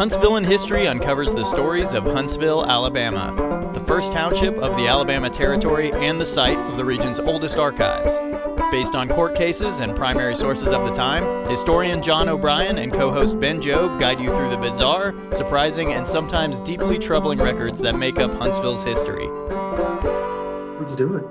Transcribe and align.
Huntsville 0.00 0.36
in 0.36 0.44
History 0.44 0.88
uncovers 0.88 1.34
the 1.34 1.44
stories 1.44 1.92
of 1.92 2.04
Huntsville, 2.04 2.64
Alabama, 2.64 3.34
the 3.74 3.84
first 3.84 4.12
township 4.12 4.56
of 4.56 4.74
the 4.78 4.86
Alabama 4.86 5.28
Territory 5.28 5.92
and 5.92 6.18
the 6.18 6.24
site 6.24 6.56
of 6.56 6.78
the 6.78 6.84
region's 6.86 7.20
oldest 7.20 7.58
archives. 7.58 8.14
Based 8.70 8.94
on 8.94 9.10
court 9.10 9.34
cases 9.34 9.80
and 9.80 9.94
primary 9.94 10.34
sources 10.34 10.68
of 10.68 10.86
the 10.86 10.92
time, 10.92 11.46
historian 11.50 12.02
John 12.02 12.30
O'Brien 12.30 12.78
and 12.78 12.90
co 12.90 13.12
host 13.12 13.38
Ben 13.38 13.60
Job 13.60 14.00
guide 14.00 14.18
you 14.22 14.34
through 14.34 14.48
the 14.48 14.56
bizarre, 14.56 15.14
surprising, 15.34 15.92
and 15.92 16.06
sometimes 16.06 16.60
deeply 16.60 16.98
troubling 16.98 17.38
records 17.38 17.78
that 17.80 17.94
make 17.94 18.18
up 18.18 18.32
Huntsville's 18.32 18.82
history. 18.82 19.28
Let's 20.78 20.94
do 20.94 21.16
it. 21.16 21.24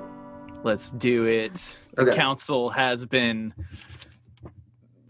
Let's 0.62 0.92
do 0.92 1.24
it. 1.24 1.76
The 1.96 2.12
council 2.12 2.68
has 2.68 3.04
been 3.04 3.52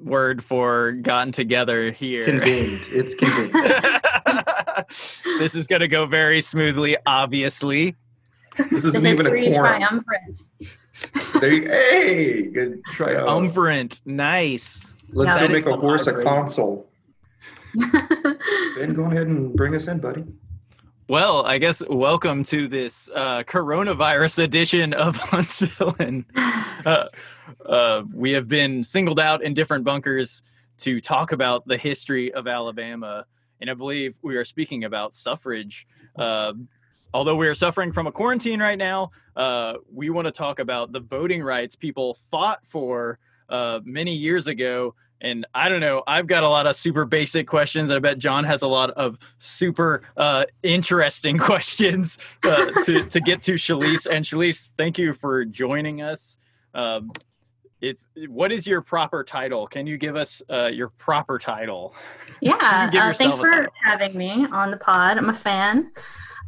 word 0.01 0.43
for 0.43 0.93
gotten 0.93 1.32
together 1.32 1.91
here. 1.91 2.25
Convened. 2.25 2.81
It's 2.91 3.14
convened. 3.14 3.53
this 5.39 5.54
is 5.54 5.67
going 5.67 5.81
to 5.81 5.89
go 5.89 6.07
very 6.07 6.41
smoothly, 6.41 6.96
obviously. 7.07 7.96
This 8.71 8.85
isn't 8.85 8.96
even 9.07 9.08
history 9.08 9.46
a 9.49 9.55
quorum. 9.55 9.81
triumvirate. 9.81 10.39
There 11.41 11.53
you- 11.53 11.68
hey, 11.68 12.43
good 12.43 12.82
try 12.93 13.14
uh, 13.14 13.21
out. 13.22 13.27
Nice. 14.05 14.91
Let's 15.13 15.35
No, 15.35 15.41
go 15.41 15.46
that 15.46 15.53
make 15.53 15.67
is 15.67 15.71
a 15.72 15.77
horse 15.77 16.07
a 16.07 16.13
some 16.13 16.22
consul. 16.25 16.91
Ben, 17.75 18.93
go 18.94 19.05
ahead 19.05 19.29
and 19.29 19.55
bring 19.55 19.75
us 19.75 19.86
in, 19.86 19.99
buddy. 19.99 20.25
Well, 21.11 21.45
I 21.45 21.59
guess 21.59 21.82
welcome 21.89 22.45
to 22.45 22.69
this 22.69 23.11
uh, 23.13 23.43
coronavirus 23.43 24.45
edition 24.45 24.95
of 24.95 25.17
Huntsville. 25.17 25.96
And 25.99 26.25
uh, 26.86 27.07
uh, 27.67 28.05
we 28.14 28.31
have 28.31 28.46
been 28.46 28.85
singled 28.85 29.19
out 29.19 29.43
in 29.43 29.53
different 29.53 29.83
bunkers 29.83 30.41
to 30.79 31.00
talk 31.00 31.33
about 31.33 31.67
the 31.67 31.77
history 31.77 32.33
of 32.33 32.47
Alabama. 32.47 33.27
And 33.61 33.69
I 33.69 33.75
believe 33.75 34.19
we 34.23 34.36
are 34.36 34.44
speaking 34.44 34.84
about 34.84 35.12
suffrage. 35.12 35.84
Uh, 36.14 36.52
although 37.12 37.34
we 37.34 37.48
are 37.48 37.56
suffering 37.56 37.91
from 37.91 38.06
a 38.06 38.12
quarantine 38.12 38.61
right 38.61 38.78
now, 38.78 39.11
uh, 39.34 39.78
we 39.92 40.11
want 40.11 40.27
to 40.27 40.33
talk 40.33 40.61
about 40.61 40.92
the 40.92 41.00
voting 41.00 41.42
rights 41.42 41.74
people 41.74 42.14
fought 42.30 42.61
for 42.64 43.19
uh, 43.48 43.80
many 43.84 44.14
years 44.14 44.47
ago. 44.47 44.95
And 45.20 45.46
I 45.54 45.68
don't 45.68 45.80
know, 45.80 46.02
I've 46.06 46.26
got 46.26 46.44
a 46.44 46.48
lot 46.48 46.66
of 46.66 46.76
super 46.76 47.04
basic 47.04 47.46
questions. 47.46 47.90
I 47.90 47.98
bet 47.98 48.18
John 48.18 48.44
has 48.44 48.62
a 48.62 48.66
lot 48.66 48.90
of 48.90 49.18
super 49.38 50.02
uh, 50.16 50.46
interesting 50.62 51.38
questions 51.50 52.18
uh, 52.44 52.70
to, 52.84 53.04
to 53.04 53.20
get 53.20 53.42
to 53.42 53.54
Shalise. 53.54 54.06
And 54.10 54.24
Shalise, 54.24 54.72
thank 54.77 54.98
you 54.98 55.12
for 55.12 55.44
joining 55.44 56.00
us. 56.00 56.38
Um, 56.74 57.12
if, 57.80 57.96
what 58.28 58.52
is 58.52 58.66
your 58.66 58.82
proper 58.82 59.24
title? 59.24 59.66
Can 59.66 59.86
you 59.86 59.96
give 59.96 60.16
us 60.16 60.42
uh, 60.50 60.70
your 60.72 60.88
proper 60.88 61.38
title? 61.38 61.94
Yeah, 62.42 62.88
uh, 62.90 63.12
thanks 63.12 63.38
for 63.38 63.68
having 63.84 64.16
me 64.16 64.46
on 64.50 64.70
the 64.70 64.78
pod. 64.78 65.18
I'm 65.18 65.28
a 65.28 65.34
fan. 65.34 65.92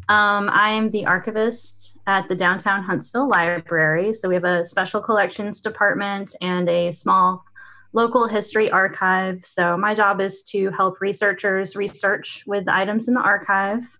Um, 0.08 0.48
I 0.50 0.70
am 0.70 0.90
the 0.90 1.04
archivist 1.04 1.98
at 2.06 2.28
the 2.30 2.34
downtown 2.34 2.82
Huntsville 2.82 3.28
Library. 3.28 4.14
So 4.14 4.26
we 4.26 4.34
have 4.34 4.44
a 4.44 4.64
special 4.64 5.02
collections 5.02 5.60
department 5.60 6.34
and 6.40 6.66
a 6.70 6.90
small 6.92 7.44
local 7.92 8.26
history 8.26 8.70
archive. 8.70 9.44
So 9.44 9.76
my 9.76 9.94
job 9.94 10.20
is 10.20 10.42
to 10.44 10.70
help 10.70 11.00
researchers 11.00 11.76
research 11.76 12.44
with 12.46 12.64
the 12.64 12.74
items 12.74 13.08
in 13.08 13.14
the 13.14 13.20
archive 13.20 13.98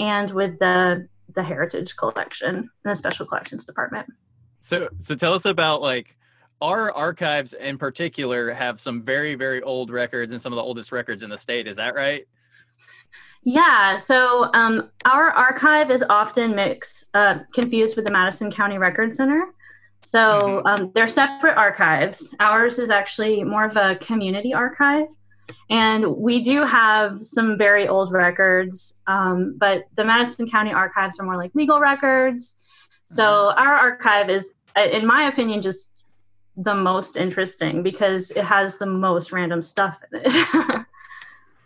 and 0.00 0.30
with 0.30 0.58
the 0.58 1.08
the 1.34 1.42
heritage 1.42 1.96
collection 1.96 2.56
and 2.56 2.68
the 2.84 2.94
special 2.94 3.24
collections 3.24 3.64
department. 3.64 4.06
So, 4.60 4.88
so 5.00 5.14
tell 5.14 5.34
us 5.34 5.44
about 5.44 5.80
like 5.80 6.16
our 6.60 6.92
archives 6.92 7.54
in 7.54 7.78
particular 7.78 8.52
have 8.52 8.80
some 8.80 9.02
very, 9.02 9.34
very 9.34 9.62
old 9.62 9.90
records 9.90 10.32
and 10.32 10.40
some 10.40 10.52
of 10.52 10.56
the 10.56 10.62
oldest 10.62 10.92
records 10.92 11.22
in 11.22 11.30
the 11.30 11.38
state. 11.38 11.66
Is 11.66 11.76
that 11.76 11.94
right? 11.94 12.26
Yeah, 13.44 13.96
so 13.96 14.50
um, 14.54 14.90
our 15.04 15.30
archive 15.30 15.90
is 15.90 16.04
often 16.08 16.54
mixed, 16.54 17.08
uh, 17.14 17.40
confused 17.52 17.96
with 17.96 18.06
the 18.06 18.12
Madison 18.12 18.52
County 18.52 18.78
Record 18.78 19.12
Center. 19.12 19.52
So 20.02 20.38
Mhm. 20.40 20.80
um, 20.80 20.92
they're 20.94 21.08
separate 21.08 21.56
archives. 21.56 22.34
Ours 22.40 22.78
is 22.78 22.90
actually 22.90 23.44
more 23.44 23.64
of 23.64 23.76
a 23.76 23.94
community 23.96 24.52
archive. 24.54 25.06
And 25.70 26.16
we 26.16 26.42
do 26.42 26.64
have 26.64 27.16
some 27.18 27.56
very 27.58 27.88
old 27.88 28.12
records, 28.12 29.00
um, 29.06 29.54
but 29.58 29.84
the 29.96 30.04
Madison 30.04 30.48
County 30.48 30.72
archives 30.72 31.18
are 31.20 31.24
more 31.24 31.36
like 31.36 31.50
legal 31.54 31.80
records. 31.80 32.64
So 33.04 33.52
our 33.56 33.74
archive 33.74 34.28
is, 34.30 34.62
uh, 34.76 34.82
in 34.82 35.06
my 35.06 35.24
opinion, 35.24 35.62
just 35.62 36.04
the 36.56 36.74
most 36.74 37.16
interesting 37.16 37.82
because 37.82 38.30
it 38.32 38.44
has 38.44 38.78
the 38.78 38.86
most 38.86 39.32
random 39.32 39.62
stuff 39.62 40.00
in 40.12 40.20
it. 40.24 40.86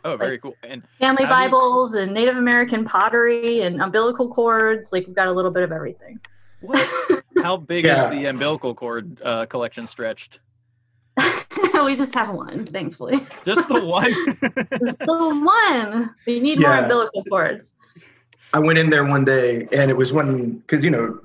Oh, 0.04 0.16
very 0.16 0.38
cool. 0.38 0.54
And 0.62 0.84
family 1.00 1.16
do 1.16 1.22
you- 1.24 1.28
Bibles 1.30 1.96
and 1.96 2.14
Native 2.14 2.36
American 2.36 2.84
pottery 2.84 3.62
and 3.62 3.82
umbilical 3.82 4.28
cords. 4.32 4.92
Like 4.92 5.04
we've 5.08 5.16
got 5.16 5.26
a 5.26 5.32
little 5.32 5.50
bit 5.50 5.64
of 5.64 5.72
everything. 5.72 6.20
what? 6.60 6.78
How 7.42 7.56
big 7.56 7.84
Yeah. 7.84 8.10
is 8.10 8.16
the 8.18 8.26
umbilical 8.26 8.74
cord 8.74 9.20
uh, 9.22 9.46
collection 9.46 9.86
stretched? 9.86 10.40
we 11.84 11.96
just 11.96 12.14
have 12.14 12.30
one, 12.30 12.64
thankfully. 12.66 13.18
Just 13.44 13.68
the 13.68 13.80
one. 13.84 14.12
Just 14.84 14.98
the 14.98 15.40
one. 15.44 16.14
We 16.26 16.40
need 16.40 16.60
more 16.60 16.74
umbilical 16.76 17.24
cords. 17.24 17.74
I 18.52 18.58
went 18.58 18.78
in 18.78 18.90
there 18.90 19.04
one 19.04 19.24
day, 19.24 19.66
and 19.72 19.90
it 19.90 19.96
was 19.96 20.12
when, 20.12 20.58
because, 20.58 20.84
you 20.84 20.90
know, 20.90 21.18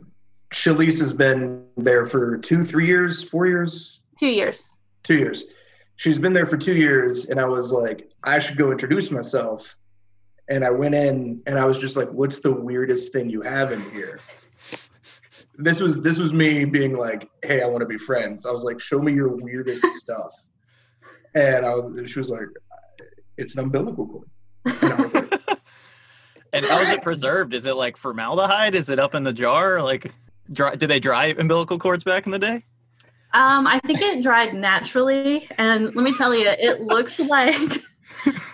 Shalise 0.54 1.00
has 1.00 1.14
been 1.14 1.64
there 1.78 2.06
for 2.06 2.38
two, 2.38 2.64
three 2.64 2.88
years, 2.88 3.24
four 3.24 3.48
years, 3.48 4.02
Two 4.18 4.28
years. 4.28 4.72
two 5.04 5.16
years. 5.18 5.46
She's 5.96 6.18
been 6.18 6.34
there 6.34 6.46
for 6.48 6.58
two 6.58 6.74
years, 6.76 7.30
and 7.30 7.40
I 7.40 7.46
was 7.46 7.72
like, 7.72 8.10
I 8.24 8.40
should 8.40 8.58
go 8.58 8.72
introduce 8.72 9.12
myself. 9.12 9.78
And 10.50 10.66
I 10.66 10.70
went 10.72 10.96
in, 10.96 11.42
and 11.48 11.58
I 11.58 11.64
was 11.66 11.78
just 11.78 11.96
like, 11.96 12.10
"What's 12.10 12.40
the 12.40 12.52
weirdest 12.52 13.14
thing 13.14 13.30
you 13.30 13.42
have 13.42 13.72
in 13.72 13.82
here?" 13.92 14.20
This 15.58 15.80
was 15.80 16.02
this 16.02 16.18
was 16.18 16.34
me 16.34 16.66
being 16.66 16.98
like, 16.98 17.30
"Hey, 17.44 17.62
I 17.62 17.68
want 17.68 17.82
to 17.82 17.88
be 17.88 17.98
friends." 17.98 18.46
I 18.46 18.52
was 18.52 18.64
like, 18.64 18.80
"Show 18.80 19.00
me 19.02 19.14
your 19.14 19.30
weirdest 19.30 19.84
stuff," 19.94 20.32
and 21.36 21.66
I 21.66 21.74
was. 21.76 22.10
She 22.10 22.20
was 22.20 22.30
like, 22.30 22.48
"It's 23.38 23.56
an 23.56 23.62
umbilical 23.62 24.08
cord." 24.08 24.30
And 24.66 24.94
I 24.94 25.02
was 25.02 25.14
like, 25.14 25.40
and 26.54 26.66
how 26.66 26.80
is 26.80 26.90
it 26.90 27.02
preserved? 27.02 27.54
Is 27.54 27.66
it 27.66 27.76
like 27.76 27.98
formaldehyde? 27.98 28.76
Is 28.76 28.90
it 28.90 29.00
up 29.00 29.16
in 29.16 29.24
the 29.24 29.34
jar? 29.34 29.82
Like, 29.82 30.14
dry, 30.52 30.76
did 30.76 30.90
they 30.90 31.00
dry 31.00 31.28
umbilical 31.38 31.78
cords 31.78 32.04
back 32.04 32.26
in 32.26 32.32
the 32.32 32.40
day? 32.40 32.64
Um, 33.34 33.66
I 33.66 33.80
think 33.80 34.02
it 34.02 34.22
dried 34.22 34.54
naturally, 34.54 35.48
and 35.58 35.96
let 35.96 36.04
me 36.04 36.14
tell 36.14 36.36
you, 36.36 36.48
it 36.48 36.82
looks 36.82 37.20
like 37.20 37.56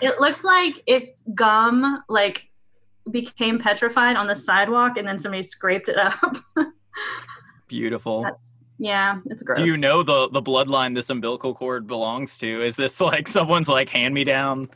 it 0.01 0.19
looks 0.19 0.43
like 0.43 0.81
if 0.85 1.09
gum 1.33 2.03
like 2.09 2.47
became 3.09 3.59
petrified 3.59 4.15
on 4.15 4.27
the 4.27 4.35
sidewalk 4.35 4.97
and 4.97 5.07
then 5.07 5.17
somebody 5.17 5.41
scraped 5.41 5.89
it 5.89 5.97
up. 5.97 6.37
Beautiful. 7.67 8.23
That's 8.23 8.63
yeah, 8.79 9.19
it's 9.25 9.43
gross. 9.43 9.57
Do 9.57 9.65
you 9.65 9.77
know 9.77 10.03
the 10.03 10.29
the 10.29 10.41
bloodline 10.41 10.95
this 10.95 11.09
umbilical 11.09 11.53
cord 11.53 11.87
belongs 11.87 12.37
to? 12.39 12.63
Is 12.63 12.75
this 12.75 13.01
like 13.11 13.27
someone's 13.27 13.67
like 13.69 13.89
hand 13.89 14.13
me 14.13 14.23
down? 14.23 14.69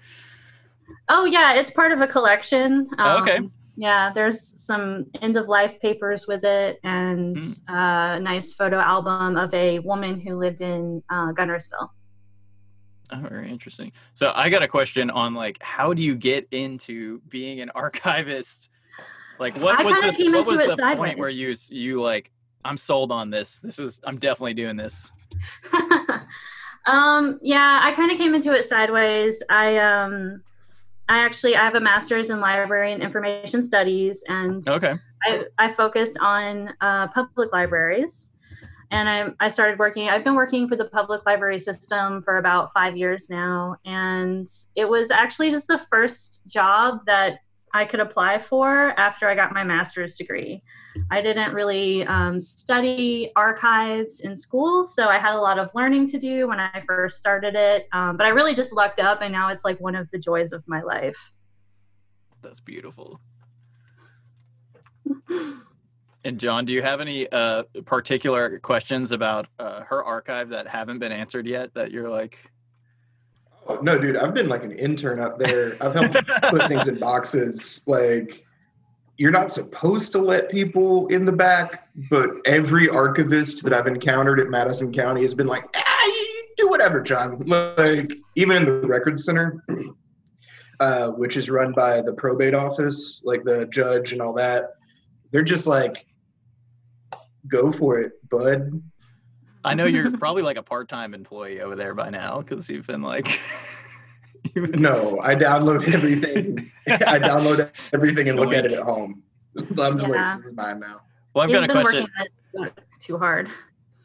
Oh 1.10 1.26
yeah, 1.26 1.54
it's 1.54 1.72
part 1.72 1.92
of 1.92 2.02
a 2.02 2.08
collection. 2.08 2.90
Oh, 2.98 3.22
okay. 3.22 3.38
Um, 3.38 3.52
Yeah, 3.78 4.12
there's 4.14 4.42
some 4.42 5.06
end 5.22 5.38
of 5.38 5.48
life 5.48 5.80
papers 5.80 6.28
with 6.28 6.44
it, 6.44 6.80
and 6.84 7.38
Hmm. 7.38 7.74
uh, 7.76 8.16
a 8.16 8.20
nice 8.20 8.54
photo 8.54 8.80
album 8.80 9.38
of 9.38 9.54
a 9.54 9.80
woman 9.80 10.20
who 10.20 10.36
lived 10.36 10.62
in 10.62 11.02
uh, 11.10 11.32
Guntersville. 11.32 11.90
Oh, 13.14 13.20
very 13.30 13.50
interesting. 13.50 13.92
So 14.16 14.32
I 14.36 14.50
got 14.50 14.64
a 14.64 14.68
question 14.68 15.10
on 15.10 15.34
like 15.36 15.58
how 15.62 15.94
do 15.94 16.02
you 16.02 16.16
get 16.16 16.48
into 16.52 17.22
being 17.30 17.62
an 17.62 17.70
archivist? 17.76 18.70
Like 19.42 19.58
what 19.58 19.80
I 19.80 19.84
was 19.84 19.96
this, 19.96 20.18
came 20.18 20.34
what 20.34 20.46
was 20.46 20.60
into 20.60 20.76
the 20.76 20.92
it 20.92 20.98
point 20.98 21.18
where 21.18 21.30
you 21.32 21.56
you 21.70 22.00
like 22.00 22.32
I'm 22.64 22.78
sold 22.78 23.12
on 23.12 23.32
this. 23.32 23.58
This 23.58 23.80
is 23.80 24.00
I'm 24.04 24.20
definitely 24.20 24.54
doing 24.54 24.78
this. 24.78 25.12
um, 26.86 27.40
yeah, 27.42 27.80
I 27.82 27.92
kind 27.94 28.12
of 28.12 28.20
came 28.20 28.36
into 28.36 28.54
it 28.54 28.66
sideways. 28.66 29.44
I 29.50 29.78
um, 29.78 30.44
I 31.10 31.18
actually 31.18 31.56
I 31.56 31.66
have 31.66 31.74
a 31.74 31.80
master's 31.82 32.30
in 32.30 32.40
library 32.40 32.94
and 32.94 33.02
information 33.02 33.64
studies, 33.64 34.24
and 34.30 34.66
Okay. 34.68 34.94
I, 35.24 35.46
I 35.58 35.72
focused 35.72 36.20
on 36.22 36.74
uh, 36.80 37.08
public 37.08 37.52
libraries 37.52 38.36
and 38.92 39.08
I, 39.08 39.46
I 39.46 39.48
started 39.48 39.80
working 39.80 40.10
i've 40.10 40.24
been 40.24 40.36
working 40.36 40.68
for 40.68 40.76
the 40.76 40.86
public 40.86 41.26
library 41.26 41.60
system 41.60 42.24
for 42.24 42.38
about 42.38 42.74
five 42.74 42.98
years 42.98 43.30
now 43.30 43.78
and 43.86 44.48
it 44.76 44.90
was 44.90 45.12
actually 45.12 45.52
just 45.52 45.68
the 45.68 45.78
first 45.78 46.48
job 46.48 47.06
that 47.06 47.38
i 47.74 47.86
could 47.86 48.00
apply 48.00 48.38
for 48.38 49.00
after 49.00 49.28
i 49.28 49.36
got 49.36 49.54
my 49.54 49.64
master's 49.64 50.16
degree 50.16 50.62
i 51.10 51.22
didn't 51.22 51.54
really 51.54 52.06
um, 52.06 52.40
study 52.40 53.32
archives 53.36 54.22
in 54.22 54.36
school 54.36 54.84
so 54.84 55.08
i 55.08 55.18
had 55.18 55.36
a 55.36 55.40
lot 55.40 55.60
of 55.60 55.70
learning 55.76 56.06
to 56.06 56.20
do 56.20 56.48
when 56.48 56.60
i 56.60 56.82
first 56.88 57.18
started 57.18 57.56
it 57.56 57.88
um, 57.94 58.18
but 58.18 58.26
i 58.26 58.30
really 58.30 58.56
just 58.56 58.74
lucked 58.74 59.00
up 59.00 59.22
and 59.22 59.32
now 59.32 59.50
it's 59.50 59.66
like 59.66 59.80
one 59.80 59.96
of 59.96 60.10
the 60.12 60.20
joys 60.20 60.52
of 60.52 60.64
my 60.68 60.82
life 60.82 61.32
That's 62.42 62.60
beautiful. 62.60 63.20
And 66.24 66.40
John, 66.40 66.66
do 66.66 66.74
you 66.74 66.84
have 66.84 67.02
any 67.02 67.28
uh, 67.32 67.64
particular 67.86 68.60
questions 68.60 69.12
about 69.12 69.48
uh, 69.58 69.82
her 69.82 70.04
archive 70.04 70.50
that 70.50 70.68
haven't 70.68 71.00
been 71.00 71.12
answered 71.12 71.48
yet? 71.48 71.74
That 71.74 71.92
you're 71.92 72.10
like, 72.10 72.38
Oh, 73.68 73.80
no, 73.82 73.98
dude, 73.98 74.18
I've 74.18 74.34
been 74.34 74.50
like 74.50 74.64
an 74.64 74.72
intern 74.72 75.20
up 75.20 75.38
there. 75.38 75.78
I've 75.82 75.94
helped 75.94 76.28
put 76.50 76.68
things 76.68 76.88
in 76.88 76.98
boxes. 77.00 77.84
Like, 77.88 78.44
you're 79.18 79.32
not 79.32 79.52
supposed 79.52 80.12
to 80.14 80.18
let 80.18 80.50
people 80.50 81.08
in 81.08 81.26
the 81.26 81.32
back, 81.32 81.88
but 82.10 82.32
every 82.46 82.90
archivist 82.90 83.64
that 83.64 83.72
I've 83.72 83.86
encountered 83.86 84.40
at 84.40 84.50
Madison 84.50 84.92
County 84.92 85.22
has 85.22 85.36
been 85.36 85.48
like, 85.48 85.64
ah, 85.76 86.06
you 86.06 86.44
do 86.58 86.70
whatever, 86.70 87.02
John. 87.02 87.38
Like, 87.46 88.14
even 88.36 88.58
in 88.58 88.66
the 88.66 88.88
record 88.88 89.20
center, 89.20 89.64
uh, 90.80 91.12
which 91.12 91.38
is 91.38 91.50
run 91.50 91.72
by 91.74 92.02
the 92.02 92.14
probate 92.14 92.56
office, 92.56 93.22
like 93.24 93.44
the 93.44 93.68
judge 93.68 94.12
and 94.12 94.22
all 94.22 94.34
that, 94.34 94.72
they're 95.30 95.44
just 95.44 95.68
like, 95.68 96.06
go 97.48 97.72
for 97.72 98.00
it, 98.00 98.14
bud. 98.30 98.82
I 99.64 99.74
know 99.74 99.86
you're 99.86 100.12
probably 100.18 100.44
like 100.44 100.58
a 100.58 100.64
part-time 100.64 101.14
employee 101.14 101.62
over 101.62 101.76
there 101.76 101.94
by 101.94 102.10
now 102.10 102.40
because 102.42 102.70
you've 102.70 102.88
been 102.88 103.02
like. 103.02 103.40
you've 104.56 104.72
been- 104.72 104.82
No, 104.82 105.20
I 105.22 105.36
download 105.36 105.88
everything. 105.94 106.72
I 106.88 107.20
download 107.20 107.70
everything 107.94 108.30
and 108.30 108.40
look 108.40 108.54
at 108.54 108.66
it 108.66 108.72
at 108.74 108.84
home. 108.84 109.24
I'm 109.58 109.98
just 109.98 110.10
Yeah. 110.10 110.34
like, 110.36 110.38
this 110.44 110.52
is 110.52 110.56
mine 110.56 110.80
now. 110.80 111.02
Well, 111.34 111.44
I've 111.44 111.50
He's 111.50 111.60
got 111.60 111.70
a 111.70 111.74
been 111.74 111.82
question. 111.84 112.08
working 112.54 112.74
too 113.00 113.18
hard. 113.18 113.50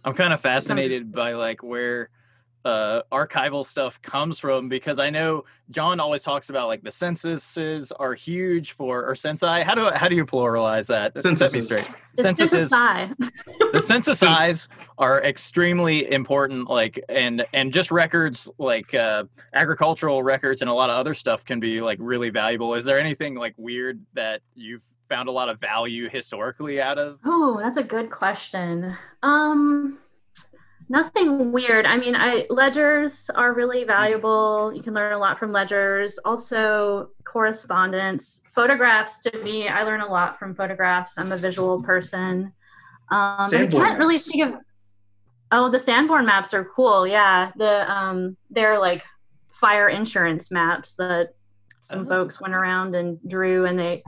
I'm 0.04 0.14
kind 0.14 0.32
of 0.32 0.40
fascinated 0.40 1.12
by 1.12 1.32
like 1.32 1.62
where 1.62 2.10
uh, 2.66 3.02
archival 3.12 3.64
stuff 3.64 4.00
comes 4.02 4.38
from 4.38 4.68
because 4.68 4.98
I 4.98 5.08
know 5.10 5.44
John 5.70 6.00
always 6.00 6.22
talks 6.22 6.50
about 6.50 6.66
like 6.66 6.82
the 6.82 6.90
censuses 6.90 7.92
are 7.92 8.14
huge 8.14 8.72
for 8.72 9.04
or 9.06 9.14
censi. 9.14 9.62
How 9.62 9.74
do 9.74 9.84
how 9.94 10.08
do 10.08 10.16
you 10.16 10.26
pluralize 10.26 10.86
that? 10.88 11.14
Set 11.16 11.24
me 11.24 11.34
Censuses. 11.36 11.64
straight. 11.64 11.88
It's 12.14 12.22
Censuses. 12.22 12.50
just 12.52 12.66
a 12.66 12.68
sigh. 12.68 13.10
the 13.72 13.80
census 13.80 14.18
size 14.18 14.68
are 14.98 15.22
extremely 15.22 16.10
important 16.12 16.68
like 16.68 16.98
and 17.08 17.44
and 17.52 17.72
just 17.72 17.90
records 17.90 18.48
like 18.58 18.94
uh 18.94 19.24
agricultural 19.54 20.22
records 20.22 20.60
and 20.62 20.70
a 20.70 20.74
lot 20.74 20.90
of 20.90 20.96
other 20.96 21.14
stuff 21.14 21.44
can 21.44 21.60
be 21.60 21.80
like 21.80 21.98
really 22.00 22.30
valuable 22.30 22.74
is 22.74 22.84
there 22.84 22.98
anything 22.98 23.34
like 23.34 23.54
weird 23.58 24.00
that 24.14 24.40
you've 24.54 24.82
found 25.08 25.28
a 25.28 25.32
lot 25.32 25.48
of 25.48 25.60
value 25.60 26.08
historically 26.08 26.80
out 26.80 26.98
of 26.98 27.18
Oh, 27.24 27.60
that's 27.62 27.76
a 27.78 27.82
good 27.84 28.10
question. 28.10 28.96
Um, 29.22 29.98
nothing 30.88 31.52
weird. 31.52 31.86
I 31.86 31.96
mean, 31.96 32.14
I 32.16 32.46
ledgers 32.50 33.30
are 33.34 33.52
really 33.52 33.84
valuable. 33.84 34.72
You 34.74 34.82
can 34.82 34.94
learn 34.94 35.12
a 35.12 35.18
lot 35.18 35.38
from 35.38 35.52
ledgers. 35.52 36.18
Also, 36.24 37.10
correspondence, 37.24 38.44
photographs. 38.50 39.20
To 39.22 39.38
me, 39.42 39.68
I 39.68 39.82
learn 39.82 40.00
a 40.00 40.06
lot 40.06 40.38
from 40.38 40.54
photographs. 40.54 41.18
I'm 41.18 41.32
a 41.32 41.36
visual 41.36 41.82
person. 41.82 42.52
Um, 43.10 43.50
I 43.54 43.66
can't 43.70 43.98
really 43.98 44.18
think 44.18 44.44
of. 44.54 44.60
Oh, 45.52 45.68
the 45.70 45.78
Sanborn 45.78 46.26
maps 46.26 46.52
are 46.54 46.64
cool. 46.64 47.06
Yeah, 47.06 47.52
the 47.56 47.90
um, 47.92 48.36
they're 48.50 48.78
like 48.78 49.04
fire 49.52 49.88
insurance 49.88 50.50
maps 50.50 50.94
that 50.94 51.34
some 51.80 52.00
Oh. 52.00 52.08
folks 52.08 52.40
went 52.40 52.54
around 52.54 52.94
and 52.96 53.18
drew, 53.28 53.64
and 53.66 53.78
they. 53.78 54.02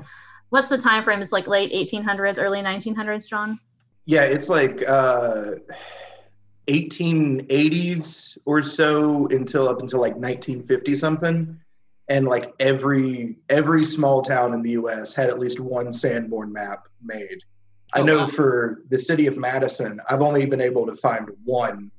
What's 0.50 0.68
the 0.68 0.78
time 0.78 1.02
frame? 1.02 1.20
It's 1.20 1.30
like 1.32 1.46
late 1.46 1.72
1800s, 1.72 2.38
early 2.42 2.60
1900s, 2.62 3.28
John. 3.28 3.60
Yeah, 4.06 4.22
it's 4.22 4.48
like 4.48 4.82
uh, 4.88 5.52
1880s 6.68 8.38
or 8.44 8.62
so 8.62 9.26
until 9.28 9.68
up 9.68 9.80
until 9.80 10.00
like 10.00 10.12
1950 10.14 10.94
something, 10.94 11.58
and 12.08 12.26
like 12.26 12.52
every 12.60 13.36
every 13.48 13.84
small 13.84 14.22
town 14.22 14.54
in 14.54 14.62
the 14.62 14.70
U.S. 14.72 15.14
had 15.14 15.28
at 15.30 15.38
least 15.38 15.60
one 15.60 15.92
Sanborn 15.92 16.52
map 16.52 16.86
made. 17.02 17.38
I 17.94 18.00
Oh, 18.00 18.04
know 18.04 18.18
wow. 18.18 18.26
for 18.26 18.82
the 18.90 18.98
city 18.98 19.26
of 19.26 19.36
Madison, 19.38 19.98
I've 20.10 20.20
only 20.20 20.44
been 20.46 20.60
able 20.60 20.86
to 20.86 20.94
find 20.96 21.28
one 21.44 21.90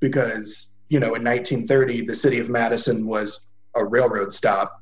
because 0.00 0.74
you 0.88 1.00
know 1.00 1.14
in 1.14 1.24
1930 1.24 2.06
the 2.06 2.14
city 2.14 2.38
of 2.38 2.48
Madison 2.48 3.06
was 3.06 3.50
a 3.74 3.84
railroad 3.84 4.32
stop, 4.32 4.80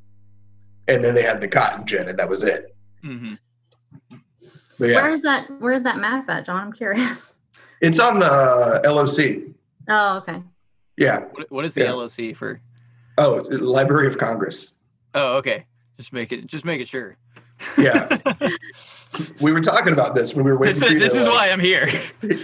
and 0.88 1.02
then 1.02 1.14
they 1.14 1.22
had 1.22 1.40
the 1.40 1.48
cotton 1.48 1.86
gin, 1.86 2.08
and 2.08 2.18
that 2.18 2.28
was 2.28 2.42
it. 2.44 2.74
Mhm. 3.04 3.38
Yeah, 4.78 4.96
Where 5.02 5.10
is 5.10 5.22
that? 5.22 5.50
Where 5.60 5.72
is 5.72 5.82
that 5.84 5.98
map 5.98 6.28
at, 6.28 6.44
John? 6.44 6.60
I'm 6.66 6.72
curious. 6.72 7.38
It's 7.82 7.98
on 8.00 8.18
the 8.18 8.26
uh, 8.26 8.80
LOC. 8.90 9.52
Oh, 9.88 10.16
okay. 10.18 10.42
Yeah. 10.96 11.20
what, 11.32 11.50
what 11.50 11.64
is 11.66 11.74
the 11.74 11.82
Yeah. 11.82 11.92
loc 11.92 12.10
for 12.36 12.60
Oh, 13.18 13.44
Library 13.50 14.06
of 14.06 14.16
Congress. 14.18 14.74
oh 15.14 15.36
okay 15.36 15.66
just 15.98 16.12
make 16.14 16.32
it 16.32 16.46
just 16.46 16.64
make 16.64 16.80
it 16.80 16.88
sure 16.88 17.16
Yeah. 17.76 18.16
We 19.42 19.52
were 19.52 19.60
talking 19.60 19.92
about 19.92 20.14
this 20.14 20.34
when 20.34 20.44
we 20.46 20.50
were 20.52 20.58
waiting. 20.58 20.80
this, 20.80 20.82
for 20.82 20.90
you 20.90 20.96
is, 20.96 21.02
this 21.04 21.12
to, 21.12 21.18
is 21.18 21.26
like- 21.26 21.34
why 21.34 21.50
i'm 21.50 21.60
here 21.60 21.86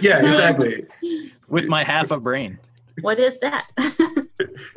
Yeah, 0.01 0.19
exactly. 0.25 0.85
with 1.47 1.65
my 1.67 1.83
half 1.83 2.11
a 2.11 2.19
brain 2.19 2.59
What 3.01 3.19
is 3.19 3.39
that? 3.39 3.67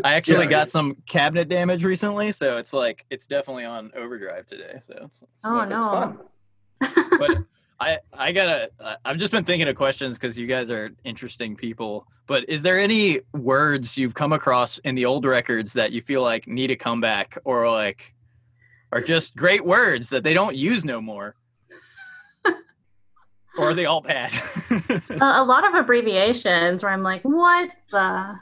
i 0.04 0.14
actually 0.14 0.44
Yeah. 0.44 0.50
got 0.50 0.70
some 0.70 0.96
cabinet 1.06 1.48
damage 1.48 1.84
recently 1.84 2.32
so 2.32 2.56
it's 2.56 2.72
like 2.72 3.04
it's 3.10 3.26
definitely 3.26 3.64
on 3.64 3.90
overdrive 3.94 4.46
today 4.46 4.80
so 4.86 4.94
it's, 5.04 5.22
it's 5.22 5.44
Oh, 5.44 5.64
not- 5.64 5.68
no. 5.68 6.18
It's 6.80 6.92
fun. 6.94 7.18
but 7.18 7.38
I 7.82 7.98
I 8.12 8.32
gotta 8.32 8.70
I- 8.80 8.96
I've 9.04 9.16
just 9.16 9.32
been 9.32 9.44
thinking 9.44 9.66
of 9.68 9.74
questions 9.74 10.16
because 10.16 10.38
you 10.38 10.46
guys 10.46 10.70
are 10.70 10.90
interesting 11.04 11.56
people. 11.56 12.06
But 12.28 12.48
is 12.48 12.62
there 12.62 12.78
any 12.78 13.20
words 13.34 13.98
you've 13.98 14.14
come 14.14 14.32
across 14.32 14.78
in 14.78 14.94
the 14.94 15.04
old 15.04 15.24
records 15.24 15.72
that 15.72 15.90
you 15.90 16.00
feel 16.00 16.22
like 16.22 16.46
need 16.46 16.70
a 16.70 16.76
comeback 16.76 17.36
or 17.44 17.68
like 17.68 18.14
are 18.92 19.00
just 19.00 19.34
great 19.34 19.64
words 19.64 20.08
that 20.10 20.22
they 20.22 20.32
don't 20.32 20.54
use 20.54 20.84
no 20.84 21.00
more? 21.00 21.34
or 23.58 23.70
are 23.70 23.74
they 23.74 23.86
all 23.86 24.00
bad? 24.00 24.32
a, 24.70 25.20
a 25.20 25.44
lot 25.44 25.66
of 25.66 25.74
abbreviations 25.74 26.82
where 26.84 26.92
I'm 26.92 27.02
like, 27.02 27.22
what 27.22 27.70
the? 27.90 28.36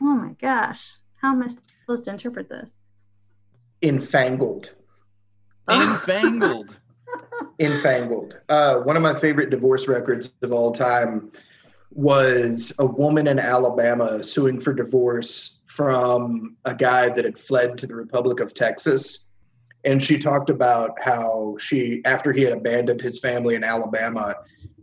Oh 0.00 0.14
my 0.14 0.32
gosh. 0.40 0.96
How 1.18 1.32
am 1.32 1.42
I 1.42 1.48
supposed 1.48 2.04
to 2.04 2.10
interpret 2.12 2.48
this? 2.48 2.78
Infangled. 3.82 4.70
Infangled. 5.68 6.78
Infangled. 7.58 8.36
Uh, 8.48 8.76
one 8.80 8.96
of 8.96 9.02
my 9.02 9.18
favorite 9.18 9.50
divorce 9.50 9.88
records 9.88 10.32
of 10.42 10.52
all 10.52 10.72
time 10.72 11.32
was 11.90 12.74
a 12.78 12.86
woman 12.86 13.26
in 13.26 13.38
Alabama 13.38 14.22
suing 14.22 14.60
for 14.60 14.74
divorce 14.74 15.60
from 15.66 16.56
a 16.64 16.74
guy 16.74 17.08
that 17.08 17.24
had 17.24 17.38
fled 17.38 17.78
to 17.78 17.86
the 17.86 17.94
Republic 17.94 18.40
of 18.40 18.52
Texas. 18.54 19.26
And 19.84 20.02
she 20.02 20.18
talked 20.18 20.50
about 20.50 20.92
how 21.00 21.56
she, 21.58 22.02
after 22.04 22.32
he 22.32 22.42
had 22.42 22.52
abandoned 22.52 23.00
his 23.00 23.18
family 23.18 23.54
in 23.54 23.64
Alabama, 23.64 24.34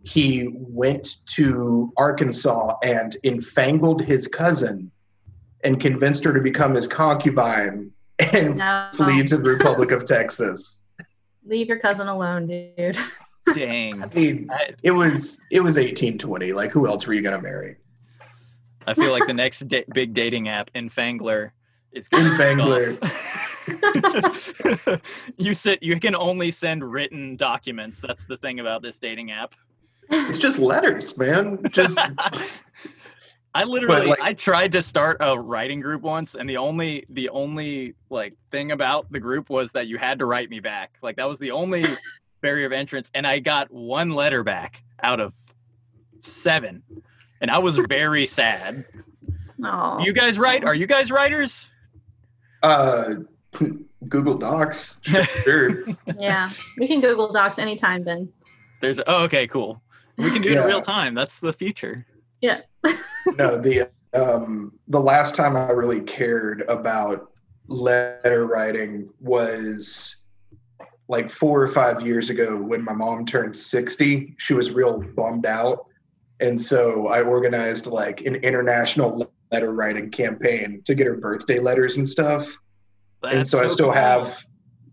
he 0.03 0.49
went 0.53 1.15
to 1.35 1.91
Arkansas 1.97 2.77
and 2.83 3.15
infangled 3.23 4.01
his 4.01 4.27
cousin 4.27 4.91
and 5.63 5.79
convinced 5.79 6.23
her 6.23 6.33
to 6.33 6.41
become 6.41 6.73
his 6.73 6.87
concubine 6.87 7.91
and 8.19 8.57
No. 8.57 8.89
flee 8.93 9.23
to 9.23 9.37
the 9.37 9.49
Republic 9.49 9.91
of 9.91 10.05
Texas. 10.05 10.82
Leave 11.45 11.67
your 11.67 11.79
cousin 11.79 12.07
alone, 12.07 12.45
dude. 12.45 12.97
Dang. 13.53 14.01
I 14.03 14.07
mean, 14.13 14.49
it 14.83 14.91
was 14.91 15.41
it 15.51 15.59
was 15.59 15.75
1820. 15.75 16.53
Like, 16.53 16.71
who 16.71 16.87
else 16.87 17.05
were 17.05 17.13
you 17.13 17.21
gonna 17.21 17.41
marry? 17.41 17.75
I 18.87 18.93
feel 18.93 19.11
like 19.11 19.27
the 19.27 19.33
next 19.33 19.67
da- 19.67 19.85
big 19.93 20.13
dating 20.13 20.47
app, 20.47 20.71
Infangler, 20.73 21.51
is 21.91 22.07
gonna 22.07 22.37
take 22.37 22.57
Infangler. 22.57 23.01
off. 23.03 23.43
you 25.37 25.53
sit. 25.53 25.83
You 25.83 25.99
can 25.99 26.15
only 26.15 26.51
send 26.51 26.89
written 26.89 27.35
documents. 27.35 27.99
That's 27.99 28.25
the 28.25 28.37
thing 28.37 28.59
about 28.59 28.81
this 28.81 28.99
dating 28.99 29.31
app. 29.31 29.55
It's 30.09 30.39
just 30.39 30.59
letters, 30.59 31.17
man. 31.17 31.59
Just 31.71 31.97
I 33.55 33.63
literally 33.65 34.07
like- 34.07 34.19
I 34.21 34.33
tried 34.33 34.71
to 34.71 34.81
start 34.81 35.17
a 35.19 35.39
writing 35.39 35.79
group 35.79 36.01
once 36.01 36.35
and 36.35 36.49
the 36.49 36.57
only 36.57 37.05
the 37.09 37.29
only 37.29 37.93
like 38.09 38.33
thing 38.51 38.71
about 38.71 39.11
the 39.11 39.19
group 39.19 39.49
was 39.49 39.71
that 39.73 39.87
you 39.87 39.97
had 39.97 40.19
to 40.19 40.25
write 40.25 40.49
me 40.49 40.59
back. 40.59 40.97
Like 41.01 41.17
that 41.17 41.29
was 41.29 41.37
the 41.39 41.51
only 41.51 41.85
barrier 42.41 42.65
of 42.65 42.71
entrance 42.71 43.11
and 43.13 43.27
I 43.27 43.39
got 43.39 43.71
one 43.71 44.09
letter 44.09 44.43
back 44.43 44.83
out 45.03 45.19
of 45.19 45.33
7. 46.19 46.81
And 47.41 47.51
I 47.51 47.59
was 47.59 47.77
very 47.77 48.25
sad. 48.39 48.85
Oh. 49.63 49.99
You 49.99 50.13
guys 50.13 50.39
write? 50.39 50.63
Are 50.63 50.75
you 50.75 50.87
guys 50.87 51.11
writers? 51.11 51.67
uh, 52.63 53.15
Google 54.09 54.37
Docs. 54.37 54.99
Sure. 55.43 55.83
yeah. 56.17 56.49
We 56.77 56.87
can 56.87 57.01
Google 57.01 57.31
Docs 57.31 57.59
anytime, 57.59 58.03
Ben. 58.03 58.29
There's 58.81 58.99
Oh, 59.07 59.23
okay, 59.23 59.47
cool. 59.47 59.81
We 60.17 60.29
can 60.31 60.41
do 60.41 60.49
it 60.49 60.57
in 60.57 60.65
real 60.65 60.81
time. 60.81 61.13
That's 61.13 61.39
the 61.39 61.53
future. 61.53 62.05
no, 63.37 63.57
the 63.57 63.89
um, 64.13 64.73
the 64.87 64.99
last 64.99 65.33
time 65.33 65.55
I 65.55 65.71
really 65.71 66.01
cared 66.01 66.63
about 66.67 67.31
letter 67.67 68.45
writing 68.45 69.09
was 69.19 70.15
like 71.07 71.29
four 71.29 71.61
or 71.61 71.67
five 71.67 72.05
years 72.05 72.29
ago 72.29 72.55
when 72.55 72.83
my 72.83 72.93
mom 72.93 73.25
turned 73.25 73.55
60. 73.55 74.35
She 74.37 74.53
was 74.53 74.71
real 74.71 75.01
bummed 75.15 75.45
out. 75.45 75.85
And 76.39 76.61
so 76.61 77.07
I 77.07 77.21
organized 77.21 77.87
like 77.87 78.21
an 78.21 78.35
international 78.35 79.31
letter 79.51 79.73
writing 79.73 80.11
campaign 80.11 80.81
to 80.85 80.95
get 80.95 81.07
her 81.07 81.15
birthday 81.15 81.59
letters 81.59 81.97
and 81.97 82.07
stuff. 82.07 82.47
and 83.23 83.39
That's 83.39 83.51
so, 83.51 83.63
I 83.63 83.67
still 83.67 83.85
cool. 83.87 83.93
have, 83.93 84.45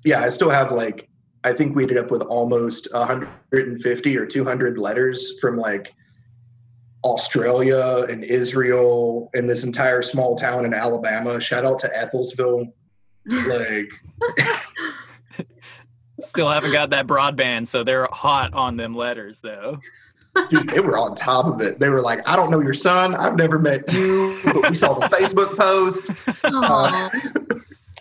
yeah, 0.04 0.22
I 0.22 0.28
still 0.28 0.50
have 0.50 0.72
like, 0.72 1.08
I 1.42 1.52
think 1.52 1.74
we 1.74 1.84
ended 1.84 1.98
up 1.98 2.10
with 2.10 2.22
almost 2.22 2.88
150 2.92 4.16
or 4.16 4.26
200 4.26 4.78
letters 4.78 5.38
from 5.40 5.56
like 5.56 5.94
Australia 7.04 8.06
and 8.08 8.24
Israel 8.24 9.30
and 9.34 9.48
this 9.48 9.64
entire 9.64 10.02
small 10.02 10.36
town 10.36 10.64
in 10.64 10.74
Alabama. 10.74 11.40
Shout 11.40 11.64
out 11.64 11.78
to 11.80 11.88
Ethelsville. 11.88 12.72
Like 13.46 13.88
Still 16.20 16.48
haven't 16.48 16.72
got 16.72 16.90
that 16.90 17.06
broadband, 17.06 17.66
so 17.68 17.82
they're 17.82 18.08
hot 18.12 18.52
on 18.52 18.76
them 18.76 18.94
letters 18.94 19.40
though. 19.40 19.78
dude, 20.50 20.68
they 20.68 20.80
were 20.80 20.98
on 20.98 21.14
top 21.14 21.46
of 21.46 21.60
it. 21.62 21.78
They 21.78 21.88
were 21.88 22.02
like, 22.02 22.26
I 22.28 22.36
don't 22.36 22.50
know 22.50 22.60
your 22.60 22.74
son. 22.74 23.14
I've 23.14 23.36
never 23.36 23.58
met 23.58 23.90
you, 23.92 24.38
but 24.44 24.70
we 24.70 24.76
saw 24.76 24.94
the 24.94 25.06
Facebook 25.16 25.56
post. 25.56 26.10
Aw. 26.44 27.10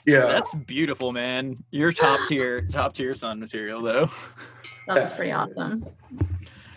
Yeah. 0.06 0.22
That's 0.22 0.56
beautiful, 0.56 1.12
man. 1.12 1.58
You're 1.70 1.92
top 1.92 2.20
tier, 2.28 2.62
top 2.72 2.96
tier 2.96 3.14
son 3.14 3.40
material 3.40 3.82
though. 3.84 4.10
That's 4.88 5.14
pretty 5.14 5.32
awesome. 5.34 5.86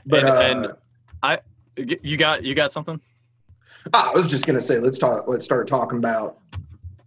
But 0.05 0.25
and- 0.25 0.67
uh, 0.67 0.77
and- 1.23 1.41
You 1.77 2.17
got 2.17 2.45
you 2.45 2.55
got 2.55 2.73
something? 2.73 3.01
I 3.93 4.13
was 4.13 4.27
just 4.27 4.47
gonna 4.47 4.61
say, 4.61 4.79
let's 4.79 4.99
talk. 4.99 5.27
Let's 5.27 5.45
start 5.45 5.69
talking 5.69 5.99
about 5.99 6.39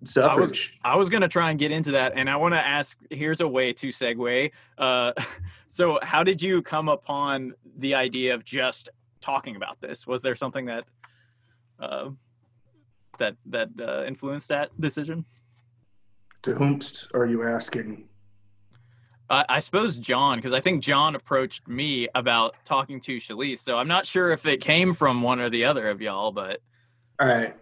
suffrage. 0.06 0.78
I 0.84 0.96
was 0.96 1.10
gonna 1.10 1.28
try 1.28 1.50
and 1.50 1.60
get 1.60 1.72
into 1.72 1.92
that, 1.92 2.14
and 2.16 2.30
I 2.30 2.36
want 2.36 2.54
to 2.54 2.66
ask. 2.66 2.98
Here's 3.10 3.42
a 3.42 3.48
way 3.48 3.74
to 3.74 3.88
segue. 3.88 4.52
Uh, 4.78 5.14
so, 5.70 6.00
how 6.02 6.24
did 6.24 6.42
you 6.42 6.62
come 6.62 6.90
upon 6.90 7.54
the 7.78 7.96
idea 7.96 8.34
of 8.34 8.44
just 8.44 8.90
talking 9.22 9.56
about 9.56 9.80
this? 9.82 10.06
Was 10.08 10.22
there 10.22 10.36
something 10.36 10.66
that 10.66 10.86
uh, 11.80 12.10
that 13.20 13.36
that 13.48 13.70
uh, 13.80 14.04
influenced 14.06 14.50
that 14.50 14.70
decision? 14.80 15.26
To 16.44 16.54
whomst 16.54 17.08
are 17.14 17.26
you 17.26 17.44
asking? 17.44 18.08
I, 19.30 19.46
I 19.50 19.60
suppose 19.60 19.98
John, 19.98 20.38
because 20.38 20.54
I 20.54 20.60
think 20.60 20.84
John 20.84 21.16
approached 21.16 21.68
me 21.68 22.08
about 22.16 22.56
talking 22.66 23.02
to 23.02 23.18
Shalise. 23.18 23.60
So 23.60 23.78
I'm 23.78 23.88
not 23.88 24.06
sure 24.06 24.32
if 24.32 24.46
it 24.46 24.62
came 24.62 24.94
from 24.94 25.22
one 25.22 25.40
or 25.40 25.50
the 25.50 25.66
other 25.66 25.90
of 25.90 26.02
y'all, 26.02 26.32
but 26.32 26.62
All 27.20 27.28
right. 27.28 27.56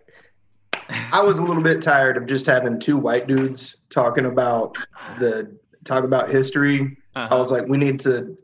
I 1.11 1.21
was 1.21 1.37
a 1.37 1.41
little 1.41 1.63
bit 1.63 1.81
tired 1.81 2.17
of 2.17 2.25
just 2.25 2.45
having 2.45 2.79
two 2.79 2.97
white 2.97 3.27
dudes 3.27 3.77
talking 3.89 4.25
about 4.25 4.75
the 5.19 5.57
talk 5.85 6.03
about 6.03 6.29
history. 6.29 6.97
I 7.15 7.25
uh, 7.25 7.37
was 7.37 7.51
like, 7.51 7.67
we 7.67 7.77
need 7.77 7.99
to 8.01 8.37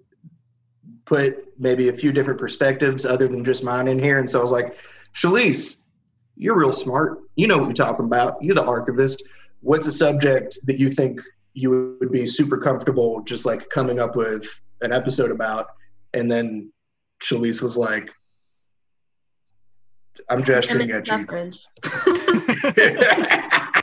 put 1.05 1.59
maybe 1.59 1.89
a 1.89 1.93
few 1.93 2.11
different 2.11 2.39
perspectives 2.39 3.05
other 3.05 3.27
than 3.27 3.43
just 3.43 3.63
mine 3.63 3.87
in 3.87 3.99
here. 3.99 4.19
And 4.19 4.29
so 4.29 4.39
I 4.39 4.41
was 4.41 4.51
like, 4.51 4.77
Shalise, 5.13 5.81
you're 6.37 6.57
real 6.57 6.71
smart. 6.71 7.19
You 7.35 7.47
know 7.47 7.57
what 7.57 7.65
you're 7.65 7.73
talking 7.73 8.05
about. 8.05 8.41
You're 8.41 8.55
the 8.55 8.63
archivist. 8.63 9.23
What's 9.61 9.87
a 9.87 9.91
subject 9.91 10.57
that 10.65 10.79
you 10.79 10.89
think 10.89 11.19
you 11.59 11.97
would 11.99 12.11
be 12.11 12.25
super 12.25 12.57
comfortable 12.57 13.21
just 13.23 13.45
like 13.45 13.69
coming 13.69 13.99
up 13.99 14.15
with 14.15 14.45
an 14.81 14.93
episode 14.93 15.31
about? 15.31 15.67
And 16.13 16.31
then 16.31 16.71
Shalise 17.21 17.61
was 17.61 17.77
like, 17.77 18.09
I'm 20.29 20.43
gesturing 20.43 20.91
at 20.91 21.07
suffrage. 21.07 21.65
you. 22.77 22.99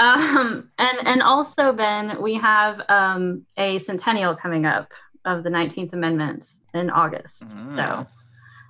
Um, 0.00 0.70
and 0.78 0.98
and 1.06 1.22
also, 1.22 1.74
Ben, 1.74 2.22
we 2.22 2.32
have 2.36 2.80
um, 2.88 3.44
a 3.58 3.78
centennial 3.78 4.34
coming 4.34 4.64
up 4.64 4.90
of 5.26 5.44
the 5.44 5.50
19th 5.50 5.92
Amendment 5.92 6.46
in 6.72 6.88
August. 6.88 7.54
Ah. 7.58 7.62
So 7.64 8.06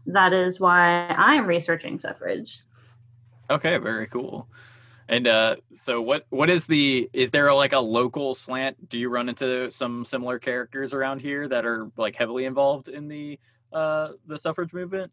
that 0.06 0.32
is 0.32 0.58
why 0.58 1.06
I'm 1.06 1.46
researching 1.46 2.00
suffrage. 2.00 2.62
Okay, 3.48 3.78
very 3.78 4.08
cool. 4.08 4.48
And 5.10 5.26
uh, 5.26 5.56
so, 5.74 6.00
what 6.00 6.24
what 6.30 6.48
is 6.48 6.66
the? 6.66 7.10
Is 7.12 7.32
there 7.32 7.52
like 7.52 7.72
a 7.72 7.80
local 7.80 8.32
slant? 8.32 8.88
Do 8.88 8.96
you 8.96 9.08
run 9.08 9.28
into 9.28 9.68
some 9.68 10.04
similar 10.04 10.38
characters 10.38 10.94
around 10.94 11.18
here 11.20 11.48
that 11.48 11.66
are 11.66 11.90
like 11.96 12.14
heavily 12.14 12.44
involved 12.44 12.86
in 12.86 13.08
the 13.08 13.36
uh, 13.72 14.12
the 14.26 14.38
suffrage 14.38 14.72
movement? 14.72 15.10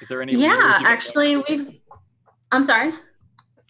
Is 0.00 0.08
there 0.08 0.22
any? 0.22 0.32
Yeah, 0.34 0.56
actually, 0.82 1.36
we've. 1.36 1.78
I'm 2.52 2.64
sorry. 2.64 2.92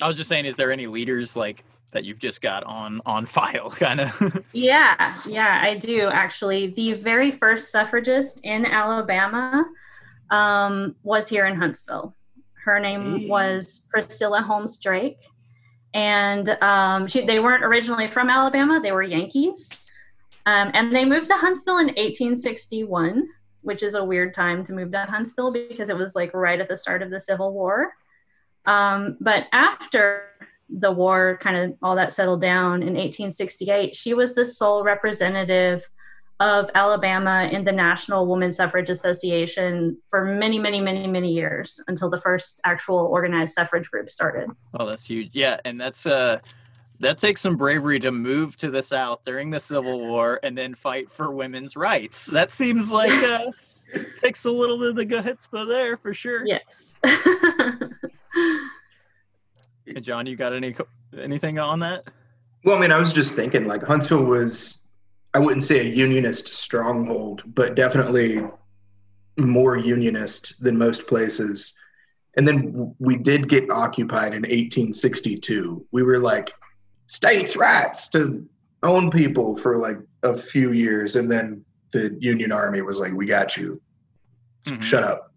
I 0.01 0.07
was 0.07 0.17
just 0.17 0.29
saying, 0.29 0.45
is 0.45 0.55
there 0.55 0.71
any 0.71 0.87
leaders 0.87 1.35
like 1.35 1.65
that 1.91 2.05
you've 2.05 2.21
just 2.21 2.41
got 2.41 2.63
on 2.63 3.03
on 3.05 3.27
file, 3.37 3.71
kind 3.71 4.01
of? 4.01 4.45
Yeah, 4.53 5.17
yeah, 5.29 5.59
I 5.61 5.77
do 5.77 6.09
actually. 6.09 6.69
The 6.69 6.93
very 6.93 7.33
first 7.33 7.73
suffragist 7.73 8.47
in 8.47 8.65
Alabama 8.65 9.65
um, 10.31 10.95
was 11.03 11.29
here 11.29 11.47
in 11.47 11.57
Huntsville. 11.57 12.15
Her 12.65 12.79
name 12.79 13.29
was 13.29 13.89
Priscilla 13.91 14.43
Holmes 14.43 14.81
Drake, 14.81 15.19
and 15.95 16.49
um, 16.63 17.07
she, 17.07 17.25
they 17.25 17.41
weren't 17.41 17.65
originally 17.65 18.07
from 18.07 18.29
Alabama; 18.29 18.81
they 18.83 18.93
were 18.93 19.03
Yankees, 19.03 19.91
um, 20.47 20.71
and 20.75 20.95
they 20.95 21.05
moved 21.05 21.29
to 21.29 21.35
Huntsville 21.35 21.79
in 21.79 21.87
1861, 21.87 23.27
which 23.63 23.83
is 23.83 23.95
a 23.95 24.05
weird 24.05 24.35
time 24.35 24.65
to 24.65 24.73
move 24.73 24.93
to 24.93 25.01
Huntsville 25.05 25.53
because 25.53 25.89
it 25.89 25.97
was 25.97 26.15
like 26.15 26.33
right 26.35 26.61
at 26.61 26.69
the 26.69 26.77
start 26.77 27.03
of 27.03 27.11
the 27.11 27.21
Civil 27.21 27.53
War. 27.53 27.95
Um, 28.67 29.17
but 29.21 29.47
after 29.53 30.25
the 30.69 30.93
war 30.93 31.39
kind 31.41 31.57
of 31.57 31.77
all 31.83 31.97
that 31.97 32.13
settled 32.13 32.41
down 32.41 32.83
in 32.83 32.95
1868, 32.95 33.97
she 33.97 34.15
was 34.15 34.35
the 34.35 34.45
sole 34.45 34.85
representative 34.85 35.87
of 36.41 36.71
Alabama 36.75 37.49
in 37.53 37.65
the 37.65 37.73
National 37.73 38.27
Woman 38.27 38.51
Suffrage 38.51 38.89
Association 38.89 39.99
for 40.09 40.25
many, 40.25 40.59
many, 40.59 40.81
many, 40.81 41.07
many 41.07 41.33
years 41.33 41.83
until 41.87 42.09
the 42.09 42.19
first 42.19 42.61
actual 42.65 42.97
organized 42.97 43.53
suffrage 43.53 43.91
group 43.91 44.09
started. 44.09 44.49
oh, 44.79 44.87
that's 44.87 45.05
huge. 45.05 45.29
Yeah, 45.33 45.61
and 45.67 45.79
that's 45.81 46.07
uh, 46.07 46.39
that 46.99 47.19
takes 47.19 47.41
some 47.41 47.57
bravery 47.57 48.01
to 48.01 48.11
move 48.11 48.57
to 48.57 48.71
the 48.71 48.83
South 48.83 49.21
during 49.25 49.51
the 49.51 49.61
Civil 49.61 50.01
War 50.01 50.41
and 50.43 50.57
then 50.57 50.75
fight 50.75 51.11
for 51.11 51.31
women's 51.31 51.77
rights. 51.77 52.27
That 52.27 52.51
seems 52.51 52.91
like 52.91 53.13
uh, 53.13 53.45
takes 54.17 54.45
a 54.47 54.51
little 54.51 54.79
bit 54.79 54.89
of 54.91 54.97
the 54.97 55.07
chutzpah 55.07 55.69
there 55.69 55.97
for 55.97 56.15
sure. 56.15 56.47
yes. 56.47 57.01
John, 60.01 60.27
you 60.27 60.37
got 60.37 60.53
any 60.53 60.73
co- 60.73 60.87
anything 61.19 61.59
on 61.59 61.81
that? 61.81 62.11
Well, 62.65 62.77
I 62.77 62.81
mean, 62.81 62.93
I 62.93 62.99
was 62.99 63.13
just 63.13 63.35
thinking 63.35 63.65
like 63.65 63.83
Huntsville 63.83 64.25
was, 64.25 64.80
I 65.35 65.39
wouldn't 65.39 65.65
say 65.65 65.81
a 65.81 65.85
unionist 65.85 66.49
stronghold, 66.49 67.43
but 67.55 67.75
definitely 67.77 68.43
more 69.39 69.77
unionist 69.77 70.61
than 70.63 70.77
most 70.77 71.07
places. 71.07 71.73
And 72.37 72.47
then 72.47 72.95
we 72.99 73.17
did 73.17 73.49
get 73.49 73.71
occupied 73.71 74.35
in 74.35 74.43
1862. 74.43 75.87
We 75.93 76.03
were 76.03 76.19
like 76.19 76.53
states' 77.07 77.57
rights 77.57 78.09
to 78.11 78.47
own 78.83 79.11
people 79.11 79.57
for 79.57 79.77
like 79.79 79.99
a 80.23 80.37
few 80.37 80.73
years. 80.73 81.17
And 81.17 81.31
then 81.31 81.65
the 81.93 82.17
Union 82.21 82.53
Army 82.53 82.83
was 82.83 82.99
like, 82.99 83.13
we 83.13 83.27
got 83.27 83.57
you. 83.57 83.81
Mhm. 84.67 84.83
Shut 84.83 85.03
up. 85.03 85.33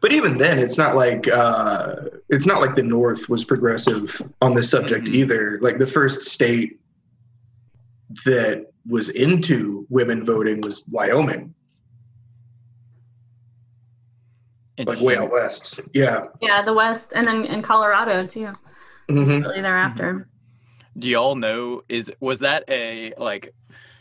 But 0.00 0.12
even 0.12 0.38
then, 0.38 0.58
it's 0.58 0.78
not 0.78 0.96
like 0.96 1.28
uh, 1.28 1.94
it's 2.30 2.46
not 2.46 2.60
like 2.62 2.74
the 2.74 2.82
North 2.82 3.28
was 3.28 3.44
progressive 3.44 4.20
on 4.40 4.54
this 4.54 4.70
subject 4.70 5.08
Mhm. 5.08 5.14
either. 5.14 5.58
Like 5.60 5.78
the 5.78 5.86
first 5.86 6.22
state 6.22 6.79
that 8.24 8.66
was 8.88 9.10
into 9.10 9.86
women 9.88 10.24
voting 10.24 10.60
was 10.60 10.84
Wyoming, 10.90 11.54
like 14.78 15.00
way 15.00 15.16
out 15.16 15.30
west. 15.30 15.80
Yeah. 15.92 16.24
yeah, 16.40 16.62
the 16.62 16.72
West, 16.72 17.12
and 17.14 17.26
then 17.26 17.44
in 17.44 17.62
Colorado 17.62 18.26
too, 18.26 18.52
Mhm. 19.08 19.42
shortly 19.42 19.60
thereafter. 19.60 20.28
Do 20.98 21.08
y'all 21.08 21.34
know 21.36 21.82
is 21.88 22.12
was 22.20 22.40
that 22.40 22.64
a 22.68 23.12
like 23.16 23.54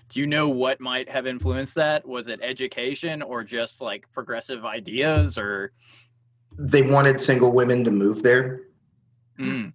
do 0.09 0.19
you 0.19 0.25
know 0.25 0.49
what 0.49 0.81
might 0.81 1.07
have 1.07 1.27
influenced 1.27 1.75
that? 1.75 2.07
Was 2.07 2.27
it 2.27 2.39
education 2.41 3.21
or 3.21 3.43
just 3.43 3.79
like 3.79 4.11
progressive 4.11 4.65
ideas 4.65 5.37
or 5.37 5.71
They 6.57 6.81
wanted 6.81 7.21
single 7.21 7.51
women 7.51 7.83
to 7.83 7.91
move 7.91 8.23
there. 8.23 8.61
Mm, 9.37 9.71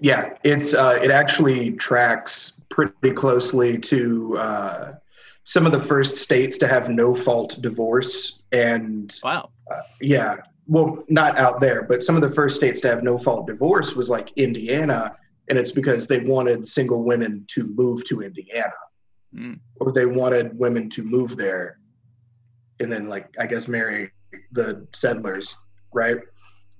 Yeah, 0.00 0.36
it's 0.42 0.72
uh, 0.72 0.98
it 1.02 1.10
actually 1.10 1.72
tracks 1.72 2.59
pretty 2.70 3.10
closely 3.12 3.78
to 3.78 4.36
uh, 4.38 4.94
some 5.44 5.66
of 5.66 5.72
the 5.72 5.82
first 5.82 6.16
states 6.16 6.56
to 6.58 6.66
have 6.68 6.88
no 6.88 7.14
fault 7.14 7.60
divorce, 7.60 8.42
and 8.52 9.14
wow. 9.22 9.50
yeah, 10.00 10.36
well, 10.66 11.04
not 11.08 11.36
out 11.36 11.60
there, 11.60 11.82
but 11.82 12.02
some 12.02 12.14
of 12.16 12.22
the 12.22 12.30
first 12.30 12.56
states 12.56 12.80
to 12.82 12.88
have 12.88 13.02
no 13.02 13.18
fault 13.18 13.46
divorce 13.46 13.94
was 13.96 14.08
like 14.08 14.32
Indiana, 14.36 15.16
and 15.48 15.58
it's 15.58 15.72
because 15.72 16.06
they 16.06 16.20
wanted 16.20 16.66
single 16.68 17.02
women 17.02 17.44
to 17.48 17.64
move 17.64 18.04
to 18.06 18.22
Indiana, 18.22 18.72
Mm. 19.32 19.60
or 19.80 19.92
they 19.92 20.06
wanted 20.06 20.58
women 20.58 20.90
to 20.90 21.04
move 21.04 21.36
there, 21.36 21.78
and 22.80 22.90
then 22.90 23.08
like 23.08 23.28
I 23.38 23.46
guess 23.46 23.68
marry 23.68 24.10
the 24.50 24.88
settlers, 24.92 25.56
right? 25.94 26.18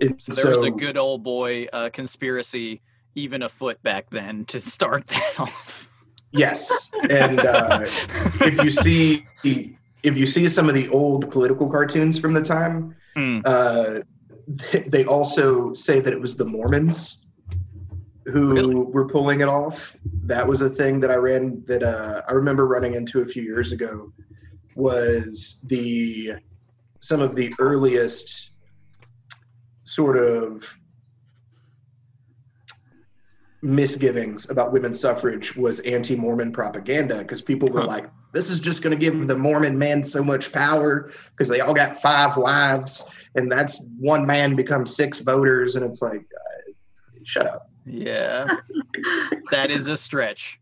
It- 0.00 0.20
So 0.20 0.32
there 0.32 0.50
was 0.56 0.64
a 0.64 0.70
good 0.72 0.96
old 0.96 1.22
boy 1.22 1.66
uh, 1.72 1.90
conspiracy 1.92 2.80
even 3.14 3.42
afoot 3.42 3.80
back 3.84 4.10
then 4.10 4.44
to 4.46 4.60
start 4.60 5.06
that 5.14 5.34
off. 5.38 5.79
Yes, 6.32 6.90
and 7.08 7.40
uh, 7.40 7.80
if 7.82 8.62
you 8.64 8.70
see 8.70 9.24
if 10.02 10.16
you 10.16 10.26
see 10.26 10.48
some 10.48 10.68
of 10.68 10.74
the 10.74 10.88
old 10.88 11.30
political 11.30 11.68
cartoons 11.70 12.18
from 12.18 12.32
the 12.32 12.42
time, 12.42 12.94
Mm. 13.16 13.42
uh, 13.44 14.02
they- 14.86 15.04
also 15.04 15.72
say 15.72 15.98
that 16.00 16.12
it 16.12 16.20
was 16.20 16.36
the 16.36 16.44
Mormons 16.44 17.24
who 18.26 18.52
Really? 18.52 18.74
were 18.74 19.08
pulling 19.08 19.40
it 19.40 19.48
off. 19.48 19.96
That 20.24 20.46
was 20.46 20.62
a 20.62 20.70
thing 20.70 21.00
that 21.00 21.10
I 21.10 21.16
ran 21.16 21.62
that 21.66 21.82
uh, 21.82 22.22
I 22.28 22.32
remember 22.32 22.66
running 22.68 22.94
into 22.94 23.20
a 23.22 23.26
few 23.26 23.42
years 23.42 23.72
ago. 23.72 24.12
Was 24.76 25.60
the 25.66 26.34
some 27.00 27.20
of 27.20 27.34
the 27.34 27.52
earliest 27.58 28.50
sort 29.84 30.16
of 30.18 30.64
misgivings 33.62 34.48
about 34.48 34.72
women's 34.72 34.98
suffrage 34.98 35.54
was 35.56 35.80
anti-Mormon 35.80 36.52
propaganda 36.52 37.18
because 37.18 37.42
people 37.42 37.68
were 37.68 37.80
Huh. 37.82 37.86
like, 37.86 38.10
"This 38.32 38.50
is 38.50 38.60
just 38.60 38.82
going 38.82 38.98
to 38.98 39.00
give 39.00 39.26
the 39.28 39.36
Mormon 39.36 39.78
men 39.78 40.02
so 40.02 40.22
much 40.24 40.52
power 40.52 41.10
because 41.32 41.48
they 41.48 41.60
all 41.60 41.74
got 41.74 42.00
five 42.00 42.36
wives, 42.36 43.04
and 43.34 43.50
that's 43.50 43.84
one 43.98 44.26
man 44.26 44.56
becomes 44.56 44.94
six 44.96 45.20
voters." 45.20 45.76
And 45.76 45.84
it's 45.84 46.00
like, 46.00 46.20
uh, 46.20 46.72
shut 47.24 47.46
up. 47.46 47.70
Yeah, 47.86 48.46
that 49.50 49.70
is 49.70 49.88
a 49.88 49.96
stretch. 49.96 50.58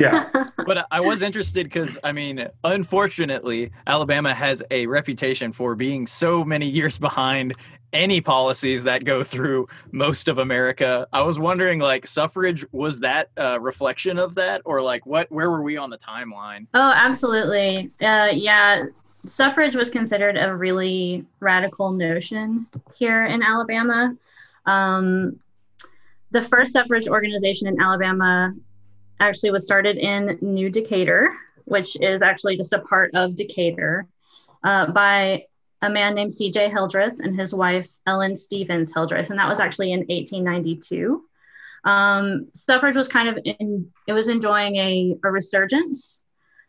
Yeah. 0.00 0.28
But 0.66 0.86
I 0.90 1.00
was 1.00 1.22
interested 1.22 1.64
because, 1.64 1.96
I 2.02 2.10
mean, 2.10 2.48
unfortunately, 2.64 3.70
Alabama 3.86 4.34
has 4.34 4.64
a 4.72 4.86
reputation 4.86 5.52
for 5.52 5.76
being 5.76 6.08
so 6.08 6.44
many 6.44 6.66
years 6.66 6.98
behind 6.98 7.54
any 7.94 8.20
policies 8.20 8.84
that 8.84 9.04
go 9.04 9.22
through 9.22 9.68
most 9.92 10.28
of 10.28 10.38
America. 10.38 11.06
I 11.12 11.22
was 11.22 11.38
wondering, 11.38 11.78
like, 11.78 12.06
suffrage 12.06 12.66
was 12.72 13.00
that 13.00 13.30
a 13.36 13.58
reflection 13.58 14.18
of 14.18 14.34
that, 14.34 14.60
or 14.64 14.82
like, 14.82 15.06
what? 15.06 15.30
Where 15.32 15.50
were 15.50 15.62
we 15.62 15.78
on 15.78 15.88
the 15.88 15.98
timeline? 15.98 16.66
Oh, 16.74 16.92
absolutely. 16.94 17.90
Uh, 18.02 18.30
yeah, 18.34 18.84
suffrage 19.26 19.76
was 19.76 19.88
considered 19.88 20.36
a 20.36 20.54
really 20.54 21.24
radical 21.40 21.92
notion 21.92 22.66
here 22.94 23.26
in 23.26 23.42
Alabama. 23.42 24.14
Um, 24.66 25.40
the 26.30 26.42
first 26.42 26.72
suffrage 26.72 27.08
organization 27.08 27.68
in 27.68 27.80
Alabama 27.80 28.52
actually 29.20 29.52
was 29.52 29.64
started 29.64 29.96
in 29.96 30.36
New 30.42 30.68
Decatur, 30.68 31.32
which 31.66 31.96
is 32.00 32.22
actually 32.22 32.56
just 32.56 32.72
a 32.72 32.80
part 32.80 33.14
of 33.14 33.36
Decatur, 33.36 34.06
uh, 34.64 34.86
by 34.86 35.44
a 35.82 35.90
man 35.90 36.14
named 36.14 36.32
C.J. 36.32 36.70
Hildreth 36.70 37.20
and 37.20 37.38
his 37.38 37.54
wife 37.54 37.88
Ellen 38.06 38.34
Stevens 38.34 38.94
Hildreth, 38.94 39.30
and 39.30 39.38
that 39.38 39.48
was 39.48 39.60
actually 39.60 39.92
in 39.92 40.00
1892. 40.00 41.22
Um, 41.84 42.48
suffrage 42.54 42.96
was 42.96 43.08
kind 43.08 43.28
of 43.28 43.38
in, 43.44 43.92
it 44.06 44.12
was 44.14 44.28
enjoying 44.28 44.76
a, 44.76 45.16
a 45.22 45.30
resurgence 45.30 46.24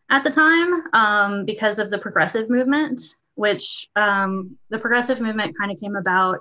at 0.10 0.24
the 0.24 0.30
time 0.30 0.84
um, 0.94 1.46
because 1.46 1.80
of 1.80 1.90
the 1.90 1.98
progressive 1.98 2.50
movement, 2.50 3.02
which 3.36 3.88
um, 3.96 4.58
the 4.70 4.78
progressive 4.78 5.22
movement 5.22 5.58
kind 5.58 5.72
of 5.72 5.80
came 5.80 5.96
about 5.96 6.40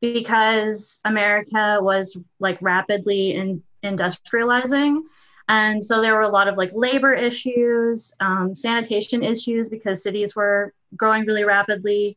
because 0.00 1.00
America 1.04 1.78
was 1.80 2.18
like 2.38 2.58
rapidly 2.60 3.34
in, 3.34 3.62
industrializing. 3.84 5.02
And 5.48 5.84
so 5.84 6.00
there 6.00 6.14
were 6.14 6.22
a 6.22 6.28
lot 6.28 6.48
of 6.48 6.56
like 6.56 6.70
labor 6.72 7.12
issues, 7.12 8.14
um, 8.20 8.54
sanitation 8.54 9.22
issues 9.22 9.68
because 9.68 10.02
cities 10.02 10.36
were 10.36 10.72
growing 10.96 11.24
really 11.26 11.44
rapidly. 11.44 12.16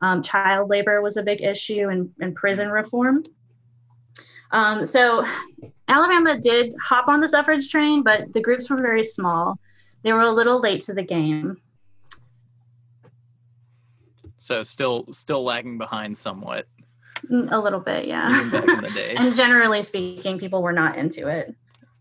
Um, 0.00 0.22
child 0.22 0.68
labor 0.70 1.00
was 1.00 1.16
a 1.16 1.22
big 1.22 1.42
issue 1.42 1.88
and, 1.88 2.10
and 2.20 2.34
prison 2.34 2.70
reform. 2.70 3.22
Um, 4.50 4.84
so 4.84 5.24
Alabama 5.88 6.38
did 6.40 6.74
hop 6.82 7.08
on 7.08 7.20
the 7.20 7.28
suffrage 7.28 7.70
train, 7.70 8.02
but 8.02 8.32
the 8.32 8.40
groups 8.40 8.68
were 8.68 8.76
very 8.76 9.02
small. 9.04 9.58
They 10.02 10.12
were 10.12 10.22
a 10.22 10.30
little 10.32 10.60
late 10.60 10.80
to 10.82 10.94
the 10.94 11.02
game. 11.02 11.56
So 14.38 14.62
still, 14.62 15.06
still 15.12 15.44
lagging 15.44 15.78
behind 15.78 16.16
somewhat, 16.16 16.66
Mm, 17.30 17.52
A 17.52 17.58
little 17.58 17.78
bit, 17.78 18.06
yeah. 18.08 18.28
even 18.36 18.50
back 18.50 18.68
in 18.68 18.80
the 18.82 18.90
day. 18.94 19.14
and 19.14 19.36
generally 19.36 19.80
speaking, 19.82 20.40
people 20.40 20.60
were 20.60 20.72
not 20.72 20.98
into 20.98 21.28
it. 21.28 21.54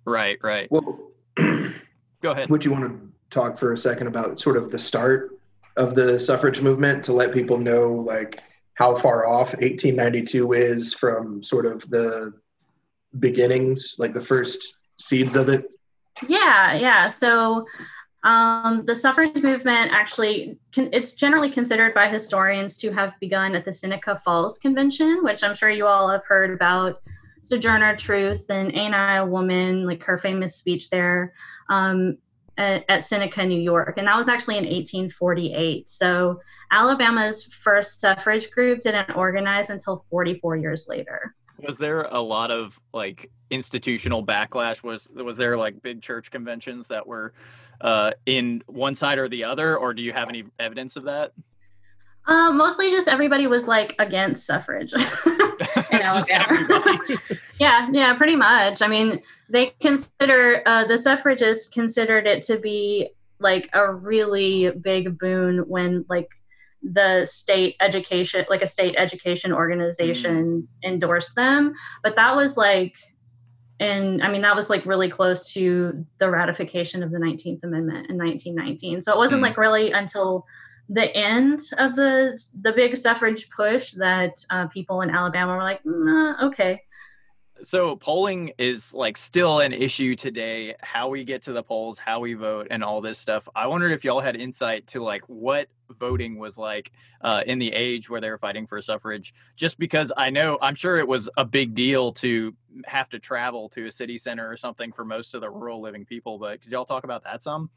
right, 0.05 0.39
right. 0.41 0.67
Well, 0.71 0.99
Go 1.37 2.31
ahead. 2.31 2.49
would 2.49 2.65
you 2.65 2.71
want 2.71 2.85
to 2.89 3.11
talk 3.29 3.55
for 3.59 3.73
a 3.73 3.77
second 3.77 4.07
about 4.07 4.39
sort 4.39 4.57
of 4.57 4.71
the 4.71 4.79
start 4.79 5.37
of 5.77 5.95
the 5.95 6.19
suffrage 6.19 6.61
movement 6.61 7.03
to 7.05 7.13
let 7.13 7.33
people 7.33 7.57
know 7.57 7.91
like 7.91 8.41
how 8.75 8.95
far 8.95 9.27
off 9.27 9.49
1892 9.53 10.53
is 10.53 10.93
from 10.93 11.43
sort 11.43 11.65
of 11.65 11.87
the 11.89 12.33
beginnings, 13.19 13.95
like 13.99 14.13
the 14.13 14.21
first 14.21 14.75
seeds 14.97 15.35
of 15.35 15.49
it? 15.49 15.65
Yeah, 16.27 16.73
yeah. 16.73 17.07
So 17.07 17.65
um, 18.23 18.83
the 18.85 18.95
suffrage 18.95 19.41
movement 19.41 19.91
actually, 19.91 20.57
can, 20.71 20.89
it's 20.93 21.13
generally 21.13 21.49
considered 21.49 21.93
by 21.93 22.07
historians 22.07 22.77
to 22.77 22.91
have 22.91 23.13
begun 23.19 23.55
at 23.55 23.65
the 23.65 23.73
Seneca 23.73 24.17
Falls 24.17 24.57
Convention, 24.57 25.23
which 25.23 25.43
I'm 25.43 25.55
sure 25.55 25.69
you 25.69 25.87
all 25.87 26.09
have 26.09 26.25
heard 26.25 26.51
about. 26.51 27.01
Sojourner 27.43 27.95
Truth 27.95 28.51
and 28.51 28.75
Ain't 28.75 28.93
I 28.93 29.15
a 29.15 29.25
Woman, 29.25 29.87
like 29.87 30.03
her 30.03 30.17
famous 30.17 30.55
speech 30.55 30.91
there 30.91 31.33
um, 31.69 32.17
at, 32.61 32.85
at 32.89 33.03
Seneca, 33.03 33.45
New 33.45 33.59
York. 33.59 33.97
And 33.97 34.07
that 34.07 34.15
was 34.15 34.27
actually 34.27 34.57
in 34.57 34.65
1848. 34.65 35.89
So 35.89 36.39
Alabama's 36.71 37.43
first 37.43 38.01
suffrage 38.01 38.51
group 38.51 38.81
didn't 38.81 39.11
organize 39.15 39.69
until 39.69 40.05
44 40.09 40.57
years 40.57 40.87
later. 40.87 41.35
Was 41.59 41.77
there 41.77 42.03
a 42.03 42.19
lot 42.19 42.51
of 42.51 42.79
like 42.93 43.29
institutional 43.51 44.25
backlash? 44.25 44.83
Was 44.83 45.09
was 45.13 45.37
there 45.37 45.55
like 45.55 45.81
big 45.83 46.01
church 46.01 46.31
conventions 46.31 46.87
that 46.87 47.05
were 47.05 47.33
uh, 47.81 48.11
in 48.25 48.63
one 48.67 48.95
side 48.95 49.19
or 49.19 49.27
the 49.27 49.43
other, 49.43 49.77
or 49.77 49.93
do 49.93 50.01
you 50.01 50.11
have 50.11 50.29
any 50.29 50.43
evidence 50.59 50.95
of 50.95 51.03
that? 51.03 51.33
Uh, 52.25 52.51
mostly 52.51 52.89
just 52.89 53.07
everybody 53.07 53.47
was 53.47 53.67
like 53.67 53.95
against 53.99 54.45
suffrage. 54.45 54.93
in 55.91 56.01
Alabama. 56.01 56.99
yeah, 57.59 57.89
yeah, 57.91 58.13
pretty 58.15 58.35
much. 58.35 58.81
I 58.81 58.87
mean, 58.87 59.21
they 59.49 59.73
consider 59.79 60.61
uh, 60.65 60.83
the 60.85 60.97
suffragists 60.97 61.67
considered 61.73 62.27
it 62.27 62.41
to 62.43 62.59
be 62.59 63.09
like 63.39 63.69
a 63.73 63.91
really 63.91 64.71
big 64.71 65.17
boon 65.17 65.59
when 65.67 66.05
like 66.09 66.29
the 66.83 67.25
state 67.25 67.75
education, 67.79 68.45
like 68.49 68.61
a 68.61 68.67
state 68.67 68.95
education 68.97 69.53
organization, 69.53 70.67
endorsed 70.83 71.35
them. 71.35 71.73
But 72.03 72.15
that 72.15 72.35
was 72.35 72.57
like, 72.57 72.95
and 73.79 74.21
I 74.23 74.29
mean, 74.31 74.41
that 74.43 74.55
was 74.55 74.69
like 74.69 74.85
really 74.85 75.09
close 75.09 75.53
to 75.53 76.05
the 76.19 76.29
ratification 76.29 77.01
of 77.03 77.11
the 77.11 77.17
19th 77.17 77.63
Amendment 77.63 78.09
in 78.09 78.17
1919. 78.17 79.01
So 79.01 79.11
it 79.11 79.17
wasn't 79.17 79.41
Mm. 79.41 79.45
like 79.45 79.57
really 79.57 79.91
until 79.91 80.45
the 80.91 81.15
end 81.15 81.61
of 81.77 81.95
the 81.95 82.37
the 82.61 82.73
big 82.73 82.97
suffrage 82.97 83.49
push 83.49 83.93
that 83.93 84.43
uh, 84.49 84.67
people 84.67 85.01
in 85.01 85.09
Alabama 85.09 85.55
were 85.55 85.63
like, 85.63 85.79
"Nah, 85.85 86.47
okay. 86.47 86.81
So 87.63 87.95
polling 87.95 88.51
is 88.57 88.93
like 88.93 89.17
still 89.17 89.59
an 89.59 89.71
issue 89.71 90.15
today. 90.15 90.75
How 90.81 91.07
we 91.07 91.23
get 91.23 91.43
to 91.43 91.53
the 91.53 91.63
polls, 91.63 91.97
how 91.97 92.19
we 92.19 92.33
vote, 92.33 92.67
and 92.71 92.83
all 92.83 92.99
this 92.99 93.19
stuff. 93.19 93.47
I 93.55 93.67
wondered 93.67 93.91
if 93.93 94.03
y'all 94.03 94.19
had 94.19 94.35
insight 94.35 94.85
to 94.87 95.01
like 95.01 95.21
what 95.27 95.69
voting 95.97 96.37
was 96.37 96.57
like 96.57 96.91
uh, 97.21 97.43
in 97.45 97.57
the 97.57 97.71
age 97.71 98.09
where 98.09 98.19
they 98.19 98.29
were 98.29 98.39
fighting 98.39 98.67
for 98.67 98.81
suffrage. 98.81 99.33
Just 99.55 99.79
because 99.79 100.11
I 100.17 100.29
know, 100.29 100.57
I'm 100.61 100.75
sure 100.75 100.97
it 100.97 101.07
was 101.07 101.29
a 101.37 101.45
big 101.45 101.73
deal 101.73 102.11
to 102.13 102.53
have 102.85 103.09
to 103.09 103.19
travel 103.19 103.69
to 103.69 103.85
a 103.85 103.91
city 103.91 104.17
center 104.17 104.49
or 104.49 104.57
something 104.57 104.91
for 104.91 105.05
most 105.05 105.35
of 105.35 105.41
the 105.41 105.49
rural 105.49 105.81
living 105.81 106.03
people. 106.03 106.37
But 106.37 106.61
could 106.61 106.71
y'all 106.71 106.85
talk 106.85 107.05
about 107.05 107.23
that 107.23 107.43
some? 107.43 107.69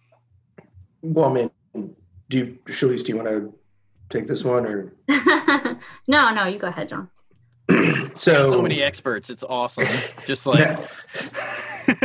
Well, 1.03 1.27
I 1.27 1.33
mean, 1.33 1.97
do 2.31 2.39
you, 2.39 2.59
Shalise, 2.67 3.05
do 3.05 3.13
you 3.13 3.17
want 3.17 3.29
to 3.29 3.55
take 4.11 4.27
this 4.27 4.45
one 4.45 4.67
or? 4.67 4.93
no, 6.09 6.33
no, 6.33 6.47
you 6.47 6.59
go 6.59 6.69
ahead, 6.69 6.89
John. 6.89 7.11
So, 8.17 8.49
so 8.49 8.63
many 8.63 8.81
experts. 8.81 9.29
It's 9.29 9.43
awesome. 9.43 9.89
Just 10.27 10.47
like 10.47 10.61
Yeah. 10.61 10.87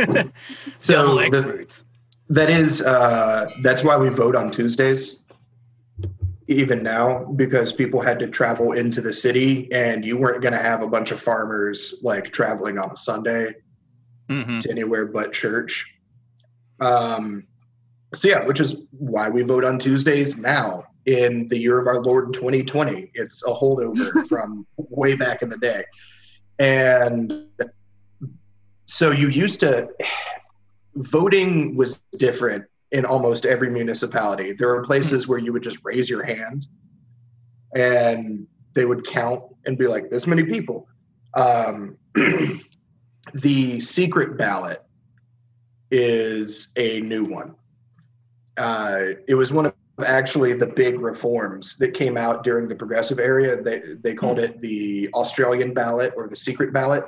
double 0.06 0.30
So 0.80 1.14
the- 1.18 1.22
experts. 1.24 1.84
that 2.30 2.50
is 2.50 2.82
uh, 2.82 3.50
that's 3.62 3.84
why 3.84 3.96
we 3.96 4.08
vote 4.08 4.34
on 4.34 4.50
Tuesdays, 4.50 5.22
even 6.48 6.82
now, 6.82 7.24
because 7.36 7.72
people 7.72 8.00
had 8.00 8.18
to 8.18 8.26
travel 8.26 8.72
into 8.72 9.00
the 9.00 9.12
city, 9.12 9.70
and 9.72 10.04
you 10.04 10.16
weren't 10.18 10.42
going 10.42 10.52
to 10.52 10.58
have 10.62 10.82
a 10.82 10.88
bunch 10.88 11.12
of 11.12 11.22
farmers 11.22 12.00
like 12.02 12.32
traveling 12.32 12.76
on 12.78 12.90
a 12.90 12.96
Sunday 12.96 13.54
hmm 14.28 14.58
to 14.58 14.68
anywhere 14.70 15.06
but 15.06 15.32
church. 15.32 15.94
Um, 16.80 17.46
so 18.14 18.28
yeah, 18.28 18.44
which 18.44 18.60
is 18.60 18.86
why 18.90 19.28
we 19.28 19.42
vote 19.42 19.64
on 19.64 19.78
Tuesdays 19.78 20.36
now 20.36 20.84
in 21.06 21.48
the 21.48 21.58
year 21.58 21.78
of 21.78 21.86
our 21.86 22.02
Lord 22.02 22.32
2020. 22.34 23.10
It's 23.14 23.44
a 23.46 23.50
holdover 23.50 24.26
from 24.28 24.66
way 24.76 25.14
back 25.14 25.42
in 25.42 25.48
the 25.48 25.58
day. 25.58 25.84
And 26.58 27.46
so 28.86 29.12
you 29.12 29.28
used 29.28 29.60
to 29.60 29.88
voting 30.96 31.76
was 31.76 32.02
different 32.18 32.64
in 32.92 33.04
almost 33.04 33.46
every 33.46 33.70
municipality. 33.70 34.52
There 34.52 34.68
were 34.68 34.82
places 34.82 35.28
where 35.28 35.38
you 35.38 35.52
would 35.52 35.62
just 35.62 35.78
raise 35.84 36.10
your 36.10 36.24
hand 36.24 36.66
and 37.74 38.46
they 38.74 38.84
would 38.84 39.06
count 39.06 39.42
and 39.64 39.78
be 39.78 39.86
like, 39.86 40.10
this 40.10 40.26
many 40.26 40.42
people. 40.42 40.88
Um, 41.34 41.96
the 43.34 43.80
secret 43.80 44.36
ballot 44.36 44.82
is 45.90 46.72
a 46.76 47.00
new 47.00 47.24
one. 47.24 47.54
Uh, 48.56 49.06
it 49.28 49.34
was 49.34 49.52
one 49.52 49.66
of 49.66 49.74
actually 50.06 50.52
the 50.54 50.66
big 50.66 50.98
reforms 51.00 51.76
that 51.78 51.92
came 51.94 52.16
out 52.16 52.42
during 52.42 52.68
the 52.68 52.74
progressive 52.74 53.18
era. 53.18 53.62
They 53.62 53.82
they 54.02 54.14
called 54.14 54.38
it 54.38 54.60
the 54.60 55.08
Australian 55.14 55.74
ballot 55.74 56.12
or 56.16 56.28
the 56.28 56.36
secret 56.36 56.72
ballot, 56.72 57.04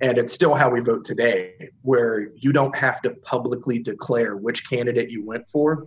and 0.00 0.18
it's 0.18 0.32
still 0.32 0.54
how 0.54 0.70
we 0.70 0.80
vote 0.80 1.04
today, 1.04 1.70
where 1.82 2.30
you 2.36 2.52
don't 2.52 2.74
have 2.76 3.00
to 3.02 3.10
publicly 3.22 3.78
declare 3.78 4.36
which 4.36 4.68
candidate 4.68 5.10
you 5.10 5.24
went 5.24 5.48
for. 5.50 5.86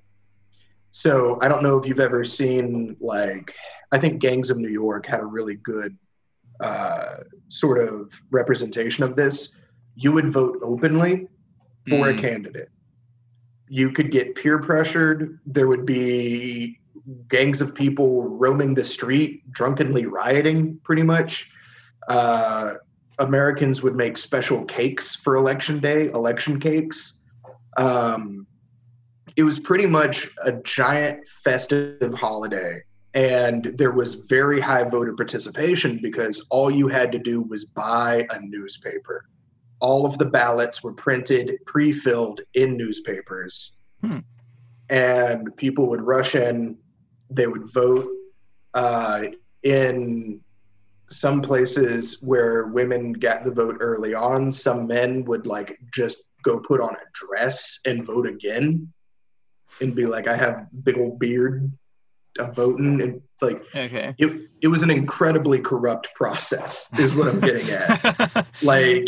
So 0.91 1.37
I 1.41 1.47
don't 1.49 1.61
know 1.61 1.77
if 1.77 1.85
you've 1.87 1.99
ever 1.99 2.23
seen 2.23 2.95
like 2.99 3.53
I 3.91 3.99
think 3.99 4.19
Gangs 4.19 4.49
of 4.49 4.57
New 4.57 4.69
York 4.69 5.05
had 5.05 5.19
a 5.21 5.25
really 5.25 5.55
good 5.55 5.97
uh, 6.59 7.17
sort 7.49 7.77
of 7.87 8.11
representation 8.31 9.03
of 9.03 9.15
this. 9.15 9.55
You 9.95 10.11
would 10.13 10.31
vote 10.31 10.59
openly 10.63 11.27
for 11.87 12.05
Mm. 12.07 12.17
a 12.17 12.21
candidate. 12.21 12.69
You 13.69 13.91
could 13.91 14.11
get 14.11 14.35
peer 14.35 14.59
pressured. 14.59 15.39
There 15.45 15.67
would 15.67 15.85
be 15.85 16.79
gangs 17.27 17.61
of 17.61 17.73
people 17.73 18.23
roaming 18.23 18.73
the 18.73 18.83
street, 18.83 19.49
drunkenly 19.51 20.05
rioting, 20.05 20.77
pretty 20.83 21.03
much. 21.03 21.51
Uh, 22.07 22.73
Americans 23.19 23.83
would 23.83 23.95
make 23.95 24.17
special 24.17 24.65
cakes 24.65 25.15
for 25.15 25.35
election 25.35 25.79
day, 25.79 26.07
election 26.07 26.59
cakes. 26.59 27.19
Um, 27.77 28.47
it 29.35 29.43
was 29.43 29.59
pretty 29.59 29.85
much 29.85 30.27
a 30.43 30.53
giant 30.63 31.27
festive 31.27 32.13
holiday. 32.13 32.81
And 33.13 33.65
there 33.75 33.91
was 33.91 34.15
very 34.15 34.59
high 34.59 34.83
voter 34.83 35.15
participation 35.15 35.99
because 36.01 36.45
all 36.49 36.69
you 36.69 36.87
had 36.87 37.11
to 37.11 37.19
do 37.19 37.41
was 37.41 37.65
buy 37.65 38.27
a 38.29 38.39
newspaper. 38.39 39.25
All 39.79 40.05
of 40.05 40.17
the 40.17 40.25
ballots 40.25 40.83
were 40.83 40.93
printed, 40.93 41.57
pre 41.65 41.91
filled 41.91 42.41
in 42.53 42.75
newspapers. 42.75 43.73
Hmm. 44.01 44.19
And 44.89 45.55
people 45.57 45.87
would 45.87 46.01
rush 46.01 46.35
in, 46.35 46.77
they 47.29 47.47
would 47.47 47.71
vote. 47.71 48.09
Uh, 48.73 49.23
in 49.63 50.39
some 51.09 51.41
places 51.41 52.21
where 52.21 52.67
women 52.67 53.13
got 53.13 53.43
the 53.43 53.51
vote 53.51 53.77
early 53.79 54.13
on, 54.13 54.51
some 54.51 54.87
men 54.87 55.25
would 55.25 55.45
like 55.45 55.79
just 55.91 56.23
go 56.43 56.59
put 56.59 56.79
on 56.79 56.93
a 56.95 56.99
dress 57.13 57.79
and 57.85 58.05
vote 58.05 58.27
again 58.27 58.91
and 59.81 59.95
be 59.95 60.05
like, 60.05 60.27
I 60.27 60.35
have 60.35 60.67
big 60.83 60.97
old 60.97 61.19
beard, 61.19 61.71
I'm 62.39 62.53
voting. 62.53 63.01
And 63.01 63.21
like, 63.41 63.61
Okay. 63.75 64.15
it, 64.17 64.49
it 64.61 64.67
was 64.67 64.83
an 64.83 64.89
incredibly 64.91 65.59
corrupt 65.59 66.13
process, 66.15 66.91
is 66.97 67.13
what 67.13 67.27
I'm 67.27 67.39
getting 67.39 67.69
at. 67.71 68.47
like, 68.63 69.07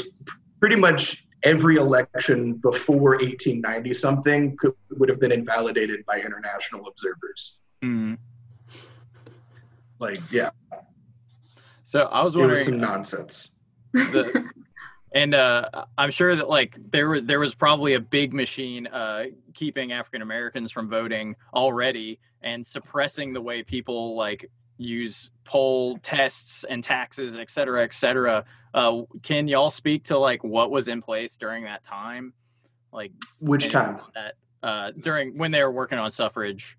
pretty 0.61 0.75
much 0.77 1.25
every 1.43 1.75
election 1.75 2.53
before 2.53 3.17
1890 3.17 3.93
something 3.93 4.55
could, 4.57 4.73
would 4.91 5.09
have 5.09 5.19
been 5.19 5.31
invalidated 5.31 6.05
by 6.05 6.21
international 6.21 6.87
observers. 6.87 7.59
Mm. 7.83 8.17
Like, 9.99 10.19
yeah, 10.31 10.51
So 11.83 12.03
I 12.11 12.23
was 12.23 12.37
wondering. 12.37 12.57
it 12.57 12.59
was 12.59 12.65
some 12.65 12.79
nonsense. 12.79 13.51
the, 13.91 14.49
and 15.13 15.33
uh, 15.35 15.67
I'm 15.97 16.11
sure 16.11 16.35
that 16.35 16.47
like 16.47 16.77
there 16.91 17.09
was 17.09 17.23
there 17.23 17.39
was 17.39 17.53
probably 17.53 17.95
a 17.95 17.99
big 17.99 18.33
machine 18.33 18.87
uh, 18.87 19.25
keeping 19.53 19.91
African 19.91 20.21
Americans 20.21 20.71
from 20.71 20.89
voting 20.89 21.35
already 21.53 22.19
and 22.41 22.65
suppressing 22.65 23.33
the 23.33 23.41
way 23.41 23.63
people 23.63 24.15
like 24.15 24.49
use 24.81 25.31
poll 25.43 25.97
tests 25.99 26.63
and 26.69 26.83
taxes, 26.83 27.37
et 27.37 27.51
cetera, 27.51 27.83
et 27.83 27.93
cetera. 27.93 28.43
Uh, 28.73 29.03
can 29.21 29.47
y'all 29.47 29.69
speak 29.69 30.03
to 30.05 30.17
like 30.17 30.43
what 30.43 30.71
was 30.71 30.87
in 30.87 31.01
place 31.01 31.35
during 31.35 31.63
that 31.63 31.83
time, 31.83 32.33
like 32.91 33.11
Which 33.39 33.69
time? 33.69 33.99
that 34.15 34.35
uh, 34.63 34.91
during 35.03 35.37
when 35.37 35.51
they 35.51 35.63
were 35.63 35.71
working 35.71 35.97
on 35.97 36.09
suffrage, 36.11 36.77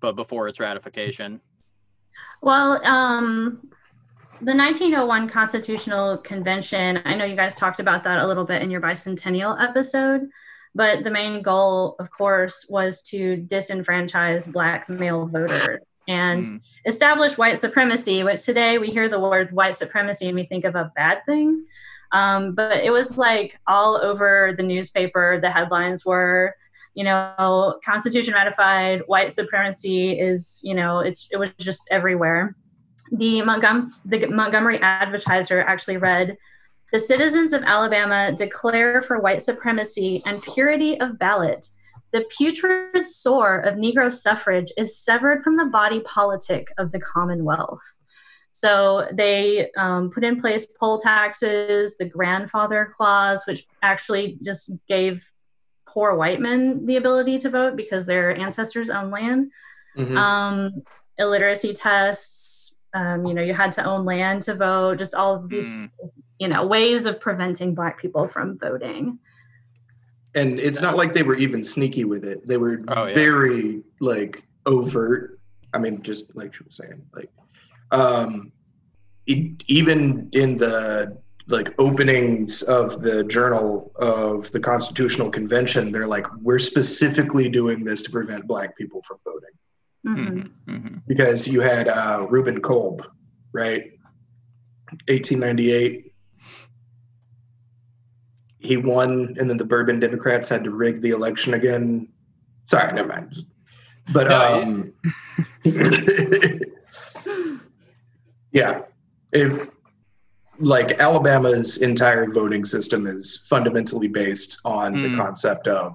but 0.00 0.16
before 0.16 0.48
its 0.48 0.60
ratification? 0.60 1.40
Well, 2.42 2.84
um, 2.84 3.68
the 4.40 4.54
1901 4.54 5.28
Constitutional 5.28 6.18
Convention, 6.18 7.00
I 7.04 7.14
know 7.14 7.24
you 7.24 7.36
guys 7.36 7.54
talked 7.54 7.80
about 7.80 8.04
that 8.04 8.20
a 8.20 8.26
little 8.26 8.44
bit 8.44 8.62
in 8.62 8.70
your 8.70 8.80
bicentennial 8.80 9.60
episode, 9.60 10.28
but 10.74 11.04
the 11.04 11.10
main 11.10 11.42
goal, 11.42 11.96
of 11.98 12.10
course, 12.10 12.66
was 12.68 13.02
to 13.04 13.36
disenfranchise 13.48 14.52
Black 14.52 14.88
male 14.88 15.26
voters 15.26 15.80
and 16.08 16.44
Mm. 16.44 16.60
establish 16.86 17.38
white 17.38 17.58
supremacy, 17.58 18.24
which 18.24 18.42
today 18.44 18.78
we 18.78 18.88
hear 18.88 19.08
the 19.08 19.20
word 19.20 19.52
white 19.52 19.74
supremacy 19.74 20.26
and 20.26 20.34
we 20.34 20.44
think 20.46 20.64
of 20.64 20.74
a 20.74 20.90
bad 20.96 21.18
thing. 21.26 21.64
Um, 22.12 22.54
but 22.54 22.78
it 22.82 22.90
was 22.90 23.18
like 23.18 23.60
all 23.66 24.00
over 24.02 24.54
the 24.56 24.62
newspaper, 24.62 25.38
the 25.40 25.50
headlines 25.50 26.06
were, 26.06 26.54
you 26.94 27.04
know, 27.04 27.78
Constitution 27.84 28.32
ratified, 28.34 29.02
white 29.06 29.30
supremacy 29.30 30.18
is, 30.18 30.60
you 30.64 30.74
know, 30.74 31.00
it's 31.00 31.28
it 31.30 31.36
was 31.36 31.50
just 31.58 31.86
everywhere. 31.90 32.56
The, 33.12 33.42
Montgom- 33.42 33.90
the 34.04 34.26
Montgomery 34.26 34.78
Advertiser 34.80 35.60
actually 35.60 35.98
read, 35.98 36.36
"The 36.92 36.98
citizens 36.98 37.52
of 37.52 37.62
Alabama 37.62 38.32
declare 38.32 39.00
for 39.02 39.18
white 39.20 39.42
supremacy 39.42 40.22
and 40.26 40.42
purity 40.42 40.98
of 41.00 41.18
ballot. 41.18 41.68
The 42.12 42.24
putrid 42.36 43.04
sore 43.04 43.58
of 43.58 43.74
Negro 43.74 44.12
suffrage 44.12 44.72
is 44.76 44.98
severed 44.98 45.42
from 45.42 45.56
the 45.56 45.66
body 45.66 46.00
politic 46.00 46.68
of 46.78 46.92
the 46.92 47.00
Commonwealth." 47.00 47.82
So 48.50 49.08
they 49.12 49.70
um, 49.76 50.10
put 50.10 50.24
in 50.24 50.40
place 50.40 50.66
poll 50.66 50.98
taxes, 50.98 51.96
the 51.96 52.08
grandfather 52.08 52.92
clause, 52.96 53.44
which 53.46 53.64
actually 53.82 54.38
just 54.42 54.72
gave 54.88 55.30
poor 55.86 56.14
white 56.16 56.40
men 56.40 56.86
the 56.86 56.96
ability 56.96 57.38
to 57.38 57.50
vote 57.50 57.76
because 57.76 58.06
their 58.06 58.36
ancestors 58.36 58.90
owned 58.90 59.10
land. 59.10 59.50
Mhm. 59.96 60.16
Um, 60.16 60.82
illiteracy 61.18 61.74
tests, 61.74 62.80
um, 62.94 63.26
you 63.26 63.34
know, 63.34 63.42
you 63.42 63.54
had 63.54 63.72
to 63.72 63.84
own 63.84 64.04
land 64.04 64.42
to 64.42 64.54
vote, 64.54 64.98
just 64.98 65.14
all 65.14 65.34
of 65.34 65.48
these, 65.48 65.96
you 66.38 66.48
know, 66.48 66.66
ways 66.66 67.06
of 67.06 67.20
preventing 67.20 67.74
Black 67.74 67.98
people 67.98 68.26
from 68.26 68.58
voting. 68.58 69.18
And 70.34 70.58
it's 70.60 70.80
not 70.80 70.96
like 70.96 71.14
they 71.14 71.22
were 71.22 71.36
even 71.36 71.62
sneaky 71.62 72.04
with 72.04 72.24
it. 72.24 72.46
They 72.46 72.56
were 72.58 72.82
Oh, 72.88 73.06
yeah. 73.06 73.14
very 73.14 73.82
like 74.00 74.42
overt. 74.66 75.38
I 75.74 75.78
mean, 75.78 76.02
just 76.02 76.34
like 76.36 76.54
she 76.54 76.64
was 76.64 76.76
saying, 76.76 77.00
like 77.14 77.30
um, 77.90 78.52
e- 79.26 79.54
even 79.66 80.28
in 80.32 80.58
the 80.58 81.16
like 81.48 81.74
openings 81.78 82.62
of 82.62 83.00
the 83.00 83.24
journal 83.24 83.90
of 83.96 84.50
the 84.52 84.60
Constitutional 84.60 85.30
Convention, 85.30 85.90
they're 85.90 86.06
like, 86.06 86.26
we're 86.42 86.58
specifically 86.58 87.48
doing 87.48 87.84
this 87.84 88.02
to 88.02 88.10
prevent 88.10 88.46
Black 88.46 88.76
people 88.76 89.02
from 89.02 89.16
voting 89.24 89.48
Mhm. 90.06 90.50
Mhm, 90.68 90.80
mhm. 90.80 91.02
because 91.06 91.48
you 91.48 91.60
had 91.60 91.88
uh, 91.88 92.26
Reuben 92.28 92.60
Kolb, 92.60 93.02
right? 93.52 93.92
1898. 95.08 96.07
He 98.60 98.76
won, 98.76 99.36
and 99.38 99.48
then 99.48 99.56
the 99.56 99.64
Bourbon 99.64 100.00
Democrats 100.00 100.48
had 100.48 100.64
to 100.64 100.70
rig 100.70 101.00
the 101.00 101.10
election 101.10 101.54
again. 101.54 102.08
Sorry, 102.64 102.92
never 102.92 103.08
mind. 103.08 103.36
But 104.12 104.28
No, 104.28 104.62
um, 104.62 104.92
yeah, 108.52 108.82
if 109.32 109.70
like 110.58 110.98
Alabama's 110.98 111.78
entire 111.78 112.26
voting 112.30 112.64
system 112.64 113.06
is 113.06 113.44
fundamentally 113.48 114.08
based 114.08 114.58
on 114.64 114.92
the 114.92 115.08
Mm. 115.08 115.16
concept 115.16 115.68
of 115.68 115.94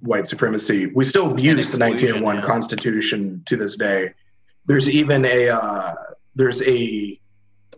white 0.00 0.26
supremacy. 0.26 0.86
We 0.86 1.04
still 1.04 1.38
use 1.38 1.70
the 1.70 1.78
1901 1.78 2.36
yeah. 2.36 2.42
Constitution 2.42 3.42
to 3.46 3.56
this 3.56 3.76
day. 3.76 4.12
There's 4.66 4.90
even 4.90 5.24
a 5.24 5.48
uh, 5.48 5.94
there's 6.34 6.60
a 6.62 7.20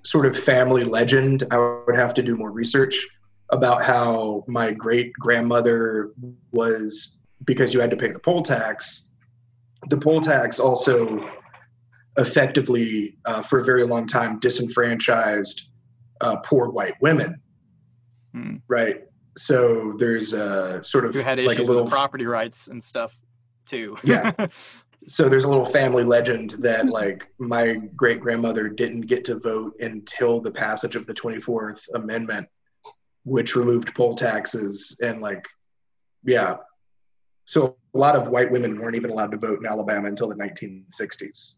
sort 0.05 0.25
of 0.27 0.37
family 0.39 0.85
legend. 0.85 1.45
I 1.51 1.59
would 1.59 1.97
have 1.97 2.15
to 2.15 2.23
do 2.23 2.35
more 2.37 2.51
research 2.51 3.07
about 3.51 3.83
how 3.83 4.45
my 4.47 4.71
great 4.71 5.13
grandmother 5.15 6.13
was 6.53 7.19
because 7.45 7.73
you 7.73 7.81
had 7.81 7.91
to 7.91 7.97
pay 7.97 8.11
the 8.11 8.19
poll 8.19 8.43
tax. 8.43 9.07
The 9.89 9.97
poll 9.97 10.21
tax 10.21 10.59
also 10.59 11.29
effectively, 12.19 13.17
uh, 13.25 13.43
for 13.43 13.61
a 13.61 13.65
very 13.65 13.85
long 13.85 14.07
time, 14.07 14.39
disenfranchised 14.41 15.71
uh, 16.21 16.37
poor 16.37 16.69
white 16.69 16.95
women. 17.01 17.41
Hmm. 18.33 18.57
Right. 18.67 19.05
So 19.37 19.95
there's 19.99 20.33
a 20.33 20.83
sort 20.83 21.05
of 21.05 21.15
Who 21.15 21.21
had 21.21 21.39
like 21.39 21.59
a 21.59 21.63
little 21.63 21.85
with 21.85 21.93
property 21.93 22.27
rights 22.27 22.69
and 22.69 22.83
stuff 22.83 23.19
too. 23.67 23.97
Yeah. 24.03 24.33
so 25.07 25.29
there's 25.29 25.45
a 25.45 25.49
little 25.49 25.65
family 25.65 26.05
legend 26.05 26.57
that 26.59 26.87
like 26.87 27.29
my 27.39 27.75
great 27.97 28.21
grandmother 28.21 28.69
didn't 28.69 29.03
get 29.03 29.25
to 29.27 29.39
vote 29.39 29.75
until 29.81 30.41
the 30.41 30.51
passage 30.51 30.97
of 30.97 31.07
the 31.07 31.15
24th 31.15 31.81
amendment 31.95 32.49
which 33.29 33.57
removed 33.57 33.95
poll 33.95 34.14
taxes 34.14 34.97
and 35.03 35.21
like 35.21 35.47
yeah 36.25 36.57
so 37.45 37.77
a 37.95 37.99
lot 37.99 38.14
of 38.17 38.29
white 38.29 38.51
women 38.51 38.79
weren't 38.79 38.97
even 38.97 39.11
allowed 39.11 39.31
to 39.31 39.37
vote 39.37 39.59
in 39.59 39.67
alabama 39.67 40.09
until 40.09 40.29
the 40.29 40.35
1960s 40.35 41.55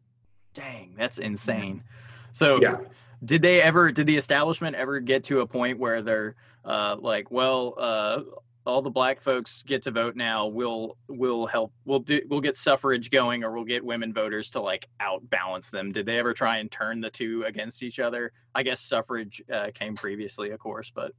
Dang, 0.52 0.94
that's 0.98 1.18
insane. 1.18 1.84
So 2.32 2.60
yeah 2.60 2.78
did 3.24 3.42
they 3.42 3.60
ever 3.60 3.92
did 3.92 4.06
the 4.06 4.16
establishment 4.16 4.76
ever 4.76 5.00
get 5.00 5.24
to 5.24 5.40
a 5.40 5.46
point 5.46 5.78
where 5.78 6.02
they're 6.02 6.36
uh 6.64 6.96
like, 6.98 7.30
well, 7.30 7.74
uh 7.78 8.22
all 8.66 8.82
the 8.82 8.90
black 8.90 9.20
folks 9.20 9.62
get 9.62 9.82
to 9.82 9.90
vote 9.90 10.16
now. 10.16 10.46
We'll 10.46 10.96
we'll 11.08 11.46
help 11.46 11.72
we'll 11.84 12.00
do 12.00 12.20
we'll 12.28 12.40
get 12.40 12.56
suffrage 12.56 13.10
going 13.10 13.42
or 13.42 13.52
we'll 13.52 13.64
get 13.64 13.84
women 13.84 14.12
voters 14.12 14.50
to 14.50 14.60
like 14.60 14.88
outbalance 15.00 15.70
them. 15.70 15.92
Did 15.92 16.06
they 16.06 16.18
ever 16.18 16.32
try 16.32 16.58
and 16.58 16.70
turn 16.70 17.00
the 17.00 17.10
two 17.10 17.44
against 17.46 17.82
each 17.82 17.98
other? 17.98 18.32
I 18.54 18.62
guess 18.62 18.80
suffrage 18.80 19.42
uh, 19.52 19.70
came 19.74 19.94
previously, 19.94 20.50
of 20.50 20.60
course, 20.60 20.90
but 20.94 21.12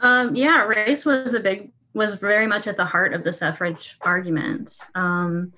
Um, 0.00 0.34
yeah, 0.34 0.62
race 0.64 1.04
was 1.04 1.34
a 1.34 1.40
big 1.40 1.72
was 1.92 2.14
very 2.14 2.46
much 2.46 2.66
at 2.66 2.76
the 2.76 2.84
heart 2.84 3.14
of 3.14 3.24
the 3.24 3.32
suffrage 3.32 3.98
argument. 4.02 4.78
Um, 4.94 5.52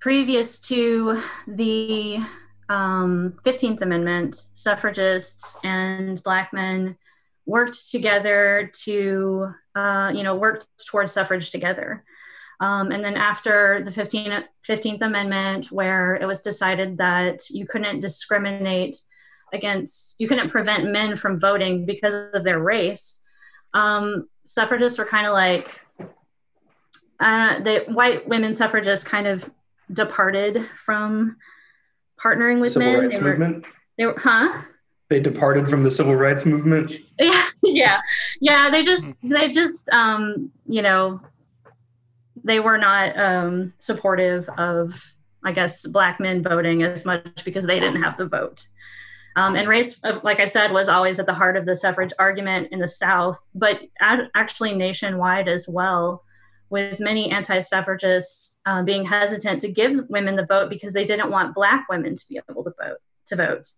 previous 0.00 0.60
to 0.62 1.22
the 1.46 2.18
um, 2.68 3.34
15th 3.44 3.82
Amendment, 3.82 4.34
suffragists 4.54 5.58
and 5.64 6.22
Black 6.22 6.52
men 6.52 6.96
worked 7.46 7.90
together 7.90 8.70
to, 8.84 9.52
uh, 9.74 10.12
you 10.14 10.22
know, 10.22 10.36
work 10.36 10.64
towards 10.88 11.12
suffrage 11.12 11.50
together. 11.50 12.04
Um, 12.60 12.92
and 12.92 13.04
then 13.04 13.16
after 13.16 13.82
the 13.82 13.90
15, 13.90 14.44
15th 14.68 15.02
Amendment, 15.02 15.72
where 15.72 16.14
it 16.16 16.26
was 16.26 16.42
decided 16.42 16.98
that 16.98 17.48
you 17.50 17.66
couldn't 17.66 18.00
discriminate 18.00 18.96
against, 19.52 20.20
you 20.20 20.28
couldn't 20.28 20.50
prevent 20.50 20.90
men 20.90 21.16
from 21.16 21.40
voting 21.40 21.86
because 21.86 22.14
of 22.34 22.44
their 22.44 22.58
race, 22.58 23.24
um, 23.74 24.28
suffragists 24.44 24.98
were 24.98 25.04
kind 25.04 25.26
of 25.26 25.32
like, 25.32 25.80
uh, 27.20 27.60
the 27.60 27.84
white 27.88 28.26
women 28.28 28.52
suffragists 28.52 29.06
kind 29.06 29.26
of 29.26 29.50
departed 29.92 30.66
from 30.74 31.36
partnering 32.22 32.60
with 32.60 32.72
Civil 32.72 32.92
men. 32.92 33.00
rights 33.00 33.18
they 33.18 33.22
were, 33.22 33.30
movement. 33.30 33.64
they 33.98 34.06
were, 34.06 34.18
huh? 34.18 34.62
They 35.08 35.20
departed 35.20 35.68
from 35.68 35.82
the 35.82 35.90
civil 35.90 36.14
rights 36.14 36.46
movement. 36.46 36.92
yeah 37.18 37.44
yeah 37.64 38.00
yeah 38.40 38.70
they 38.70 38.82
just 38.84 39.20
they 39.28 39.50
just 39.50 39.88
um 39.90 40.50
you 40.66 40.82
know 40.82 41.20
they 42.44 42.60
were 42.60 42.78
not 42.78 43.22
um 43.22 43.72
supportive 43.78 44.48
of 44.50 45.14
i 45.44 45.52
guess 45.52 45.86
black 45.88 46.20
men 46.20 46.42
voting 46.42 46.82
as 46.82 47.04
much 47.04 47.44
because 47.44 47.66
they 47.66 47.80
didn't 47.80 48.02
have 48.02 48.16
the 48.16 48.24
vote 48.26 48.66
um, 49.36 49.56
and 49.56 49.68
race 49.68 49.98
uh, 50.04 50.18
like 50.22 50.40
i 50.40 50.44
said 50.44 50.72
was 50.72 50.88
always 50.88 51.18
at 51.18 51.26
the 51.26 51.34
heart 51.34 51.56
of 51.56 51.66
the 51.66 51.76
suffrage 51.76 52.12
argument 52.18 52.68
in 52.72 52.78
the 52.78 52.88
south 52.88 53.48
but 53.54 53.80
actually 54.34 54.74
nationwide 54.74 55.48
as 55.48 55.68
well 55.68 56.22
with 56.70 57.00
many 57.00 57.30
anti-suffragists 57.30 58.60
uh, 58.64 58.82
being 58.82 59.04
hesitant 59.04 59.60
to 59.60 59.70
give 59.70 60.08
women 60.08 60.36
the 60.36 60.46
vote 60.46 60.70
because 60.70 60.92
they 60.92 61.04
didn't 61.04 61.30
want 61.30 61.54
black 61.54 61.86
women 61.88 62.14
to 62.14 62.24
be 62.28 62.40
able 62.48 62.62
to 62.62 62.72
vote 62.78 62.98
to 63.26 63.36
vote. 63.36 63.68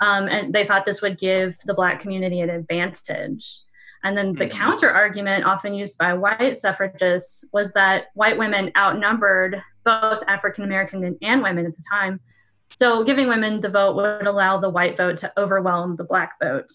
Um, 0.00 0.26
and 0.28 0.54
they 0.54 0.64
thought 0.64 0.84
this 0.84 1.02
would 1.02 1.18
give 1.18 1.56
the 1.66 1.74
black 1.74 2.00
community 2.00 2.40
an 2.40 2.50
advantage. 2.50 3.60
And 4.02 4.16
then 4.16 4.34
the 4.34 4.46
Mhm. 4.46 4.50
counter 4.50 4.90
argument 4.90 5.44
often 5.44 5.74
used 5.74 5.98
by 5.98 6.12
white 6.14 6.56
suffragists 6.56 7.48
was 7.52 7.72
that 7.72 8.06
white 8.14 8.38
women 8.38 8.70
outnumbered 8.76 9.62
both 9.84 10.22
african 10.28 10.64
american 10.64 11.00
men 11.00 11.16
and 11.22 11.42
women 11.42 11.66
at 11.66 11.76
the 11.76 11.82
time 11.90 12.20
so 12.66 13.04
giving 13.04 13.28
women 13.28 13.60
the 13.60 13.68
vote 13.68 13.96
would 13.96 14.26
allow 14.26 14.58
the 14.58 14.68
white 14.70 14.96
vote 14.96 15.16
to 15.18 15.32
overwhelm 15.38 15.96
the 15.96 16.04
black 16.04 16.32
vote 16.42 16.70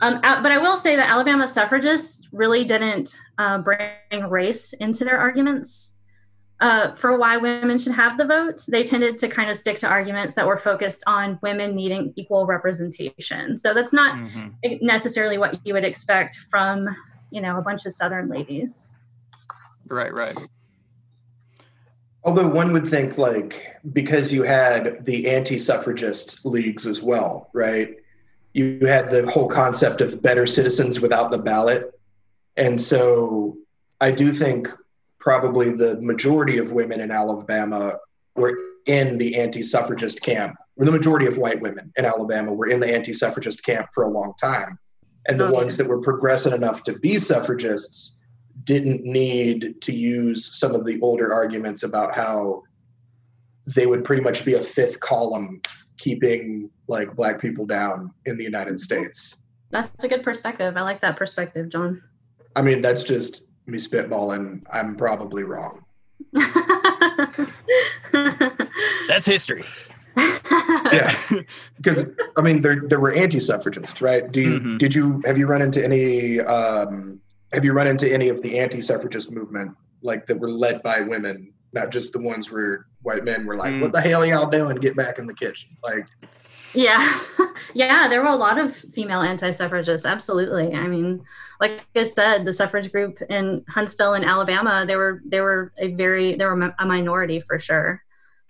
um, 0.00 0.20
but 0.20 0.50
I 0.52 0.58
will 0.58 0.76
say 0.76 0.96
that 0.96 1.08
Alabama 1.08 1.46
suffragists 1.46 2.28
really 2.32 2.64
didn't 2.64 3.16
uh, 3.38 3.58
bring 3.58 4.28
race 4.28 4.72
into 4.74 5.04
their 5.04 5.18
arguments 5.18 6.00
uh, 6.60 6.94
for 6.94 7.18
why 7.18 7.36
women 7.36 7.78
should 7.78 7.92
have 7.92 8.16
the 8.16 8.24
vote. 8.24 8.62
They 8.68 8.82
tended 8.84 9.18
to 9.18 9.28
kind 9.28 9.50
of 9.50 9.56
stick 9.56 9.78
to 9.80 9.88
arguments 9.88 10.34
that 10.34 10.46
were 10.46 10.56
focused 10.56 11.02
on 11.06 11.38
women 11.42 11.74
needing 11.74 12.12
equal 12.16 12.46
representation. 12.46 13.56
So 13.56 13.74
that's 13.74 13.92
not 13.92 14.14
Mhm. 14.16 14.80
necessarily 14.82 15.38
what 15.38 15.58
you 15.64 15.74
would 15.74 15.84
expect 15.84 16.36
from, 16.50 16.88
you 17.30 17.40
know, 17.40 17.58
a 17.58 17.62
bunch 17.62 17.86
of 17.86 17.92
Southern 17.92 18.28
ladies. 18.28 19.00
Right, 19.88 20.12
right. 20.16 20.36
Although 22.22 22.48
one 22.48 22.72
would 22.72 22.88
think, 22.88 23.18
like, 23.18 23.73
because 23.92 24.32
you 24.32 24.42
had 24.42 25.04
the 25.04 25.28
anti 25.30 25.58
suffragist 25.58 26.44
leagues 26.44 26.86
as 26.86 27.02
well, 27.02 27.50
right? 27.52 27.96
You 28.52 28.86
had 28.86 29.10
the 29.10 29.30
whole 29.30 29.48
concept 29.48 30.00
of 30.00 30.22
better 30.22 30.46
citizens 30.46 31.00
without 31.00 31.30
the 31.30 31.38
ballot. 31.38 31.98
And 32.56 32.80
so 32.80 33.56
I 34.00 34.10
do 34.10 34.32
think 34.32 34.68
probably 35.18 35.72
the 35.72 36.00
majority 36.00 36.58
of 36.58 36.72
women 36.72 37.00
in 37.00 37.10
Alabama 37.10 37.98
were 38.36 38.56
in 38.86 39.18
the 39.18 39.36
anti 39.36 39.62
suffragist 39.62 40.22
camp, 40.22 40.56
or 40.76 40.84
the 40.84 40.92
majority 40.92 41.26
of 41.26 41.36
white 41.36 41.60
women 41.60 41.92
in 41.96 42.04
Alabama 42.04 42.52
were 42.52 42.68
in 42.68 42.80
the 42.80 42.94
anti 42.94 43.12
suffragist 43.12 43.64
camp 43.64 43.88
for 43.92 44.04
a 44.04 44.08
long 44.08 44.34
time. 44.40 44.78
And 45.26 45.40
the 45.40 45.50
ones 45.50 45.76
that 45.78 45.86
were 45.86 46.00
progressive 46.00 46.52
enough 46.52 46.82
to 46.82 46.98
be 46.98 47.16
suffragists 47.16 48.22
didn't 48.64 49.04
need 49.04 49.80
to 49.80 49.92
use 49.92 50.58
some 50.58 50.74
of 50.74 50.84
the 50.84 51.00
older 51.00 51.32
arguments 51.32 51.82
about 51.82 52.14
how 52.14 52.62
they 53.66 53.86
would 53.86 54.04
pretty 54.04 54.22
much 54.22 54.44
be 54.44 54.54
a 54.54 54.62
fifth 54.62 55.00
column 55.00 55.60
keeping 55.96 56.70
like 56.88 57.14
black 57.14 57.40
people 57.40 57.64
down 57.66 58.12
in 58.26 58.36
the 58.36 58.44
United 58.44 58.80
States. 58.80 59.36
That's 59.70 60.04
a 60.04 60.08
good 60.08 60.22
perspective. 60.22 60.76
I 60.76 60.82
like 60.82 61.00
that 61.00 61.16
perspective, 61.16 61.68
John. 61.68 62.02
I 62.56 62.62
mean, 62.62 62.80
that's 62.80 63.02
just 63.04 63.46
me 63.66 63.78
spitballing. 63.78 64.62
I'm 64.72 64.96
probably 64.96 65.42
wrong. 65.44 65.84
That's 69.08 69.26
history. 69.26 69.64
Yeah. 70.92 71.14
Because 71.76 72.04
I 72.36 72.42
mean, 72.42 72.60
there 72.60 72.82
there 72.88 73.00
were 73.00 73.12
anti-suffragists, 73.12 74.00
right? 74.02 74.30
Do 74.30 74.40
you 74.42 74.60
Mhm. 74.60 74.78
did 74.78 74.94
you 74.94 75.22
have 75.24 75.38
you 75.38 75.46
run 75.46 75.62
into 75.62 75.82
any 75.82 76.40
um, 76.40 77.20
have 77.52 77.64
you 77.64 77.72
run 77.72 77.86
into 77.86 78.12
any 78.12 78.28
of 78.28 78.42
the 78.42 78.58
anti-suffragist 78.58 79.32
movement 79.32 79.72
like 80.02 80.26
that 80.26 80.38
were 80.38 80.50
led 80.50 80.82
by 80.82 81.00
women, 81.00 81.52
not 81.74 81.90
just 81.90 82.12
the 82.12 82.18
ones 82.20 82.50
where 82.50 82.86
white 83.02 83.24
men 83.24 83.44
were 83.44 83.56
like, 83.56 83.72
Mm. 83.74 83.82
"What 83.82 83.92
the 83.92 84.00
hell 84.00 84.24
y'all 84.24 84.48
doing? 84.48 84.76
Get 84.76 84.96
back 84.96 85.18
in 85.18 85.26
the 85.26 85.34
kitchen!" 85.34 85.70
Like, 85.82 86.06
Yeah. 86.72 86.98
yeah, 87.74 88.08
there 88.08 88.20
were 88.22 88.28
a 88.30 88.36
lot 88.36 88.58
of 88.58 88.74
female 88.74 89.20
anti 89.20 89.50
suffragists. 89.50 90.06
Absolutely. 90.06 90.74
I 90.74 90.86
mean, 90.88 91.22
like 91.60 91.82
I 91.94 92.02
said, 92.04 92.44
the 92.44 92.52
suffrage 92.52 92.90
group 92.90 93.20
in 93.28 93.64
Huntsville 93.68 94.14
in 94.14 94.24
Alabama, 94.24 94.84
they 94.86 94.96
were 94.96 95.20
they 95.26 95.40
were 95.40 95.72
a 95.78 95.92
very 95.94 96.36
they 96.36 96.44
were 96.44 96.72
a 96.78 96.86
minority 96.86 97.40
for 97.40 97.58
sure. 97.58 98.02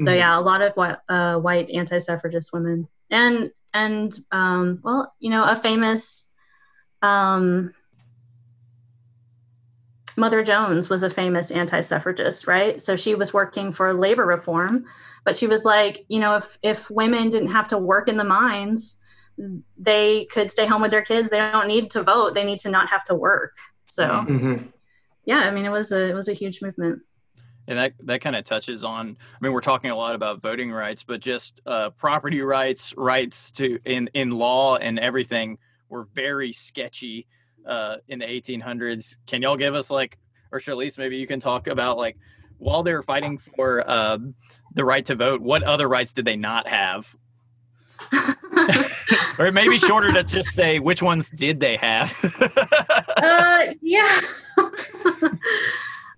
So 0.02 0.10
Mhm. 0.10 0.16
yeah, 0.16 0.38
a 0.38 0.40
lot 0.40 0.62
of 0.62 0.72
white, 0.74 0.96
uh, 1.08 1.36
white 1.36 1.70
anti 1.70 1.98
suffragist 1.98 2.52
women. 2.52 2.88
And 3.10 3.50
and 3.72 4.12
um 4.32 4.80
well, 4.82 5.12
you 5.18 5.30
know, 5.30 5.44
a 5.44 5.56
famous 5.56 6.34
um 7.02 7.74
Mother 10.16 10.42
Jones 10.42 10.88
was 10.88 11.02
a 11.02 11.10
famous 11.10 11.50
anti 11.50 11.80
suffragist, 11.80 12.46
right? 12.46 12.80
So 12.80 12.96
she 12.96 13.14
was 13.14 13.32
working 13.32 13.72
for 13.72 13.92
labor 13.94 14.26
reform, 14.26 14.84
but 15.24 15.36
she 15.36 15.46
was 15.46 15.64
like, 15.64 16.04
you 16.08 16.20
know, 16.20 16.36
if 16.36 16.58
if 16.62 16.90
women 16.90 17.30
didn't 17.30 17.52
have 17.52 17.68
to 17.68 17.78
work 17.78 18.08
in 18.08 18.16
the 18.16 18.24
mines, 18.24 19.00
they 19.76 20.26
could 20.26 20.50
stay 20.50 20.66
home 20.66 20.82
with 20.82 20.90
their 20.90 21.02
kids. 21.02 21.30
They 21.30 21.38
don't 21.38 21.66
need 21.68 21.90
to 21.92 22.02
vote. 22.02 22.34
They 22.34 22.44
need 22.44 22.60
to 22.60 22.70
not 22.70 22.90
have 22.90 23.04
to 23.04 23.14
work. 23.14 23.56
So 23.86 24.06
Mhm. 24.06 24.26
Mhm. 24.26 24.72
yeah, 25.24 25.40
I 25.40 25.50
mean, 25.50 25.64
it 25.64 25.70
was 25.70 25.92
a 25.92 26.08
it 26.10 26.14
was 26.14 26.28
a 26.28 26.32
huge 26.32 26.62
movement. 26.62 27.02
And 27.66 27.78
that 27.78 27.94
that 28.00 28.20
kind 28.20 28.36
of 28.36 28.44
touches 28.44 28.84
on. 28.84 29.16
I 29.20 29.38
mean, 29.40 29.52
we're 29.52 29.60
talking 29.62 29.90
a 29.90 29.96
lot 29.96 30.14
about 30.14 30.42
voting 30.42 30.70
rights, 30.70 31.02
but 31.02 31.20
just 31.20 31.60
uh, 31.66 31.90
property 31.90 32.42
rights, 32.42 32.94
rights 32.96 33.50
to 33.52 33.78
in 33.84 34.10
in 34.14 34.30
law 34.32 34.76
and 34.76 34.98
everything 34.98 35.58
were 35.88 36.04
very 36.14 36.52
sketchy 36.52 37.26
uh, 37.66 37.96
in 38.08 38.18
the 38.18 38.26
1800s. 38.26 39.16
Can 39.26 39.42
y'all 39.42 39.56
give 39.56 39.74
us 39.74 39.90
like, 39.90 40.18
or 40.52 40.58
Shalise, 40.58 40.98
maybe 40.98 41.16
you 41.16 41.26
can 41.26 41.40
talk 41.40 41.66
about 41.66 41.96
like, 41.98 42.16
while 42.58 42.82
they 42.82 42.92
were 42.92 43.02
fighting 43.02 43.38
for 43.38 43.88
um, 43.90 44.34
the 44.74 44.84
right 44.84 45.04
to 45.04 45.14
vote, 45.14 45.40
what 45.40 45.62
other 45.62 45.88
rights 45.88 46.12
did 46.12 46.24
they 46.24 46.36
not 46.36 46.68
have? 46.68 47.14
or 49.38 49.46
it 49.46 49.54
may 49.54 49.68
be 49.68 49.78
shorter 49.78 50.12
to 50.12 50.22
just 50.22 50.50
say 50.50 50.78
which 50.78 51.02
ones 51.02 51.30
did 51.30 51.60
they 51.60 51.76
have. 51.76 52.12
uh, 53.16 53.66
yeah. 53.80 54.20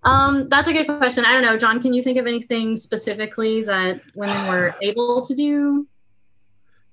um, 0.04 0.48
that's 0.48 0.68
a 0.68 0.72
good 0.72 0.86
question. 0.86 1.24
I 1.24 1.32
don't 1.32 1.42
know, 1.42 1.56
John. 1.56 1.80
Can 1.80 1.92
you 1.92 2.02
think 2.02 2.18
of 2.18 2.26
anything 2.26 2.76
specifically 2.76 3.62
that 3.62 4.00
women 4.14 4.46
were 4.48 4.74
able 4.82 5.22
to 5.22 5.34
do? 5.34 5.86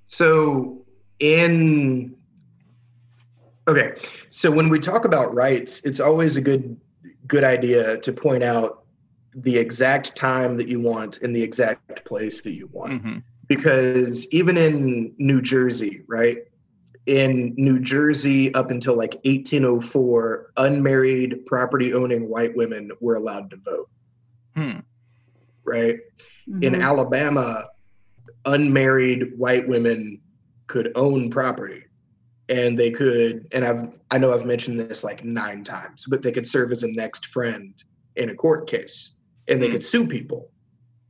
So 0.08 0.86
in 1.20 2.16
okay, 3.68 3.94
so 4.30 4.52
when 4.52 4.70
we 4.70 4.80
talk 4.80 5.06
about 5.06 5.34
rights, 5.34 5.82
it's 5.84 6.00
always 6.00 6.38
a 6.38 6.42
good 6.42 6.78
good 7.28 7.44
idea 7.44 7.98
to 8.00 8.12
point 8.12 8.44
out 8.44 8.84
the 9.36 9.58
exact 9.58 10.16
time 10.16 10.58
that 10.58 10.68
you 10.68 10.80
want 10.80 11.18
in 11.20 11.32
the 11.34 11.42
exact 11.42 12.04
place 12.06 12.42
that 12.42 12.54
you 12.54 12.68
want. 12.72 13.02
Mhm. 13.04 13.24
Because 13.48 14.28
even 14.32 14.58
in 14.58 15.14
New 15.18 15.42
Jersey, 15.42 16.04
right? 16.08 16.40
In 17.06 17.54
New 17.58 17.80
Jersey, 17.80 18.54
up 18.54 18.72
until 18.72 18.96
like 18.96 19.16
1804, 19.26 20.52
unmarried 20.58 21.46
property 21.46 21.94
owning 21.94 22.28
white 22.30 22.56
women 22.56 22.92
were 23.00 23.16
allowed 23.16 23.50
to 23.52 23.58
vote, 23.58 23.90
Hmm. 24.56 24.80
right? 25.64 26.00
in 26.62 26.74
Mhm. 26.74 26.82
Alabama, 26.82 27.70
unmarried 28.46 29.38
white 29.38 29.66
women 29.68 30.20
could 30.68 30.92
own 30.96 31.30
property 31.30 31.84
and 32.50 32.78
they 32.78 32.92
could 32.92 33.48
and 33.52 33.64
I've 33.66 33.90
I 34.12 34.18
know 34.18 34.34
I've 34.34 34.46
mentioned 34.46 34.80
this 34.80 35.04
like 35.04 35.24
9 35.24 35.64
times, 35.64 36.06
but 36.10 36.22
they 36.22 36.32
could 36.32 36.48
serve 36.48 36.72
as 36.72 36.84
a 36.84 36.92
next 36.92 37.28
friend 37.28 37.74
in 38.16 38.30
a 38.30 38.36
court 38.36 38.68
case 38.68 39.16
and 39.48 39.62
they 39.62 39.68
Hmm. 39.68 39.74
could 39.74 39.84
sue 39.84 40.08
people. 40.08 40.52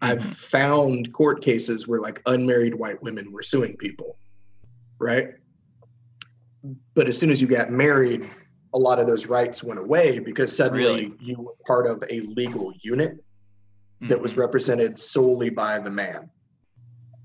I've 0.01 0.19
Mhm. 0.23 0.35
found 0.35 1.13
court 1.13 1.41
cases 1.41 1.87
where 1.87 1.99
like 2.01 2.21
unmarried 2.25 2.75
white 2.75 3.01
women 3.01 3.31
were 3.31 3.41
suing 3.43 3.75
people. 3.77 4.17
Right? 4.99 5.29
But 6.93 7.07
as 7.07 7.17
soon 7.17 7.29
as 7.31 7.41
you 7.41 7.47
got 7.47 7.71
married, 7.71 8.29
a 8.73 8.77
lot 8.79 8.99
of 8.99 9.05
those 9.07 9.27
rights 9.27 9.63
went 9.63 9.79
away 9.79 10.19
because 10.19 10.55
suddenly 10.55 10.83
Really? 10.83 11.13
you 11.19 11.41
were 11.41 11.53
part 11.67 11.87
of 11.87 12.03
a 12.09 12.21
legal 12.21 12.73
unit 12.81 13.23
that 14.01 14.19
was 14.19 14.33
Mhm. 14.33 14.37
represented 14.37 14.97
solely 14.99 15.49
by 15.49 15.79
the 15.79 15.89
man. 15.89 16.29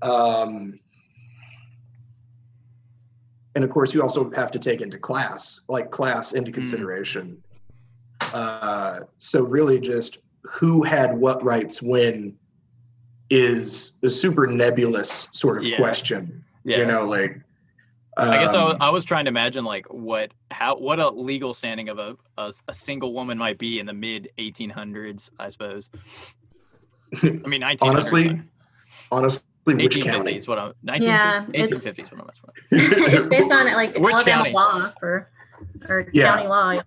Um, 0.01 0.79
and 3.55 3.63
of 3.63 3.69
course, 3.69 3.93
you 3.93 4.01
also 4.01 4.29
have 4.31 4.51
to 4.51 4.59
take 4.59 4.81
into 4.81 4.97
class, 4.97 5.61
like 5.67 5.91
class 5.91 6.33
into 6.33 6.51
consideration. 6.51 7.41
Uh, 8.33 9.01
so 9.17 9.43
really, 9.43 9.79
just 9.79 10.19
who 10.43 10.83
had 10.83 11.17
what 11.17 11.43
rights 11.43 11.81
when 11.81 12.35
is 13.29 13.93
a 14.03 14.09
super 14.09 14.47
nebulous 14.47 15.29
sort 15.33 15.57
of 15.57 15.63
Yeah. 15.63 15.77
question. 15.77 16.43
yeah. 16.63 16.77
You 16.79 16.85
know, 16.85 17.05
like 17.05 17.39
I 18.17 18.37
guess 18.37 18.53
I 18.53 18.63
was, 18.65 18.73
um, 18.73 18.77
I 18.81 18.89
was 18.89 19.05
trying 19.05 19.25
to 19.25 19.29
imagine 19.29 19.63
like 19.63 19.85
what 19.87 20.31
how 20.51 20.75
what 20.77 20.99
a 20.99 21.09
legal 21.09 21.53
standing 21.53 21.87
of 21.89 21.99
a 21.99 22.17
a, 22.37 22.51
a 22.67 22.73
single 22.73 23.13
woman 23.13 23.37
might 23.37 23.57
be 23.57 23.79
in 23.79 23.85
the 23.85 23.93
mid 23.93 24.29
1800s, 24.37 25.31
I 25.39 25.49
suppose. 25.49 25.89
I 27.23 27.27
mean, 27.47 27.61
1900s. 27.61 27.77
honestly, 27.81 28.41
honestly, 29.11 29.45
which 29.65 29.95
1850s. 29.97 30.03
county? 30.03 30.39
What 30.45 30.59
I'm 30.59 30.73
1950s. 30.85 31.01
Yeah, 31.05 31.45
it's- 31.53 31.69
1850s. 31.87 32.11
What 32.11 32.21
I'm 32.21 32.29
asking. 32.29 32.48
it's 32.71 33.25
based 33.27 33.51
on 33.51 33.65
like 33.73 33.95
Which 33.97 34.13
Alabama 34.15 34.43
county? 34.43 34.53
law 34.53 34.91
or 35.01 35.29
or 35.87 36.07
Yeah. 36.13 36.35
county 36.35 36.47
law. 36.47 36.81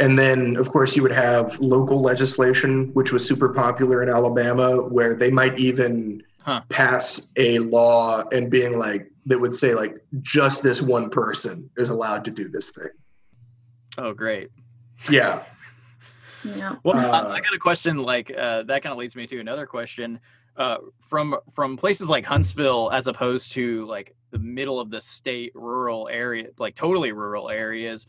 And 0.00 0.18
then, 0.18 0.56
of 0.56 0.68
course, 0.70 0.96
you 0.96 1.02
would 1.02 1.12
have 1.12 1.58
local 1.60 2.00
legislation, 2.02 2.88
which 2.94 3.12
was 3.12 3.26
super 3.26 3.48
popular 3.50 4.02
in 4.02 4.08
Alabama, 4.08 4.76
where 4.82 5.14
they 5.14 5.30
might 5.30 5.58
even 5.58 6.22
Huh. 6.40 6.60
pass 6.68 7.28
a 7.36 7.58
law 7.60 8.22
and 8.32 8.50
being 8.50 8.78
like, 8.78 9.10
that 9.26 9.40
would 9.40 9.54
say, 9.54 9.72
like, 9.74 9.96
just 10.20 10.62
this 10.62 10.82
one 10.82 11.08
person 11.10 11.70
is 11.78 11.88
allowed 11.88 12.24
to 12.26 12.30
do 12.30 12.48
this 12.48 12.70
thing. 12.70 12.88
Oh, 13.96 14.12
great. 14.12 14.50
Yeah. 15.10 15.42
Yeah. 16.42 16.76
Well, 16.84 16.98
Uh, 16.98 17.28
I, 17.28 17.36
I 17.36 17.40
got 17.40 17.54
a 17.54 17.58
question. 17.58 17.96
Like 17.96 18.30
uh, 18.36 18.64
that 18.64 18.82
kind 18.82 18.92
of 18.92 18.98
leads 18.98 19.16
me 19.16 19.26
to 19.28 19.40
another 19.40 19.64
question. 19.66 20.20
Uh, 20.56 20.78
from 21.00 21.36
from 21.50 21.76
places 21.76 22.08
like 22.08 22.24
Huntsville, 22.24 22.90
as 22.92 23.06
opposed 23.08 23.52
to 23.52 23.84
like 23.86 24.14
the 24.30 24.38
middle 24.38 24.78
of 24.78 24.90
the 24.90 25.00
state, 25.00 25.52
rural 25.54 26.08
area, 26.08 26.48
like 26.58 26.74
totally 26.74 27.12
rural 27.12 27.50
areas, 27.50 28.06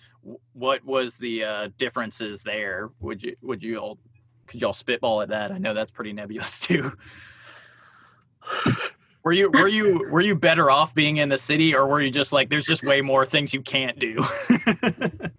what 0.53 0.83
was 0.85 1.17
the 1.17 1.43
uh, 1.43 1.69
differences 1.77 2.43
there? 2.43 2.89
Would 2.99 3.23
you 3.23 3.35
would 3.41 3.63
you 3.63 3.77
all 3.77 3.97
could 4.47 4.61
y'all 4.61 4.73
spitball 4.73 5.21
at 5.21 5.29
that? 5.29 5.51
I 5.51 5.57
know 5.57 5.73
that's 5.73 5.91
pretty 5.91 6.13
nebulous 6.13 6.59
too. 6.67 6.91
Were 9.23 9.31
you 9.31 9.49
were 9.51 9.67
you 9.67 10.07
were 10.11 10.21
you 10.21 10.35
better 10.35 10.69
off 10.69 10.93
being 10.93 11.17
in 11.17 11.29
the 11.29 11.37
city, 11.37 11.75
or 11.75 11.87
were 11.87 12.01
you 12.01 12.11
just 12.11 12.31
like 12.31 12.49
there's 12.49 12.65
just 12.65 12.83
way 12.83 13.01
more 13.01 13.25
things 13.25 13.53
you 13.53 13.61
can't 13.61 13.97
do? 13.99 14.23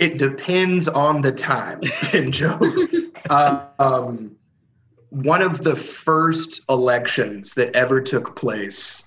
It 0.00 0.16
depends 0.16 0.88
on 0.88 1.20
the 1.20 1.30
time. 1.30 1.78
And 2.14 2.32
Joe, 2.32 2.58
uh, 3.28 3.66
um, 3.78 4.34
one 5.10 5.42
of 5.42 5.62
the 5.62 5.76
first 5.76 6.62
elections 6.68 7.54
that 7.54 7.74
ever 7.74 8.00
took 8.00 8.36
place, 8.36 9.06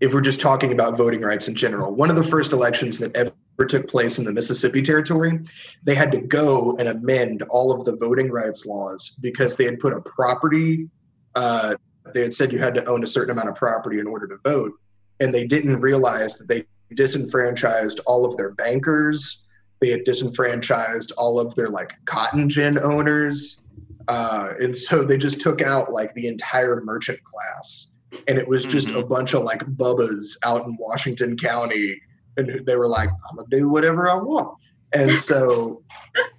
if 0.00 0.12
we're 0.12 0.20
just 0.20 0.40
talking 0.40 0.72
about 0.72 0.96
voting 0.96 1.22
rights 1.22 1.48
in 1.48 1.54
general, 1.54 1.94
one 1.94 2.10
of 2.10 2.16
the 2.16 2.24
first 2.24 2.52
elections 2.52 2.98
that 2.98 3.14
ever 3.16 3.32
took 3.66 3.88
place 3.88 4.18
in 4.18 4.24
the 4.24 4.32
Mississippi 4.32 4.82
Territory, 4.82 5.40
they 5.82 5.94
had 5.94 6.12
to 6.12 6.18
go 6.18 6.76
and 6.78 6.88
amend 6.88 7.42
all 7.50 7.72
of 7.72 7.84
the 7.84 7.96
voting 7.96 8.30
rights 8.30 8.66
laws 8.66 9.16
because 9.20 9.56
they 9.56 9.64
had 9.64 9.80
put 9.80 9.92
a 9.92 10.00
property, 10.02 10.88
uh, 11.34 11.74
they 12.14 12.22
had 12.22 12.32
said 12.32 12.52
you 12.52 12.58
had 12.58 12.74
to 12.74 12.84
own 12.84 13.02
a 13.02 13.06
certain 13.06 13.30
amount 13.30 13.48
of 13.48 13.54
property 13.56 13.98
in 13.98 14.06
order 14.06 14.28
to 14.28 14.36
vote. 14.44 14.72
And 15.20 15.34
they 15.34 15.46
didn't 15.46 15.80
realize 15.80 16.38
that 16.38 16.46
they 16.48 16.64
disenfranchised 16.94 18.00
all 18.06 18.24
of 18.24 18.36
their 18.36 18.50
bankers 18.50 19.48
they 19.80 19.90
had 19.90 20.04
disenfranchised 20.04 21.12
all 21.16 21.38
of 21.38 21.54
their 21.54 21.68
like 21.68 21.94
cotton 22.04 22.48
gin 22.48 22.78
owners 22.78 23.62
uh, 24.08 24.54
and 24.58 24.74
so 24.76 25.04
they 25.04 25.18
just 25.18 25.40
took 25.40 25.60
out 25.60 25.92
like 25.92 26.14
the 26.14 26.26
entire 26.26 26.80
merchant 26.82 27.22
class. 27.22 27.96
And 28.26 28.38
it 28.38 28.48
was 28.48 28.64
just 28.64 28.88
a 28.90 29.02
bunch 29.02 29.34
of 29.34 29.42
like 29.42 29.60
bubbas 29.76 30.38
out 30.42 30.64
in 30.64 30.76
washington 30.80 31.36
county. 31.36 32.00
And 32.38 32.66
they 32.66 32.76
were 32.76 32.88
like 32.88 33.10
i'm 33.28 33.36
gonna 33.36 33.48
do 33.50 33.68
whatever 33.68 34.08
i 34.08 34.14
want. 34.14 34.56
And 34.94 35.10
so 35.10 35.82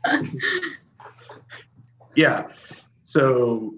yeah. 2.15 2.47
So 3.03 3.75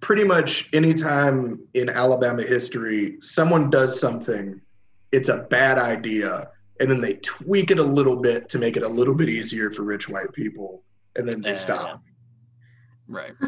pretty 0.00 0.24
much 0.24 0.68
anytime 0.74 1.58
in 1.72 1.88
alabama 1.88 2.42
history 2.42 3.16
someone 3.20 3.70
does 3.70 3.98
something 3.98 4.60
it's 5.12 5.30
a 5.30 5.46
bad 5.48 5.78
idea. 5.78 6.50
And 6.80 6.90
then 6.90 7.00
they 7.00 7.14
tweak 7.14 7.70
it 7.70 7.78
a 7.78 7.82
little 7.82 8.16
bit 8.16 8.48
to 8.50 8.58
make 8.58 8.76
it 8.76 8.82
a 8.82 8.88
little 8.88 9.14
bit 9.14 9.28
easier 9.30 9.70
for 9.70 9.84
rich 9.84 10.08
white 10.08 10.32
people 10.32 10.82
and 11.16 11.28
then 11.28 11.40
they 11.42 11.50
Yeah, 11.50 11.54
stop 11.54 12.02
right. 13.08 13.32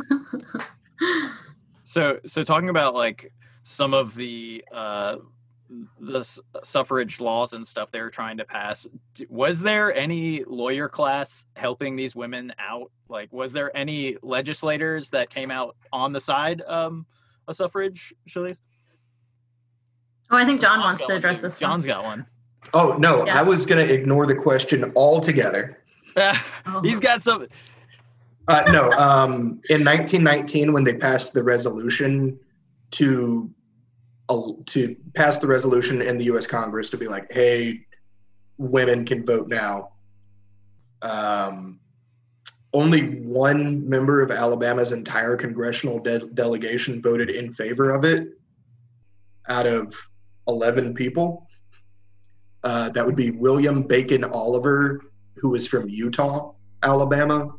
So, 1.83 2.19
so 2.27 2.43
talking 2.43 2.69
about 2.69 2.95
like 2.95 3.33
some 3.63 3.95
of 3.95 4.15
the 4.17 4.65
uh, 4.73 5.17
the 6.01 6.19
s- 6.21 6.41
suffrage 6.65 7.21
laws 7.21 7.53
and 7.53 7.65
stuff 7.65 7.93
they 7.93 8.01
were 8.01 8.11
trying 8.11 8.37
to 8.39 8.45
pass, 8.45 8.89
d- 9.15 9.27
was 9.31 9.61
there 9.61 9.95
any 9.95 10.43
lawyer 10.49 10.89
class 10.89 11.47
helping 11.55 11.95
these 11.95 12.17
women 12.17 12.53
out? 12.59 12.91
Like, 13.09 13.33
was 13.33 13.53
there 13.53 13.77
any 13.77 14.17
legislators 14.23 15.11
that 15.11 15.31
came 15.31 15.53
out 15.53 15.77
on 15.93 16.13
the 16.13 16.21
side 16.21 16.61
um, 16.67 17.07
of 17.47 17.55
suffrage? 17.55 18.13
Shalise? 18.29 18.59
Oh, 20.33 20.37
I 20.37 20.45
think 20.45 20.61
John 20.61 20.79
John's 20.81 20.85
wants 21.01 21.07
to 21.07 21.15
address 21.15 21.39
too. 21.41 21.47
this 21.47 21.61
one. 21.61 21.71
John's 21.71 21.87
got 21.87 22.03
one. 22.03 22.27
oh 22.75 22.97
no 22.99 23.25
Yeah. 23.27 23.39
i 23.39 23.43
was 23.43 23.65
going 23.65 23.87
to 23.87 23.95
ignore 23.95 24.27
the 24.27 24.35
question 24.35 24.93
altogether 24.97 25.85
He's 26.83 27.01
got 27.01 27.23
some. 27.23 27.47
uh, 28.49 28.63
no 28.69 28.91
um, 28.93 29.61
in 29.69 29.85
1919 29.85 30.73
when 30.73 30.85
they 30.85 30.95
passed 30.95 31.33
the 31.33 31.43
resolution 31.43 32.39
to 32.93 33.51
uh, 34.29 34.43
to 34.67 34.97
pass 35.15 35.39
the 35.39 35.47
resolution 35.47 36.01
in 36.01 36.17
the 36.19 36.25
us 36.25 36.47
congress 36.47 36.91
to 36.91 36.97
be 36.97 37.09
like 37.09 37.31
hey 37.33 37.81
women 38.59 39.05
can 39.05 39.25
vote 39.27 39.49
now 39.49 39.91
um, 41.03 41.79
only 42.73 43.21
one 43.21 43.87
member 43.89 44.23
of 44.23 44.31
alabama's 44.31 44.93
entire 44.93 45.37
congressional 45.37 45.99
de- 45.99 46.27
delegation 46.29 47.03
voted 47.03 47.31
in 47.31 47.53
favor 47.53 47.91
of 47.91 48.05
it 48.05 48.29
out 49.49 49.67
of 49.67 49.95
11 50.49 50.95
people 50.95 51.47
uh, 52.65 52.89
that 52.91 53.05
would 53.05 53.17
be 53.17 53.33
william 53.33 53.83
bacon 53.83 54.25
oliver 54.25 55.01
who 55.37 55.51
was 55.51 55.67
from 55.67 55.89
eutaw 55.89 56.55
alabama. 56.83 57.53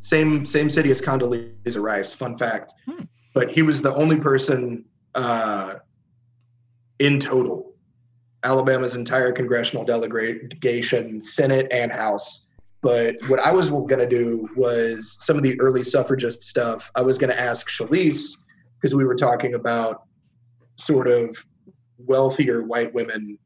Same 0.00 0.44
same 0.44 0.68
city 0.68 0.90
as 0.90 1.00
condoleezza 1.00 1.82
rice 1.82 2.12
fun 2.12 2.36
fact. 2.36 2.74
Hmm. 2.86 3.04
but 3.34 3.50
he 3.50 3.62
was 3.62 3.82
the 3.82 3.94
only 3.94 4.16
person 4.16 4.84
uh, 5.14 5.76
in 6.98 7.20
total. 7.20 7.72
Alabama's 8.44 8.94
entire 8.94 9.32
congressional 9.32 9.84
delegation 9.84 11.22
senate 11.22 11.66
and 11.70 11.90
house. 11.90 12.46
But 12.82 13.16
what 13.28 13.40
i 13.40 13.50
was 13.50 13.70
going 13.70 13.98
to 13.98 14.08
do 14.08 14.48
was 14.56 15.16
some 15.18 15.36
of 15.36 15.42
the 15.42 15.58
early 15.60 15.82
suffragist 15.82 16.42
stuff. 16.42 16.90
I 16.94 17.02
was 17.02 17.16
going 17.16 17.30
to 17.30 17.40
ask 17.40 17.70
Shalise 17.70 18.36
because 18.76 18.94
we 18.94 19.04
were 19.04 19.14
talking 19.14 19.54
about 19.54 20.02
sort 20.76 21.08
of 21.08 21.42
wealthier 21.96 22.62
white 22.62 22.92
women 22.92 23.38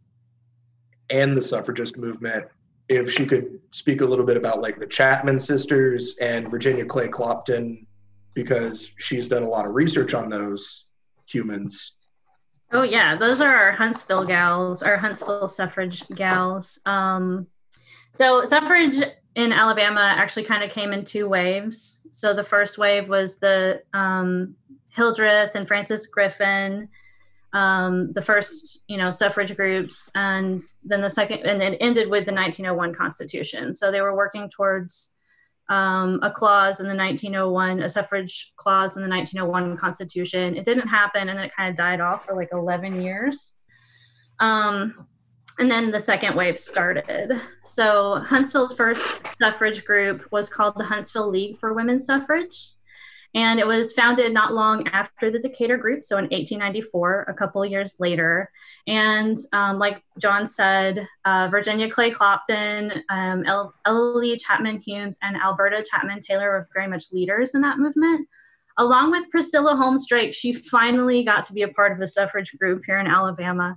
and 1.10 1.36
the 1.36 1.42
suffragist 1.42 1.98
movement 1.98 2.46
if 2.88 3.10
she 3.12 3.26
could 3.26 3.60
speak 3.70 4.00
a 4.00 4.04
little 4.04 4.24
bit 4.24 4.36
about 4.36 4.60
like 4.60 4.78
the 4.78 4.86
chapman 4.86 5.38
sisters 5.38 6.16
and 6.18 6.50
virginia 6.50 6.84
clay 6.84 7.08
clopton 7.08 7.86
because 8.34 8.90
she's 8.98 9.28
done 9.28 9.42
a 9.42 9.48
lot 9.48 9.66
of 9.66 9.74
research 9.74 10.14
on 10.14 10.28
those 10.28 10.86
humans 11.26 11.98
Oh 12.70 12.82
yeah, 12.82 13.16
those 13.16 13.40
are 13.40 13.54
our 13.54 13.72
Huntsville 13.72 14.26
gals, 14.26 14.82
our 14.82 14.98
Huntsville 14.98 15.48
suffrage 15.48 16.06
gals. 16.08 16.80
Um, 16.84 17.46
so 18.12 18.44
suffrage 18.44 18.96
in 19.34 19.52
Alabama 19.52 20.00
actually 20.00 20.44
kind 20.44 20.62
of 20.62 20.70
came 20.70 20.92
in 20.92 21.04
two 21.04 21.28
waves. 21.28 22.06
So 22.10 22.34
the 22.34 22.42
first 22.42 22.76
wave 22.76 23.08
was 23.08 23.38
the 23.38 23.82
um, 23.94 24.54
Hildreth 24.88 25.54
and 25.54 25.66
Frances 25.66 26.06
Griffin, 26.06 26.88
um, 27.52 28.12
the 28.12 28.22
first 28.22 28.84
you 28.88 28.98
know 28.98 29.10
suffrage 29.10 29.56
groups, 29.56 30.10
and 30.14 30.60
then 30.88 31.00
the 31.00 31.10
second, 31.10 31.40
and 31.40 31.62
it 31.62 31.78
ended 31.80 32.10
with 32.10 32.26
the 32.26 32.32
1901 32.32 32.94
Constitution. 32.94 33.72
So 33.72 33.90
they 33.90 34.00
were 34.00 34.16
working 34.16 34.50
towards 34.50 35.16
um, 35.68 36.20
a 36.22 36.30
clause 36.30 36.80
in 36.80 36.88
the 36.88 36.94
1901, 36.94 37.82
a 37.82 37.88
suffrage 37.88 38.52
clause 38.56 38.96
in 38.96 39.02
the 39.02 39.08
1901 39.08 39.76
Constitution. 39.76 40.56
It 40.56 40.64
didn't 40.64 40.88
happen, 40.88 41.28
and 41.28 41.38
then 41.38 41.46
it 41.46 41.54
kind 41.54 41.70
of 41.70 41.76
died 41.76 42.00
off 42.00 42.24
for 42.24 42.34
like 42.34 42.50
11 42.52 43.00
years. 43.00 43.58
Um, 44.40 44.94
and 45.58 45.70
then 45.70 45.90
the 45.90 45.98
second 46.00 46.36
wave 46.36 46.58
started. 46.58 47.32
So 47.64 48.20
Huntsville's 48.20 48.74
first 48.74 49.22
suffrage 49.38 49.84
group 49.84 50.30
was 50.30 50.48
called 50.48 50.74
the 50.76 50.84
Huntsville 50.84 51.28
League 51.28 51.58
for 51.58 51.74
Women's 51.74 52.06
Suffrage. 52.06 52.77
And 53.34 53.60
it 53.60 53.66
was 53.66 53.92
founded 53.92 54.32
not 54.32 54.54
long 54.54 54.88
after 54.88 55.30
the 55.30 55.38
Decatur 55.38 55.76
Group, 55.76 56.02
so 56.02 56.16
in 56.16 56.24
1894, 56.24 57.26
a 57.28 57.34
couple 57.34 57.64
years 57.64 57.96
later. 58.00 58.50
And 58.86 59.36
um, 59.52 59.78
like 59.78 60.02
John 60.18 60.46
said, 60.46 61.06
uh, 61.24 61.48
Virginia 61.50 61.90
Clay 61.90 62.10
Clopton, 62.10 63.02
um, 63.10 63.44
Chapman 64.38 64.80
Humes, 64.80 65.18
and 65.22 65.36
Alberta 65.36 65.84
Chapman 65.88 66.20
Taylor 66.20 66.50
were 66.50 66.68
very 66.72 66.88
much 66.88 67.12
leaders 67.12 67.54
in 67.54 67.60
that 67.60 67.78
movement. 67.78 68.28
Along 68.78 69.10
with 69.10 69.30
Priscilla 69.30 69.76
Holmes 69.76 70.06
Drake, 70.08 70.34
she 70.34 70.52
finally 70.52 71.22
got 71.22 71.42
to 71.44 71.52
be 71.52 71.62
a 71.62 71.68
part 71.68 71.92
of 71.92 72.00
a 72.00 72.06
suffrage 72.06 72.52
group 72.58 72.84
here 72.86 72.98
in 72.98 73.08
Alabama. 73.08 73.76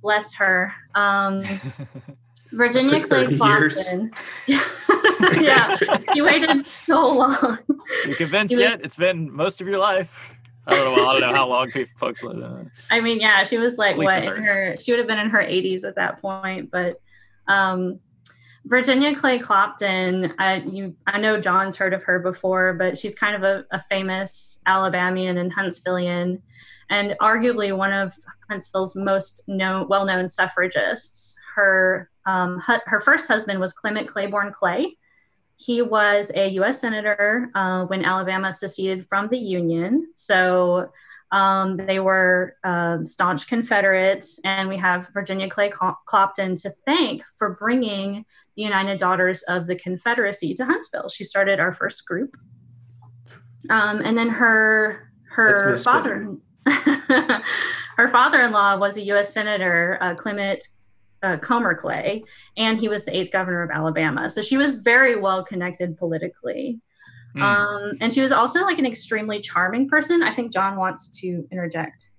Bless 0.00 0.34
her. 0.34 0.72
Um, 0.94 1.42
Virginia 2.52 3.04
Clay 3.06 3.26
Clopton. 3.26 4.12
yeah, 5.40 5.76
you 6.14 6.24
waited 6.24 6.66
so 6.66 7.14
long. 7.14 7.58
You 8.06 8.14
convinced 8.14 8.54
yet? 8.54 8.80
It's 8.84 8.96
been 8.96 9.30
most 9.32 9.60
of 9.60 9.68
your 9.68 9.78
life. 9.78 10.36
I 10.66 10.74
don't 10.74 10.96
know. 10.96 11.08
I 11.08 11.12
don't 11.12 11.20
know 11.22 11.34
how 11.34 11.48
long 11.48 11.70
people 11.70 11.92
folks 11.98 12.22
live. 12.22 12.36
In. 12.36 12.70
I 12.90 13.00
mean, 13.00 13.20
yeah, 13.20 13.42
she 13.44 13.58
was 13.58 13.78
like 13.78 13.96
what 13.96 14.22
in 14.22 14.42
her? 14.42 14.76
She 14.78 14.92
would 14.92 14.98
have 14.98 15.08
been 15.08 15.18
in 15.18 15.30
her 15.30 15.42
80s 15.42 15.84
at 15.84 15.96
that 15.96 16.20
point. 16.20 16.70
But 16.70 17.00
um, 17.48 17.98
Virginia 18.64 19.16
Clay 19.16 19.38
Clopton, 19.38 20.34
I 20.38 20.56
you 20.56 20.94
I 21.06 21.18
know 21.18 21.40
John's 21.40 21.76
heard 21.76 21.94
of 21.94 22.04
her 22.04 22.20
before, 22.20 22.74
but 22.74 22.96
she's 22.96 23.16
kind 23.16 23.34
of 23.34 23.42
a, 23.42 23.64
a 23.72 23.80
famous 23.80 24.62
Alabamian 24.66 25.38
and 25.38 25.54
Huntsvillian, 25.54 26.40
and 26.90 27.16
arguably 27.20 27.76
one 27.76 27.92
of 27.92 28.14
Huntsville's 28.48 28.94
most 28.94 29.42
known, 29.48 29.88
well-known 29.88 30.28
suffragists. 30.28 31.40
Her 31.56 32.08
um, 32.26 32.60
her 32.60 33.00
first 33.00 33.28
husband 33.28 33.60
was 33.60 33.72
Clement 33.72 34.08
Claiborne 34.08 34.52
Clay. 34.52 34.96
He 35.56 35.82
was 35.82 36.32
a 36.34 36.48
U.S. 36.50 36.80
senator 36.80 37.50
uh, 37.54 37.84
when 37.84 38.04
Alabama 38.04 38.52
seceded 38.52 39.06
from 39.08 39.28
the 39.28 39.38
Union. 39.38 40.08
So 40.16 40.90
um, 41.32 41.78
they 41.78 41.98
were 41.98 42.56
um, 42.62 43.06
staunch 43.06 43.48
Confederates, 43.48 44.40
and 44.44 44.68
we 44.68 44.76
have 44.76 45.08
Virginia 45.14 45.48
Clay 45.48 45.70
Clopton 45.70 46.60
to 46.62 46.70
thank 46.84 47.22
for 47.38 47.54
bringing 47.54 48.24
the 48.56 48.62
United 48.62 48.98
Daughters 48.98 49.42
of 49.44 49.66
the 49.66 49.74
Confederacy 49.74 50.52
to 50.54 50.66
Huntsville. 50.66 51.08
She 51.08 51.24
started 51.24 51.58
our 51.58 51.72
first 51.72 52.06
group, 52.06 52.36
um, 53.70 54.02
and 54.04 54.16
then 54.16 54.28
her 54.28 55.10
her 55.30 55.76
father 55.78 56.36
her 56.66 58.08
father-in-law 58.08 58.76
was 58.76 58.98
a 58.98 59.02
U.S. 59.02 59.32
senator, 59.32 59.98
uh, 60.02 60.14
Clement 60.14 60.62
uh, 61.22 61.36
Comer 61.38 61.74
Clay, 61.74 62.24
and 62.56 62.78
he 62.78 62.88
was 62.88 63.04
the 63.04 63.16
eighth 63.16 63.32
governor 63.32 63.62
of 63.62 63.70
Alabama. 63.70 64.28
So 64.28 64.42
she 64.42 64.56
was 64.56 64.72
very 64.72 65.16
well 65.16 65.44
connected 65.44 65.96
politically. 65.96 66.80
Mm. 67.36 67.42
Um, 67.42 67.92
and 68.00 68.12
she 68.12 68.20
was 68.20 68.32
also 68.32 68.62
like 68.64 68.78
an 68.78 68.86
extremely 68.86 69.40
charming 69.40 69.88
person. 69.88 70.22
I 70.22 70.30
think 70.30 70.52
John 70.52 70.76
wants 70.76 71.20
to 71.20 71.46
interject. 71.50 72.10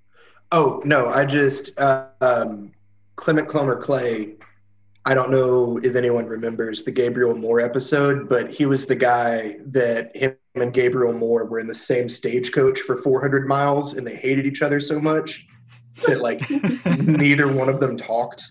Oh 0.51 0.81
no, 0.85 1.09
I 1.09 1.25
just 1.25 1.77
uh, 1.79 2.07
um, 2.21 2.71
Clement 3.15 3.47
Comer 3.47 3.81
Clay. 3.81 4.35
I 5.05 5.13
don't 5.13 5.31
know 5.31 5.79
if 5.83 5.95
anyone 5.95 6.27
remembers 6.27 6.83
the 6.83 6.91
Gabriel 6.91 7.35
Moore 7.35 7.59
episode, 7.59 8.29
but 8.29 8.49
he 8.49 8.65
was 8.65 8.85
the 8.85 8.95
guy 8.95 9.57
that 9.65 10.15
him 10.15 10.37
and 10.55 10.73
Gabriel 10.73 11.11
Moore 11.11 11.45
were 11.45 11.59
in 11.59 11.67
the 11.67 11.75
same 11.75 12.07
stagecoach 12.07 12.79
for 12.81 13.01
400 13.01 13.47
miles, 13.47 13.95
and 13.95 14.07
they 14.07 14.15
hated 14.15 14.45
each 14.45 14.61
other 14.61 14.79
so 14.79 14.99
much 14.99 15.45
that 16.07 16.21
like 16.21 16.41
neither 16.99 17.51
one 17.51 17.69
of 17.69 17.79
them 17.79 17.97
talked. 17.97 18.43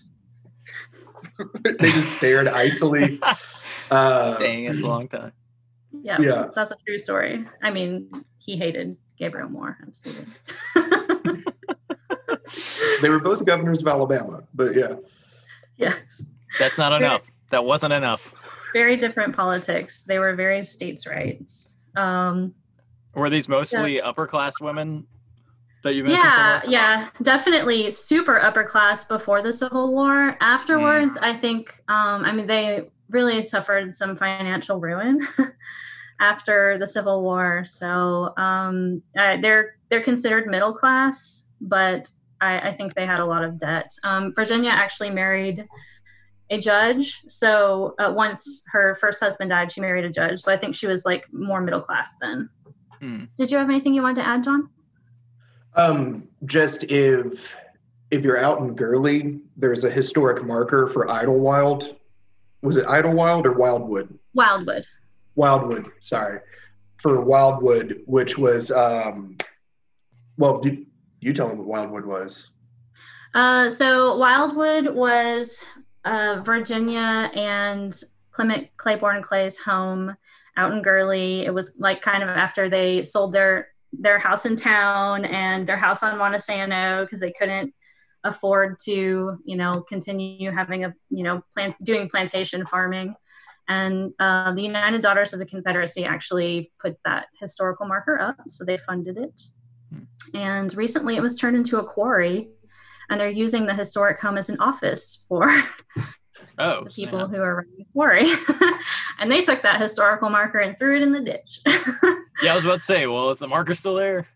they 1.63 1.91
just 1.91 2.13
stared 2.13 2.47
icily. 2.47 3.19
Uh, 3.91 4.39
Dang, 4.39 4.63
it's 4.63 4.79
a 4.79 4.87
long 4.87 5.07
time. 5.07 5.33
Yeah, 5.91 6.19
yeah, 6.19 6.47
that's 6.55 6.71
a 6.71 6.75
true 6.87 6.97
story. 6.97 7.45
I 7.61 7.69
mean, 7.69 8.09
he 8.39 8.55
hated 8.55 8.97
Gabriel 9.17 9.49
Moore, 9.49 9.77
absolutely. 9.85 10.25
they 13.01 13.09
were 13.09 13.19
both 13.19 13.45
governors 13.45 13.81
of 13.81 13.87
Alabama, 13.87 14.43
but 14.55 14.73
yeah. 14.73 14.95
Yes. 15.77 16.25
That's 16.57 16.77
not 16.77 16.93
enough. 16.93 17.21
That 17.51 17.65
wasn't 17.65 17.93
enough. 17.93 18.33
Very 18.73 18.97
different 18.97 19.35
politics. 19.35 20.05
They 20.05 20.17
were 20.17 20.33
very 20.33 20.63
states' 20.63 21.05
rights. 21.05 21.77
Um, 21.95 22.55
were 23.15 23.29
these 23.29 23.47
mostly 23.47 23.97
yeah. 23.97 24.07
upper 24.07 24.25
class 24.25 24.59
women 24.59 25.05
that 25.83 25.93
you 25.93 26.03
mentioned? 26.03 26.23
Yeah, 26.23 26.61
yeah, 26.67 27.09
definitely 27.21 27.91
super 27.91 28.39
upper 28.39 28.63
class 28.63 29.07
before 29.07 29.41
the 29.41 29.53
Civil 29.53 29.91
War. 29.91 30.35
Afterwards, 30.41 31.17
mm. 31.17 31.23
I 31.23 31.33
think, 31.35 31.81
um, 31.87 32.25
I 32.25 32.31
mean, 32.31 32.47
they 32.47 32.89
really 33.09 33.41
suffered 33.41 33.93
some 33.93 34.15
financial 34.15 34.79
ruin 34.79 35.21
after 36.19 36.77
the 36.77 36.87
Civil 36.87 37.21
War. 37.21 37.63
So 37.65 38.33
um, 38.37 39.01
uh, 39.17 39.37
they're 39.41 39.77
they're 39.89 40.03
considered 40.03 40.47
middle 40.47 40.73
class, 40.73 41.51
but 41.61 42.09
I, 42.41 42.69
I 42.69 42.71
think 42.71 42.93
they 42.93 43.05
had 43.05 43.19
a 43.19 43.25
lot 43.25 43.43
of 43.43 43.57
debt. 43.57 43.91
Um, 44.03 44.33
Virginia 44.33 44.71
actually 44.71 45.11
married 45.11 45.67
a 46.49 46.57
judge. 46.57 47.21
So 47.27 47.95
uh, 47.99 48.11
once 48.15 48.63
her 48.71 48.95
first 48.95 49.19
husband 49.21 49.49
died, 49.49 49.71
she 49.71 49.81
married 49.81 50.05
a 50.05 50.09
judge. 50.09 50.39
So 50.39 50.51
I 50.51 50.57
think 50.57 50.75
she 50.75 50.87
was 50.87 51.05
like 51.05 51.25
more 51.31 51.61
middle 51.61 51.81
class 51.81 52.15
then. 52.21 52.49
Hmm. 52.99 53.25
Did 53.37 53.51
you 53.51 53.57
have 53.57 53.69
anything 53.69 53.93
you 53.93 54.01
wanted 54.01 54.21
to 54.21 54.27
add, 54.27 54.43
John? 54.43 54.69
Um, 55.75 56.27
just 56.45 56.85
if 56.85 57.55
if 58.11 58.23
you're 58.23 58.37
out 58.37 58.59
in 58.59 58.75
Gurley, 58.75 59.39
there's 59.57 59.83
a 59.83 59.89
historic 59.89 60.43
marker 60.43 60.87
for 60.87 61.09
Idlewild. 61.09 61.95
Was 62.61 62.77
it 62.77 62.85
Idlewild 62.85 63.45
or 63.45 63.53
Wildwood? 63.53 64.17
Wildwood. 64.33 64.85
Wildwood. 65.35 65.91
Sorry, 65.99 66.39
for 66.97 67.21
Wildwood, 67.21 68.01
which 68.05 68.37
was 68.37 68.71
um, 68.71 69.37
well, 70.37 70.61
you, 70.63 70.85
you 71.19 71.33
tell 71.33 71.49
them 71.49 71.59
what 71.59 71.67
Wildwood 71.67 72.05
was. 72.05 72.51
Uh, 73.33 73.69
so 73.69 74.15
Wildwood 74.17 74.93
was 74.93 75.65
uh, 76.05 76.41
Virginia 76.43 77.31
and 77.33 77.99
Clement 78.31 78.69
Claiborne 78.77 79.23
Clay's 79.23 79.57
home 79.57 80.15
out 80.55 80.71
in 80.71 80.81
Gurley. 80.81 81.45
It 81.45 81.53
was 81.53 81.75
like 81.79 82.01
kind 82.01 82.23
of 82.23 82.29
after 82.29 82.69
they 82.69 83.03
sold 83.03 83.33
their 83.33 83.69
their 83.99 84.19
house 84.19 84.45
in 84.45 84.55
town 84.55 85.25
and 85.25 85.67
their 85.67 85.77
house 85.77 86.03
on 86.03 86.17
Monte 86.17 86.39
Sano 86.39 87.01
because 87.01 87.19
they 87.19 87.31
couldn't 87.31 87.73
afford 88.23 88.77
to, 88.85 89.37
you 89.43 89.55
know, 89.55 89.73
continue 89.87 90.51
having 90.51 90.85
a, 90.85 90.93
you 91.09 91.23
know, 91.23 91.41
plant 91.53 91.75
doing 91.83 92.09
plantation 92.09 92.65
farming. 92.65 93.15
And 93.67 94.13
uh, 94.19 94.53
the 94.53 94.61
United 94.61 95.01
Daughters 95.01 95.33
of 95.33 95.39
the 95.39 95.45
Confederacy 95.45 96.03
actually 96.03 96.71
put 96.81 96.97
that 97.05 97.27
historical 97.39 97.85
marker 97.85 98.19
up, 98.19 98.35
so 98.49 98.65
they 98.65 98.77
funded 98.77 99.17
it. 99.17 99.41
Hmm. 99.89 100.03
And 100.33 100.75
recently, 100.75 101.15
it 101.15 101.21
was 101.21 101.37
turned 101.37 101.55
into 101.55 101.79
a 101.79 101.83
quarry, 101.83 102.49
and 103.09 103.19
they're 103.19 103.29
using 103.29 103.65
the 103.65 103.73
historic 103.73 104.19
home 104.19 104.37
as 104.37 104.49
an 104.49 104.59
office 104.59 105.25
for 105.29 105.49
oh, 106.59 106.85
people 106.93 107.19
snap. 107.19 107.29
who 107.29 107.41
are 107.41 107.55
running 107.55 107.77
the 107.77 107.85
quarry. 107.93 108.25
and 109.19 109.31
they 109.31 109.41
took 109.41 109.61
that 109.61 109.81
historical 109.81 110.29
marker 110.29 110.59
and 110.59 110.77
threw 110.77 110.97
it 110.97 111.03
in 111.03 111.11
the 111.11 111.21
ditch. 111.21 111.59
yeah, 112.41 112.51
I 112.51 112.55
was 112.55 112.65
about 112.65 112.75
to 112.75 112.85
say, 112.85 113.07
well, 113.07 113.29
is 113.29 113.39
the 113.39 113.47
marker 113.47 113.73
still 113.73 113.95
there? 113.95 114.27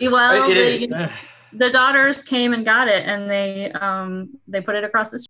Well, 0.00 0.48
the, 0.48 1.10
the 1.52 1.70
daughters 1.70 2.22
came 2.22 2.52
and 2.52 2.64
got 2.64 2.88
it, 2.88 3.04
and 3.06 3.30
they 3.30 3.70
um, 3.72 4.38
they 4.48 4.60
put 4.60 4.74
it 4.74 4.84
across 4.84 5.10
the 5.10 5.18
street. 5.18 5.28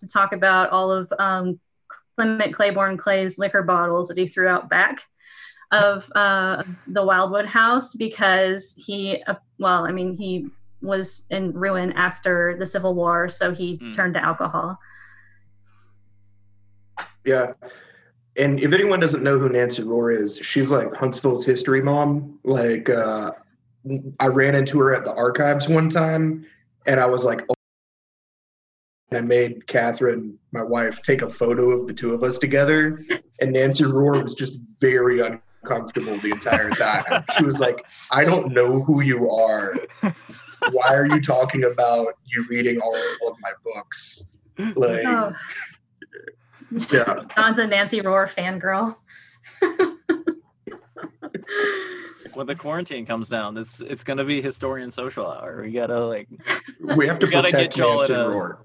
To 0.00 0.08
talk 0.08 0.32
about 0.32 0.70
all 0.70 0.90
of 0.90 1.12
um, 1.18 1.60
Clement 2.16 2.52
Claiborne 2.52 2.96
Clay's 2.96 3.38
liquor 3.38 3.62
bottles 3.62 4.08
that 4.08 4.18
he 4.18 4.26
threw 4.26 4.48
out 4.48 4.68
back 4.68 5.02
of 5.70 6.10
uh, 6.14 6.62
the 6.86 7.04
Wildwood 7.04 7.46
House 7.46 7.94
because 7.94 8.82
he, 8.86 9.22
uh, 9.26 9.34
well, 9.58 9.86
I 9.86 9.92
mean, 9.92 10.16
he 10.16 10.48
was 10.86 11.26
in 11.30 11.52
ruin 11.52 11.92
after 11.92 12.56
the 12.58 12.66
Civil 12.66 12.94
War, 12.94 13.28
so 13.28 13.52
he 13.52 13.78
mm. 13.78 13.94
turned 13.94 14.14
to 14.14 14.24
alcohol. 14.24 14.78
Yeah. 17.24 17.52
And 18.36 18.60
if 18.60 18.72
anyone 18.72 19.00
doesn't 19.00 19.22
know 19.22 19.38
who 19.38 19.48
Nancy 19.48 19.82
Rohr 19.82 20.16
is, 20.16 20.38
she's 20.38 20.70
like 20.70 20.94
Huntsville's 20.94 21.44
history 21.44 21.82
mom. 21.82 22.38
Like, 22.44 22.88
uh, 22.88 23.32
I 24.20 24.26
ran 24.26 24.54
into 24.54 24.78
her 24.80 24.94
at 24.94 25.04
the 25.04 25.14
archives 25.14 25.68
one 25.68 25.88
time, 25.88 26.46
and 26.86 27.00
I 27.00 27.06
was 27.06 27.24
like, 27.24 27.42
oh. 27.48 27.54
I 29.12 29.20
made 29.20 29.66
Catherine, 29.68 30.36
my 30.52 30.62
wife, 30.62 31.00
take 31.00 31.22
a 31.22 31.30
photo 31.30 31.70
of 31.70 31.86
the 31.86 31.94
two 31.94 32.12
of 32.12 32.24
us 32.24 32.38
together, 32.38 33.00
and 33.40 33.52
Nancy 33.52 33.84
Rohr 33.84 34.22
was 34.22 34.34
just 34.34 34.58
very 34.80 35.20
uncomfortable 35.20 35.45
the 35.66 36.30
entire 36.32 36.70
time. 36.70 37.24
she 37.36 37.44
was 37.44 37.60
like, 37.60 37.84
"I 38.10 38.24
don't 38.24 38.52
know 38.52 38.82
who 38.82 39.02
you 39.02 39.30
are. 39.30 39.74
Why 40.72 40.94
are 40.94 41.06
you 41.06 41.20
talking 41.20 41.64
about 41.64 42.14
you 42.24 42.44
reading 42.48 42.80
all 42.80 42.96
of 42.96 43.36
my 43.40 43.52
books?" 43.64 44.36
Like, 44.58 45.06
oh. 45.06 45.34
Yeah. 46.90 47.24
John's 47.34 47.58
a 47.58 47.66
Nancy 47.66 48.00
Rohr 48.00 48.26
fangirl. 48.28 48.96
when 52.34 52.46
the 52.46 52.54
quarantine 52.54 53.06
comes 53.06 53.28
down, 53.28 53.56
it's 53.56 53.80
it's 53.80 54.04
gonna 54.04 54.24
be 54.24 54.42
historian 54.42 54.90
social 54.90 55.26
hour. 55.26 55.62
We 55.62 55.72
gotta 55.72 56.04
like 56.04 56.28
we 56.80 57.06
have 57.06 57.18
to 57.20 57.26
protect 57.26 57.52
get 57.52 57.78
Nancy 57.78 58.12
a, 58.12 58.16
Rohr. 58.16 58.58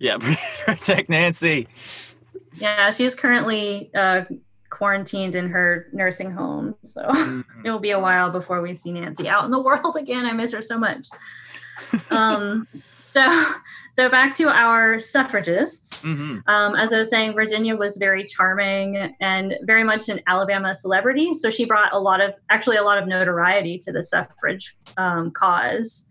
Yeah, 0.00 0.18
protect 0.64 1.08
Nancy. 1.08 1.68
Yeah, 2.54 2.90
she's 2.90 3.14
currently 3.14 3.90
uh, 3.94 4.22
quarantined 4.78 5.34
in 5.34 5.50
her 5.50 5.88
nursing 5.92 6.30
home. 6.30 6.74
So 6.84 7.02
Mhm. 7.08 7.44
it 7.64 7.70
will 7.70 7.80
be 7.80 7.90
a 7.90 7.98
while 8.00 8.30
before 8.30 8.62
we 8.62 8.72
see 8.74 8.92
Nancy 8.92 9.28
out 9.28 9.44
in 9.44 9.50
the 9.50 9.58
world 9.60 9.96
again. 9.96 10.24
I 10.24 10.32
miss 10.32 10.52
her 10.52 10.62
so 10.62 10.78
much. 10.78 11.08
Um, 12.10 12.66
so, 13.04 13.44
so 13.90 14.08
back 14.08 14.34
to 14.36 14.48
our 14.48 14.98
suffragists. 14.98 16.06
Mhm. 16.06 16.42
Um, 16.46 16.74
as 16.76 16.92
I 16.92 16.98
was 16.98 17.10
saying, 17.10 17.34
Virginia 17.34 17.74
was 17.76 17.96
very 17.96 18.24
charming 18.24 19.14
and 19.20 19.54
very 19.62 19.82
much 19.84 20.08
an 20.08 20.20
Alabama 20.28 20.74
celebrity. 20.74 21.34
So 21.34 21.50
she 21.50 21.64
brought 21.64 21.92
a 21.92 21.98
lot 21.98 22.20
of, 22.20 22.34
actually, 22.50 22.76
a 22.76 22.82
lot 22.84 22.98
of 22.98 23.08
notoriety 23.08 23.78
to 23.80 23.92
the 23.92 24.02
suffrage 24.02 24.74
um, 24.96 25.30
cause. 25.32 26.08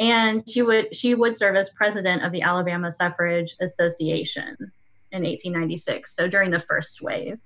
And 0.00 0.48
she 0.48 0.62
would 0.62 0.94
she 0.94 1.14
would 1.16 1.34
serve 1.34 1.56
as 1.56 1.70
president 1.70 2.24
of 2.24 2.30
the 2.30 2.42
Alabama 2.42 2.92
Suffrage 2.92 3.56
Association 3.60 4.56
in 5.10 5.22
1896. 5.24 6.14
So 6.14 6.28
during 6.28 6.50
the 6.52 6.60
first 6.60 7.02
wave. 7.02 7.40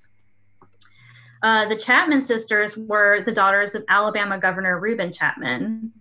Uh, 1.43 1.69
the 1.69 1.77
Chapman 1.77 2.23
sisters 2.23 2.77
were 2.77 3.23
the 3.23 3.33
daughters 3.33 3.75
of 3.75 3.85
Alabama 3.89 4.39
Governor 4.39 4.79
Reuben 4.79 5.13
Chapman, 5.13 5.93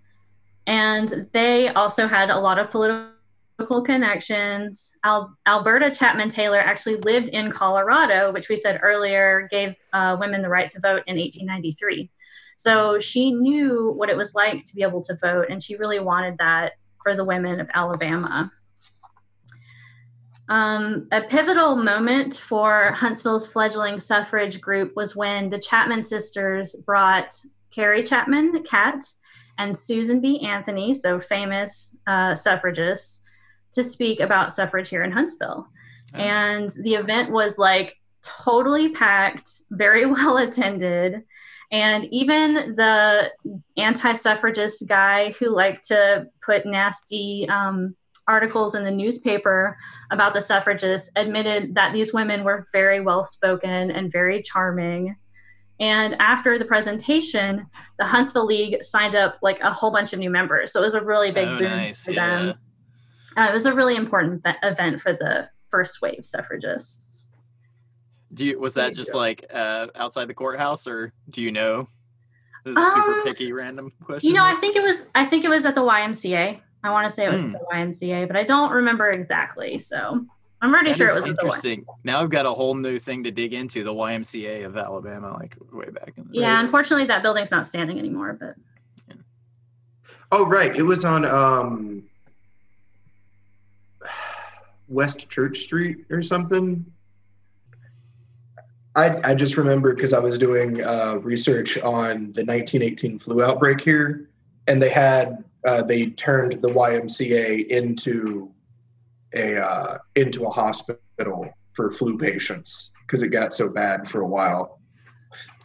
and 0.68 1.28
they 1.34 1.70
also 1.70 2.08
had 2.08 2.30
a 2.30 2.38
lot 2.38 2.60
of 2.60 2.70
political 2.70 3.82
connections. 3.84 4.98
Al- 5.04 5.36
Alberta 5.48 5.90
Chapman 5.90 6.30
Taylor 6.30 6.60
actually 6.60 6.98
lived 6.98 7.30
in 7.30 7.52
Colorado, 7.52 8.32
which 8.32 8.50
we 8.50 8.56
said 8.56 8.80
earlier 8.84 9.48
gave 9.50 9.76
uh, 9.94 10.16
women 10.20 10.44
the 10.44 10.50
right 10.50 10.70
to 10.70 10.80
vote 10.80 11.04
in 11.08 11.18
1893. 11.18 12.12
So 12.58 13.00
she 13.00 13.32
knew 13.32 13.92
what 13.92 14.10
it 14.10 14.18
was 14.18 14.36
like 14.36 14.64
to 14.66 14.76
be 14.76 14.84
able 14.84 15.02
to 15.04 15.16
vote, 15.16 15.48
and 15.50 15.62
she 15.62 15.76
really 15.76 16.00
wanted 16.00 16.38
that 16.38 16.74
for 17.02 17.16
the 17.16 17.26
women 17.26 17.60
of 17.60 17.68
Alabama. 17.74 18.52
Um, 20.50 21.08
a 21.12 21.22
pivotal 21.22 21.76
moment 21.76 22.36
for 22.36 22.92
Huntsville's 22.92 23.48
fledgling 23.50 24.00
suffrage 24.00 24.60
group 24.60 24.96
was 24.96 25.16
when 25.16 25.50
the 25.50 25.60
Chapman 25.60 26.04
sisters 26.04 26.84
brought 26.86 27.34
Carrie 27.72 28.04
Chapman, 28.04 28.64
Catt, 28.64 29.04
and 29.58 29.78
Susan 29.78 30.20
B. 30.22 30.40
Anthony, 30.42 30.94
so 30.94 31.20
famous 31.20 32.02
uh, 32.08 32.36
suffragists, 32.36 33.28
to 33.74 33.84
speak 33.84 34.20
about 34.20 34.54
suffrage 34.54 34.90
here 34.90 35.04
in 35.04 35.12
Huntsville. 35.12 35.68
Oh. 36.14 36.18
And 36.18 36.70
the 36.84 36.96
event 36.96 37.32
was 37.32 37.58
like 37.58 37.98
totally 38.22 38.90
packed, 38.90 39.50
very 39.72 40.06
well 40.08 40.38
attended. 40.38 41.24
And 41.72 42.06
even 42.12 42.76
the 42.76 43.32
anti 43.78 44.14
suffragist 44.14 44.88
guy 44.90 45.32
who 45.32 45.50
liked 45.50 45.88
to 45.88 46.28
put 46.46 46.66
nasty 46.66 47.48
um, 47.50 47.96
articles 48.32 48.74
in 48.76 48.84
the 48.84 48.92
newspaper 48.92 49.78
about 50.10 50.34
the 50.34 50.42
suffragists 50.42 51.12
admitted 51.16 51.76
that 51.76 51.94
these 51.94 52.14
women 52.14 52.44
were 52.44 52.66
very 52.72 53.00
well 53.02 53.26
spoken 53.26 53.92
and 53.92 54.12
very 54.12 54.42
charming. 54.42 55.16
And 55.80 56.16
after 56.20 56.58
the 56.58 56.66
presentation, 56.66 57.66
the 58.00 58.06
Huntsville 58.06 58.46
League 58.46 58.84
signed 58.84 59.16
up 59.16 59.38
like 59.42 59.60
a 59.62 59.72
whole 59.72 59.92
bunch 59.92 60.14
of 60.14 60.20
new 60.20 60.30
members. 60.30 60.72
So 60.72 60.80
it 60.82 60.84
was 60.86 60.94
a 60.96 61.04
really 61.04 61.32
big 61.32 61.48
Oh, 61.48 61.58
boom 61.60 61.70
nice. 61.70 62.04
for 62.04 62.12
Yeah. 62.12 62.36
them. 62.46 62.60
Uh, 63.38 63.48
it 63.50 63.54
was 63.54 63.66
a 63.66 63.74
really 63.74 63.96
important 63.96 64.44
be- 64.44 64.52
event 64.64 65.02
for 65.02 65.14
the 65.14 65.50
first 65.70 66.02
wave 66.02 66.24
suffragists. 66.24 67.34
Do 68.34 68.46
you 68.46 68.60
was 68.60 68.76
that 68.76 68.94
just 68.94 69.14
like 69.14 69.46
uh, 69.52 69.88
outside 69.96 70.28
the 70.30 70.34
courthouse, 70.34 70.88
or 70.88 71.12
do 71.30 71.42
you 71.42 71.52
know? 71.52 71.88
This 72.64 72.78
is 72.78 72.84
a 72.84 72.92
super 72.92 73.14
Um, 73.14 73.24
picky 73.24 73.52
random 73.52 73.92
question. 74.06 74.28
You 74.30 74.36
know, 74.36 74.46
I 74.46 74.54
think 74.56 74.76
it 74.76 74.84
was. 74.84 75.10
I 75.16 75.26
think 75.26 75.44
it 75.46 75.50
was 75.50 75.66
at 75.66 75.74
the 75.76 75.82
YMCA. 75.82 76.60
I 76.84 76.90
want 76.92 77.08
to 77.08 77.14
say 77.14 77.26
it 77.26 77.32
was 77.32 77.44
at 77.44 77.52
the 77.52 77.60
YMCA, 77.72 78.28
but 78.28 78.36
I 78.36 78.44
don't 78.44 78.72
remember 78.72 79.10
exactly. 79.10 79.78
So 79.80 80.26
I'm 80.62 80.72
pretty 80.72 80.92
That 80.92 80.98
sure 80.98 81.10
it 81.10 81.16
was 81.16 81.24
at 81.26 81.36
the 81.38 81.44
interesting. 81.46 81.86
Now 82.04 82.22
I've 82.22 82.30
got 82.30 82.46
a 82.46 82.52
whole 82.52 82.74
new 82.74 82.98
thing 82.98 83.24
to 83.24 83.32
dig 83.32 83.54
into 83.54 83.84
the 83.84 83.94
YMCA 83.94 84.66
of 84.66 84.78
Alabama, 84.78 85.34
like 85.40 85.56
way 85.72 85.90
back 85.90 86.14
in 86.18 86.28
the 86.30 86.40
Yeah, 86.40 86.56
Right. 86.56 86.64
unfortunately, 86.64 87.06
that 87.08 87.22
building's 87.22 87.52
not 87.52 87.68
standing 87.68 88.00
anymore. 88.00 88.38
But 88.40 88.56
Oh, 90.34 90.46
right. 90.46 90.74
It 90.76 90.84
was 90.84 91.04
on 91.04 91.26
um, 91.26 92.04
West 94.88 95.30
Church 95.30 95.60
Street 95.60 96.06
or 96.10 96.24
something. 96.24 96.86
I, 98.96 99.32
I 99.32 99.36
just 99.36 99.58
remember 99.58 99.94
because 99.94 100.14
I 100.14 100.20
was 100.20 100.38
doing 100.38 100.84
uh, 100.84 101.20
research 101.22 101.78
on 101.80 102.32
the 102.34 102.44
1918 102.46 103.20
flu 103.20 103.44
outbreak 103.44 103.82
here, 103.82 104.30
and 104.68 104.82
they 104.82 104.90
had 104.90 105.44
uh, 105.66 105.84
they 105.84 106.08
turned 106.08 106.54
the 106.62 106.70
YMCA 106.70 107.68
into 107.68 108.52
a 109.34 109.58
uh, 109.58 109.98
into 110.16 110.46
a 110.46 110.50
hospital 110.50 111.50
for 111.74 111.92
flu 111.92 112.18
patients 112.18 112.94
because 113.06 113.24
it 113.24 113.30
got 113.30 113.54
so 113.54 113.70
bad 113.70 114.10
for 114.10 114.22
a 114.22 114.28
while. 114.28 114.80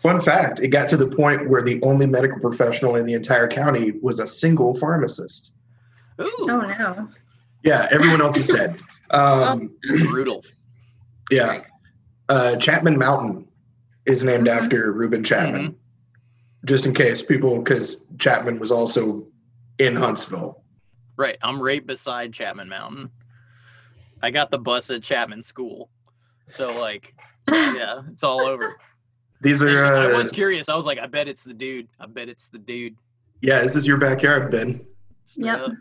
Fun 0.02 0.20
fact: 0.20 0.60
it 0.60 0.68
got 0.68 0.88
to 0.88 0.96
the 0.96 1.08
point 1.08 1.48
where 1.48 1.62
the 1.62 1.80
only 1.82 2.06
medical 2.06 2.38
professional 2.40 2.96
in 2.96 3.06
the 3.06 3.14
entire 3.14 3.48
county 3.48 3.92
was 4.02 4.20
a 4.20 4.26
single 4.26 4.76
pharmacist. 4.76 5.54
Ooh, 6.20 6.30
oh 6.40 6.46
no, 6.46 7.08
Yeah, 7.62 7.88
everyone 7.90 8.20
else 8.20 8.36
is 8.36 8.48
dead. 8.48 8.78
Um, 9.12 9.70
brutal. 9.86 10.44
yeah, 11.30 11.60
uh, 12.28 12.56
Chapman 12.56 12.98
Mountain 12.98 13.46
is 14.04 14.24
named 14.24 14.48
Mhm. 14.48 14.56
after 14.56 14.90
Reuben 14.90 15.22
Chapman. 15.22 15.76
Just 16.64 16.86
in 16.86 16.92
case 16.92 17.22
people, 17.22 17.58
because 17.58 18.04
Chapman 18.18 18.58
was 18.58 18.72
also 18.72 19.24
in 19.78 19.94
Huntsville. 19.94 20.62
Right, 21.16 21.38
I'm 21.42 21.62
right 21.62 21.84
beside 21.86 22.32
Chapman 22.32 22.68
Mountain. 22.68 23.10
I 24.22 24.30
got 24.30 24.50
the 24.50 24.58
bus 24.58 24.90
at 24.90 25.02
Chapman 25.02 25.42
School, 25.42 25.88
so 26.46 26.68
like, 26.78 27.14
yeah, 27.50 28.02
it's 28.12 28.24
all 28.24 28.40
over. 28.40 28.76
These 29.42 29.62
are, 29.62 29.84
I 29.86 30.12
uh, 30.12 30.18
was 30.18 30.30
curious. 30.32 30.68
I 30.68 30.76
was 30.76 30.86
like, 30.86 30.98
I 30.98 31.06
bet 31.06 31.28
it's 31.28 31.44
the 31.44 31.52
dude. 31.54 31.88
I 32.00 32.06
bet 32.06 32.28
it's 32.28 32.48
the 32.48 32.58
dude. 32.58 32.96
yeah, 33.42 33.60
this 33.62 33.76
is 33.76 33.86
your 33.86 33.98
backyard, 33.98 34.50
Ben. 34.50 34.84
Straight 35.26 35.46
Yep. 35.46 35.58
up. 35.60 35.70
had 35.70 35.76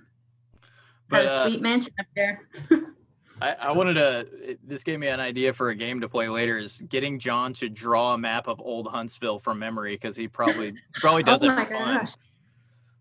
But 1.09 1.21
a 1.21 1.31
uh, 1.31 1.43
sweet 1.47 1.61
mansion 1.61 1.93
up 1.99 2.05
there. 2.15 2.41
I, 3.41 3.55
I 3.61 3.71
wanted 3.71 3.93
to. 3.95 4.27
it- 4.51 4.59
This 4.67 4.83
gave 4.83 4.99
me 4.99 5.07
an 5.07 5.19
idea 5.19 5.53
for 5.53 5.69
a 5.69 5.75
game 5.75 6.01
to 6.01 6.09
play 6.09 6.27
later. 6.29 6.57
Is 6.57 6.81
getting 6.89 7.19
John 7.19 7.53
to 7.53 7.69
draw 7.69 8.13
a 8.13 8.17
map 8.17 8.47
of 8.47 8.59
old 8.61 8.87
Huntsville 8.87 9.39
from 9.39 9.59
memory 9.59 9.95
because 9.95 10.15
he 10.15 10.27
probably 10.27 10.73
probably 10.95 11.23
does 11.31 11.43
oh 11.43 11.47
it 11.47 11.49
my 11.55 11.65
for 11.65 11.73
fun. 11.73 12.07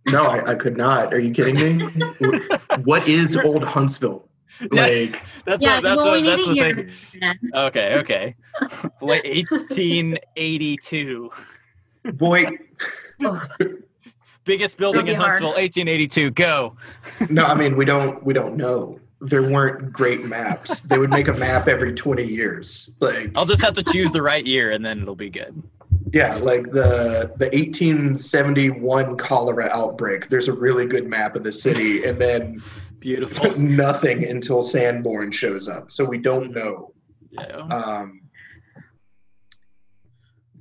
Gosh! 0.05 0.13
No, 0.13 0.25
I, 0.25 0.53
I 0.53 0.55
could 0.55 0.77
not. 0.77 1.13
Are 1.15 1.19
you 1.21 1.33
kidding 1.33 1.79
me? 1.79 1.85
what 2.85 3.07
is 3.09 3.37
Old 3.37 3.65
Huntsville? 3.65 4.29
Like, 4.71 5.23
That's 5.47 5.63
yeah, 5.63 5.77
what, 5.77 5.83
that's 5.83 5.97
well, 5.97 6.07
what, 6.13 6.23
we 6.23 6.29
that's 6.29 6.47
a 6.47 6.51
the 6.51 6.55
year. 6.55 6.89
thing. 6.89 7.21
then. 7.21 7.39
Okay, 7.55 7.99
okay. 7.99 8.37
Late 9.03 9.25
1882. 9.51 11.31
boy, 12.15 12.47
Biggest 14.45 14.77
building 14.77 15.07
be 15.07 15.13
in 15.13 15.17
hard. 15.17 15.31
Huntsville, 15.43 15.55
1882. 15.55 16.31
Go. 16.33 16.77
no, 17.31 17.45
I 17.45 17.55
mean 17.55 17.77
we 17.77 17.85
don't 17.85 18.23
we 18.25 18.35
don't 18.35 18.57
know. 18.57 19.01
There 19.21 19.43
weren't 19.43 19.93
great 19.93 20.25
maps. 20.27 20.81
They 20.81 20.99
would 20.99 21.11
make 21.11 21.29
a 21.29 21.33
map 21.35 21.67
every 21.67 21.95
20 21.95 22.23
years. 22.25 22.97
Like 23.01 23.31
I'll 23.35 23.47
just 23.47 23.63
have 23.63 23.73
to 23.75 23.83
choose 23.83 24.13
the 24.13 24.23
right 24.23 24.45
year 24.47 24.71
and 24.71 24.85
then 24.85 25.01
it'll 25.01 25.15
be 25.17 25.31
good. 25.31 25.61
Yeah, 26.15 26.37
like 26.37 26.71
the 26.71 27.33
the 27.39 27.47
1871 27.47 29.17
cholera 29.17 29.69
outbreak. 29.73 30.29
There's 30.29 30.47
a 30.47 30.53
really 30.53 30.87
good 30.87 31.09
map 31.09 31.35
of 31.35 31.43
the 31.43 31.51
city 31.51 32.05
and 32.09 32.17
then 32.19 32.63
Beautiful. 33.01 33.51
nothing 33.59 34.25
until 34.25 34.63
Sanborn 34.63 35.33
shows 35.33 35.67
up. 35.69 35.91
So 35.91 36.05
we 36.05 36.19
don't 36.19 36.53
know. 36.53 36.93
Yeah. 37.33 37.57
Um 37.57 38.23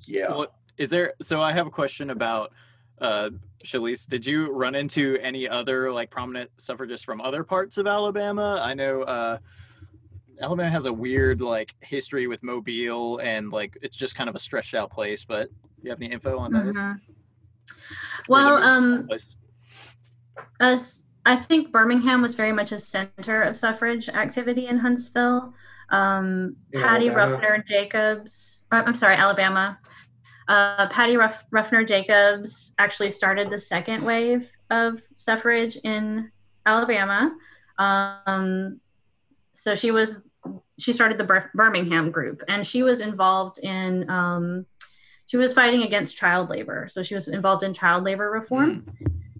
yeah. 0.05 0.29
Well, 0.29 0.47
is 0.77 0.89
there 0.89 1.13
so 1.21 1.39
I 1.39 1.53
have 1.53 1.67
a 1.67 1.71
question 1.71 2.09
about 2.09 2.51
uh 2.99 3.29
Shalise, 3.63 4.07
did 4.07 4.25
you 4.25 4.51
run 4.51 4.73
into 4.73 5.19
any 5.21 5.47
other 5.47 5.91
like 5.91 6.09
prominent 6.09 6.49
suffragists 6.57 7.05
from 7.05 7.21
other 7.21 7.43
parts 7.43 7.77
of 7.77 7.85
Alabama? 7.85 8.59
I 8.63 8.73
know 8.73 9.03
uh 9.03 9.37
Alabama 10.43 10.69
has 10.69 10.85
a 10.85 10.93
weird 10.93 11.41
like 11.41 11.73
history 11.81 12.27
with 12.27 12.43
Mobile 12.43 13.19
and 13.19 13.51
like 13.51 13.77
it's 13.81 13.95
just 13.95 14.15
kind 14.15 14.29
of 14.29 14.35
a 14.35 14.39
stretched 14.39 14.73
out 14.75 14.91
place, 14.91 15.23
but 15.23 15.47
do 15.47 15.83
you 15.83 15.89
have 15.89 16.01
any 16.01 16.11
info 16.11 16.37
on 16.37 16.51
those? 16.51 16.75
mhm. 16.75 16.99
Well, 18.27 18.61
um, 18.61 19.07
us 20.59 21.09
I 21.25 21.35
think 21.37 21.71
Birmingham 21.71 22.21
was 22.21 22.35
very 22.35 22.51
much 22.51 22.71
a 22.71 22.79
center 22.79 23.41
of 23.41 23.55
suffrage 23.55 24.09
activity 24.09 24.67
in 24.67 24.79
Huntsville. 24.79 25.53
Um, 25.89 26.57
Patty 26.73 27.07
Alabama? 27.07 27.35
Ruffner 27.35 27.63
Jacobs, 27.65 28.67
uh, 28.71 28.83
I'm 28.85 28.93
sorry, 28.93 29.15
Alabama. 29.15 29.79
Uh, 30.49 30.87
Patty 30.87 31.15
Ruff, 31.15 31.45
Ruffner 31.51 31.85
Jacobs 31.85 32.75
actually 32.77 33.09
started 33.09 33.49
the 33.49 33.59
second 33.59 34.03
wave 34.03 34.51
of 34.69 35.01
suffrage 35.15 35.77
in 35.85 36.29
Alabama. 36.65 37.33
Um, 37.77 38.81
so 39.53 39.75
she 39.75 39.91
was 39.91 40.35
she 40.79 40.91
started 40.91 41.17
the 41.17 41.47
Birmingham 41.53 42.11
group, 42.11 42.41
and 42.47 42.65
she 42.65 42.83
was 42.83 42.99
involved 42.99 43.59
in 43.63 44.09
um, 44.09 44.65
she 45.25 45.37
was 45.37 45.53
fighting 45.53 45.83
against 45.83 46.17
child 46.17 46.49
labor. 46.49 46.87
So 46.89 47.03
she 47.03 47.15
was 47.15 47.27
involved 47.27 47.63
in 47.63 47.73
child 47.73 48.03
labor 48.03 48.29
reform 48.29 48.85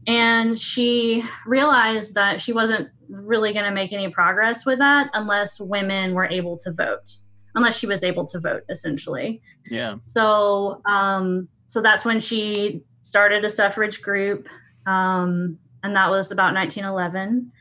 and 0.08 0.58
she 0.58 1.24
realized 1.46 2.16
that 2.16 2.42
she 2.42 2.52
wasn't 2.52 2.90
really 3.10 3.54
going 3.54 3.66
to 3.66 3.72
make 3.72 3.94
any 3.94 4.10
progress 4.10 4.66
with 4.66 4.80
that 4.80 5.10
unless 5.14 5.60
women 5.60 6.14
were 6.14 6.26
able 6.26 6.58
to 6.58 6.72
vote 6.72 7.10
unless 7.56 7.78
she 7.78 7.88
was 7.88 8.04
able 8.04 8.26
to 8.26 8.40
vote, 8.40 8.64
essentially. 8.70 9.42
Yeah. 9.70 9.98
So, 10.06 10.82
um, 10.86 11.48
so 11.68 11.82
that's 11.82 12.06
when 12.06 12.20
she 12.20 12.84
started 13.02 13.46
a 13.46 13.50
suffrage 13.50 14.02
group, 14.02 14.48
um, 14.86 15.58
and 15.84 15.96
that 15.96 16.10
was 16.10 16.32
about 16.32 16.54
1911. 16.54 17.52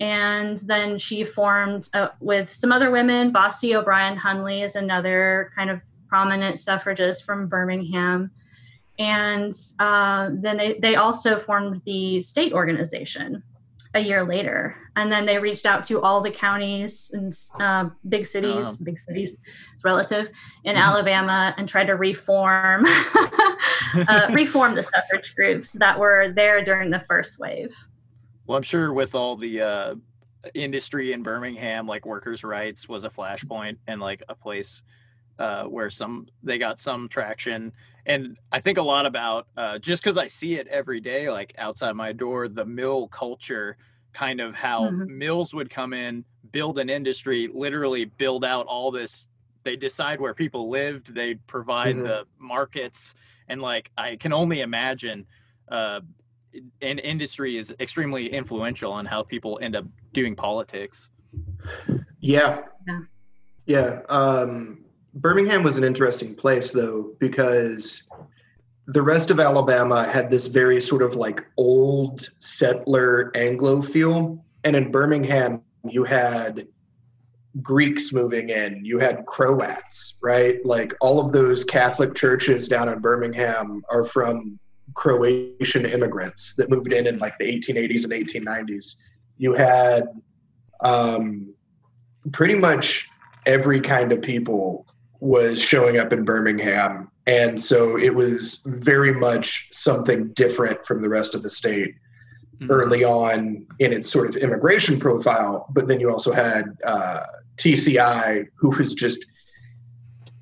And 0.00 0.56
then 0.66 0.96
she 0.96 1.24
formed 1.24 1.88
uh, 1.92 2.08
with 2.20 2.50
some 2.50 2.72
other 2.72 2.90
women. 2.90 3.32
Bossie 3.32 3.74
O'Brien 3.74 4.16
Hundley 4.16 4.62
is 4.62 4.74
another 4.74 5.50
kind 5.54 5.70
of 5.70 5.82
prominent 6.08 6.58
suffragist 6.58 7.24
from 7.24 7.46
Birmingham. 7.46 8.30
And 8.98 9.52
uh, 9.78 10.30
then 10.32 10.56
they, 10.56 10.78
they 10.78 10.96
also 10.96 11.38
formed 11.38 11.82
the 11.84 12.20
state 12.20 12.52
organization 12.52 13.42
a 13.94 14.00
year 14.00 14.24
later. 14.24 14.76
And 14.96 15.10
then 15.10 15.26
they 15.26 15.38
reached 15.38 15.66
out 15.66 15.84
to 15.84 16.00
all 16.00 16.20
the 16.20 16.30
counties 16.30 17.10
and 17.12 17.32
uh, 17.60 17.90
big 18.08 18.26
cities, 18.26 18.66
oh. 18.80 18.84
big 18.84 18.98
cities, 18.98 19.40
it's 19.72 19.84
relative, 19.84 20.30
in 20.64 20.74
mm-hmm. 20.74 20.82
Alabama 20.82 21.54
and 21.56 21.66
tried 21.66 21.86
to 21.86 21.96
reform 21.96 22.84
uh, 23.94 24.26
reform 24.32 24.74
the 24.74 24.82
suffrage 24.82 25.34
groups 25.34 25.72
that 25.74 25.98
were 25.98 26.32
there 26.34 26.62
during 26.62 26.90
the 26.90 27.00
first 27.00 27.38
wave. 27.40 27.74
Well, 28.50 28.56
I'm 28.56 28.64
sure 28.64 28.92
with 28.92 29.14
all 29.14 29.36
the 29.36 29.60
uh, 29.60 29.94
industry 30.54 31.12
in 31.12 31.22
Birmingham, 31.22 31.86
like 31.86 32.04
workers' 32.04 32.42
rights 32.42 32.88
was 32.88 33.04
a 33.04 33.08
flashpoint 33.08 33.76
and 33.86 34.00
like 34.00 34.24
a 34.28 34.34
place 34.34 34.82
uh, 35.38 35.66
where 35.66 35.88
some 35.88 36.26
they 36.42 36.58
got 36.58 36.80
some 36.80 37.08
traction. 37.08 37.72
And 38.06 38.36
I 38.50 38.58
think 38.58 38.76
a 38.76 38.82
lot 38.82 39.06
about 39.06 39.46
uh, 39.56 39.78
just 39.78 40.02
because 40.02 40.16
I 40.16 40.26
see 40.26 40.56
it 40.56 40.66
every 40.66 40.98
day, 40.98 41.30
like 41.30 41.54
outside 41.58 41.92
my 41.92 42.10
door, 42.10 42.48
the 42.48 42.64
mill 42.64 43.06
culture, 43.06 43.76
kind 44.12 44.40
of 44.40 44.56
how 44.56 44.86
mm-hmm. 44.86 45.16
mills 45.16 45.54
would 45.54 45.70
come 45.70 45.92
in, 45.92 46.24
build 46.50 46.80
an 46.80 46.90
industry, 46.90 47.48
literally 47.54 48.06
build 48.06 48.44
out 48.44 48.66
all 48.66 48.90
this. 48.90 49.28
They 49.62 49.76
decide 49.76 50.20
where 50.20 50.34
people 50.34 50.68
lived, 50.68 51.14
they 51.14 51.36
provide 51.36 51.94
mm-hmm. 51.94 52.04
the 52.04 52.24
markets, 52.40 53.14
and 53.46 53.62
like 53.62 53.92
I 53.96 54.16
can 54.16 54.32
only 54.32 54.60
imagine. 54.62 55.24
Uh, 55.68 56.00
an 56.82 56.98
industry 56.98 57.56
is 57.56 57.74
extremely 57.80 58.32
influential 58.32 58.92
on 58.92 59.06
how 59.06 59.22
people 59.22 59.58
end 59.62 59.76
up 59.76 59.84
doing 60.12 60.34
politics. 60.34 61.10
Yeah. 62.20 62.62
Yeah. 62.86 63.00
Yeah. 63.66 64.00
Um, 64.08 64.84
Birmingham 65.14 65.62
was 65.62 65.76
an 65.76 65.84
interesting 65.84 66.34
place 66.34 66.70
though 66.70 67.12
because 67.18 68.08
the 68.86 69.02
rest 69.02 69.30
of 69.30 69.38
Alabama 69.38 70.04
had 70.04 70.30
this 70.30 70.46
very 70.46 70.80
sort 70.80 71.02
of 71.02 71.14
like 71.16 71.44
old 71.56 72.28
settler 72.38 73.30
Anglo 73.36 73.82
feel, 73.82 74.44
and 74.64 74.74
in 74.74 74.90
Birmingham 74.90 75.62
you 75.88 76.04
had 76.04 76.66
Greeks 77.62 78.12
moving 78.12 78.50
in, 78.50 78.84
you 78.84 78.98
had 78.98 79.26
Croats, 79.26 80.18
right? 80.22 80.64
Like 80.64 80.94
all 81.00 81.24
of 81.24 81.32
those 81.32 81.64
Catholic 81.64 82.14
churches 82.14 82.68
down 82.68 82.88
in 82.88 83.00
Birmingham 83.00 83.82
are 83.90 84.04
from 84.04 84.58
Croatian 84.94 85.86
immigrants 85.86 86.54
that 86.56 86.70
moved 86.70 86.92
in 86.92 87.06
in 87.06 87.18
like 87.18 87.38
the 87.38 87.46
1880s 87.46 88.04
and 88.04 88.12
1890s. 88.12 88.96
You 89.38 89.54
had 89.54 90.04
um, 90.82 91.54
pretty 92.32 92.54
much 92.54 93.08
every 93.46 93.80
kind 93.80 94.12
of 94.12 94.22
people 94.22 94.86
was 95.20 95.60
showing 95.60 95.98
up 95.98 96.12
in 96.12 96.24
Birmingham. 96.24 97.10
And 97.26 97.60
so 97.60 97.96
it 97.96 98.14
was 98.14 98.62
very 98.66 99.12
much 99.12 99.68
something 99.70 100.32
different 100.32 100.84
from 100.84 101.02
the 101.02 101.08
rest 101.08 101.34
of 101.34 101.42
the 101.42 101.50
state 101.50 101.94
mm-hmm. 102.56 102.70
early 102.70 103.04
on 103.04 103.66
in 103.78 103.92
its 103.92 104.10
sort 104.10 104.28
of 104.28 104.36
immigration 104.36 104.98
profile. 104.98 105.66
But 105.70 105.86
then 105.86 106.00
you 106.00 106.10
also 106.10 106.32
had 106.32 106.76
uh, 106.84 107.24
TCI, 107.56 108.46
who 108.56 108.70
was 108.70 108.94
just 108.94 109.26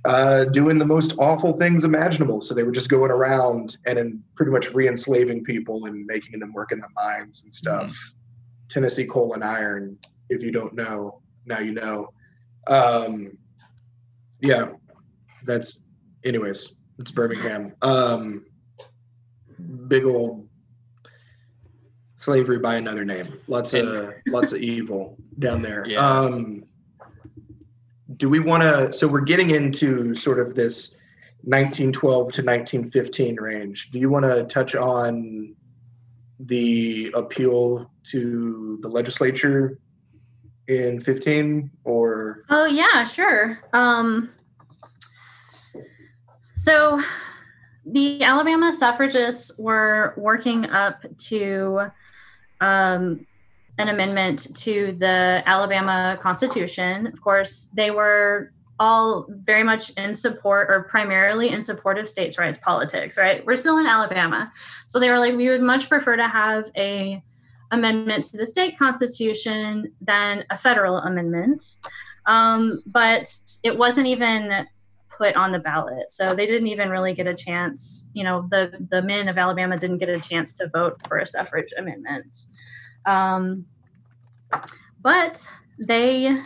uh, 0.04 0.44
doing 0.44 0.78
the 0.78 0.84
most 0.84 1.14
awful 1.18 1.56
things 1.56 1.84
imaginable. 1.84 2.40
So 2.40 2.54
they 2.54 2.62
were 2.62 2.72
just 2.72 2.88
going 2.88 3.10
around 3.10 3.76
and 3.86 4.22
pretty 4.36 4.52
much 4.52 4.72
re 4.72 4.88
enslaving 4.88 5.44
people 5.44 5.86
and 5.86 6.06
making 6.06 6.38
them 6.38 6.52
work 6.52 6.72
in 6.72 6.80
the 6.80 6.88
mines 6.94 7.44
and 7.44 7.52
stuff. 7.52 7.90
Mm-hmm. 7.90 8.14
Tennessee 8.68 9.06
Coal 9.06 9.34
and 9.34 9.42
Iron, 9.42 9.98
if 10.28 10.42
you 10.42 10.50
don't 10.50 10.74
know, 10.74 11.20
now 11.46 11.60
you 11.60 11.72
know. 11.72 12.12
Um, 12.66 13.36
yeah, 14.40 14.72
that's 15.44 15.84
anyways. 16.24 16.74
It's 16.98 17.10
Birmingham. 17.10 17.72
Um, 17.82 18.44
big 19.88 20.04
old 20.04 20.48
slavery 22.16 22.58
by 22.58 22.76
another 22.76 23.04
name. 23.04 23.40
Lots 23.46 23.72
of 23.74 24.12
lots 24.26 24.52
of 24.52 24.60
evil 24.60 25.16
down 25.38 25.62
there. 25.62 25.84
Yeah. 25.88 26.06
Um, 26.06 26.64
do 28.18 28.28
we 28.28 28.40
want 28.40 28.62
to? 28.62 28.92
So 28.92 29.08
we're 29.08 29.20
getting 29.20 29.50
into 29.50 30.14
sort 30.14 30.38
of 30.38 30.54
this 30.54 30.98
1912 31.42 32.16
to 32.32 32.42
1915 32.42 33.36
range. 33.36 33.90
Do 33.90 33.98
you 33.98 34.10
want 34.10 34.24
to 34.24 34.44
touch 34.44 34.74
on 34.74 35.54
the 36.40 37.10
appeal 37.14 37.90
to 38.04 38.78
the 38.82 38.88
legislature 38.88 39.78
in 40.68 41.00
15 41.00 41.70
or 41.84 42.44
oh 42.50 42.66
yeah 42.66 43.02
sure 43.02 43.58
um, 43.72 44.28
so 46.54 47.02
the 47.86 48.22
alabama 48.22 48.72
suffragists 48.72 49.58
were 49.58 50.14
working 50.16 50.66
up 50.66 51.04
to 51.16 51.90
um, 52.60 53.26
an 53.78 53.88
amendment 53.88 54.54
to 54.56 54.96
the 54.98 55.42
alabama 55.46 56.18
constitution 56.20 57.06
of 57.06 57.20
course 57.20 57.72
they 57.76 57.90
were 57.90 58.52
all 58.80 59.26
very 59.28 59.64
much 59.64 59.90
in 59.96 60.14
support 60.14 60.68
or 60.70 60.84
primarily 60.84 61.48
in 61.48 61.60
support 61.60 61.98
of 61.98 62.08
states 62.08 62.38
rights 62.38 62.58
politics 62.58 63.18
right 63.18 63.44
we're 63.46 63.56
still 63.56 63.78
in 63.78 63.86
alabama 63.86 64.52
so 64.86 65.00
they 65.00 65.10
were 65.10 65.18
like 65.18 65.34
we 65.34 65.48
would 65.48 65.62
much 65.62 65.88
prefer 65.88 66.16
to 66.16 66.28
have 66.28 66.70
a 66.76 67.22
amendment 67.70 68.24
to 68.24 68.36
the 68.36 68.46
state 68.46 68.78
constitution 68.78 69.92
than 70.00 70.44
a 70.50 70.56
federal 70.56 70.98
amendment. 70.98 71.64
Um, 72.26 72.82
but 72.86 73.30
it 73.64 73.76
wasn't 73.76 74.06
even 74.06 74.66
put 75.16 75.34
on 75.34 75.52
the 75.52 75.58
ballot. 75.58 76.12
So 76.12 76.34
they 76.34 76.46
didn't 76.46 76.68
even 76.68 76.90
really 76.90 77.12
get 77.12 77.26
a 77.26 77.34
chance, 77.34 78.10
you 78.14 78.22
know, 78.22 78.46
the, 78.50 78.86
the 78.90 79.02
men 79.02 79.28
of 79.28 79.36
Alabama 79.36 79.76
didn't 79.76 79.98
get 79.98 80.08
a 80.08 80.20
chance 80.20 80.56
to 80.58 80.68
vote 80.68 80.96
for 81.08 81.18
a 81.18 81.26
suffrage 81.26 81.72
amendment. 81.76 82.36
Um, 83.08 83.66
but 85.00 85.46
they 85.78 86.40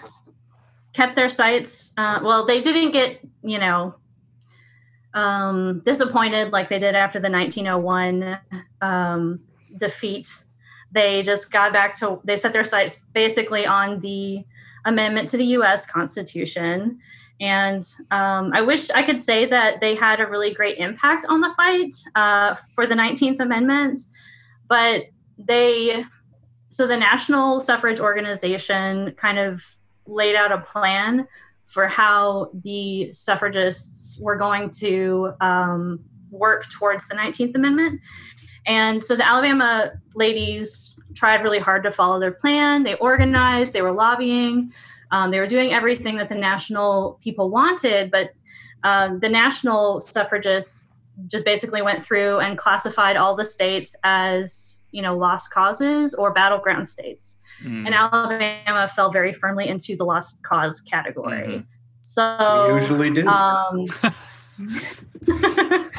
kept 0.93 1.17
their 1.17 1.29
sights, 1.29 1.95
uh, 1.99 2.21
well, 2.23 2.47
they 2.47 2.61
didn't 2.61 2.93
get, 2.93 3.21
you 3.43 3.59
know, 3.59 3.95
um, 5.15 5.81
disappointed 5.85 6.53
like 6.53 6.69
they 6.69 6.79
did 6.79 6.95
after 6.95 7.19
the 7.19 7.31
1901 7.31 8.39
um, 8.81 9.41
defeat 9.77 10.45
they 10.93 11.23
just 11.23 11.51
got 11.51 11.73
back 11.73 11.97
to 11.99 12.21
they 12.25 12.37
set 12.37 12.53
their 12.53 12.65
sights 12.65 13.03
basically 13.15 13.67
on 13.67 14.01
the 14.01 14.45
amendment 14.85 15.29
to 15.29 15.37
the 15.37 15.45
U.S. 15.57 15.87
Constitution. 15.87 16.99
And 17.41 17.83
um, 18.11 18.53
I 18.53 18.61
wish 18.61 18.91
I 18.91 19.03
could 19.03 19.19
say 19.19 19.47
that 19.47 19.81
they 19.81 19.95
had 19.95 20.21
a 20.21 20.27
really 20.27 20.53
great 20.53 20.79
impact 20.79 21.27
on 21.29 21.41
the 21.41 21.53
fight 21.55 21.97
uh, 22.15 22.55
for 22.75 22.87
the 22.87 22.95
19th 22.95 23.41
Amendment, 23.41 23.99
but 24.69 25.05
they, 25.39 26.05
so 26.73 26.87
the 26.87 26.97
National 26.97 27.61
Suffrage 27.61 28.01
Organization 28.01 29.13
kind 29.19 29.39
of 29.39 29.63
laid 30.07 30.35
out 30.35 30.53
a 30.53 30.59
plan 30.59 31.29
for 31.67 31.87
how 31.87 32.51
the 32.55 33.13
suffragists 33.13 34.19
were 34.19 34.37
going 34.37 34.71
to 34.71 35.35
um, 35.43 36.01
work 36.31 36.65
towards 36.71 37.07
the 37.09 37.15
19th 37.15 37.55
Amendment. 37.55 38.01
And 38.65 39.05
so 39.05 39.15
the 39.17 39.27
Alabama 39.27 39.93
ladies 40.15 40.99
tried 41.15 41.43
really 41.43 41.59
hard 41.59 41.83
to 41.83 41.91
follow 41.91 42.19
their 42.19 42.33
plan. 42.33 42.85
They 42.85 42.95
organized, 42.95 43.75
they 43.75 43.83
were 43.83 43.93
lobbying, 43.93 44.73
um, 45.11 45.31
they 45.31 45.41
were 45.41 45.47
doing 45.47 45.75
everything 45.75 46.17
that 46.17 46.31
the 46.31 46.35
national 46.35 47.19
people 47.23 47.51
wanted, 47.51 48.11
but 48.11 48.31
uh, 48.83 49.19
the 49.19 49.29
national 49.29 50.01
suffragists 50.01 50.89
just 51.27 51.45
basically 51.45 51.83
went 51.83 52.03
through 52.03 52.39
and 52.39 52.57
classified 52.57 53.19
all 53.19 53.35
the 53.35 53.45
states 53.45 53.95
as 54.05 54.82
you 54.93 55.03
know 55.03 55.17
lost 55.17 55.53
causes 55.53 56.15
or 56.15 56.33
battleground 56.33 56.89
states 56.89 57.41
mm. 57.65 57.85
and 57.87 57.95
alabama 57.95 58.87
fell 58.89 59.11
very 59.11 59.33
firmly 59.33 59.69
into 59.69 59.97
the 59.97 60.05
lost 60.05 60.43
cause 60.45 60.81
category 60.81 61.49
mm-hmm. 61.49 61.61
so 62.03 62.75
we 62.75 62.81
usually 62.81 63.11
do 63.11 63.27
um, 63.27 63.87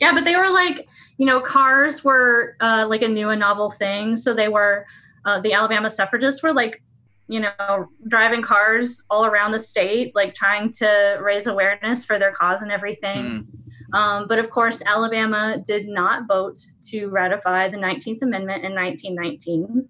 yeah 0.00 0.12
but 0.12 0.24
they 0.24 0.36
were 0.36 0.50
like 0.50 0.86
you 1.22 1.26
know, 1.26 1.40
cars 1.40 2.02
were 2.02 2.56
uh, 2.60 2.84
like 2.88 3.02
a 3.02 3.06
new 3.06 3.30
and 3.30 3.38
novel 3.38 3.70
thing. 3.70 4.16
So 4.16 4.34
they 4.34 4.48
were, 4.48 4.86
uh, 5.24 5.40
the 5.40 5.52
Alabama 5.52 5.88
suffragists 5.88 6.42
were 6.42 6.52
like, 6.52 6.82
you 7.28 7.38
know, 7.38 7.88
driving 8.08 8.42
cars 8.42 9.06
all 9.08 9.24
around 9.24 9.52
the 9.52 9.60
state, 9.60 10.16
like 10.16 10.34
trying 10.34 10.72
to 10.72 11.18
raise 11.22 11.46
awareness 11.46 12.04
for 12.04 12.18
their 12.18 12.32
cause 12.32 12.62
and 12.62 12.72
everything. 12.72 13.24
Mm. 13.24 13.46
Um, 13.92 14.26
but 14.26 14.38
of 14.38 14.50
course, 14.50 14.82
Alabama 14.86 15.62
did 15.66 15.88
not 15.88 16.26
vote 16.26 16.58
to 16.88 17.08
ratify 17.08 17.68
the 17.68 17.76
19th 17.76 18.22
Amendment 18.22 18.64
in 18.64 18.74
1919. 18.74 19.88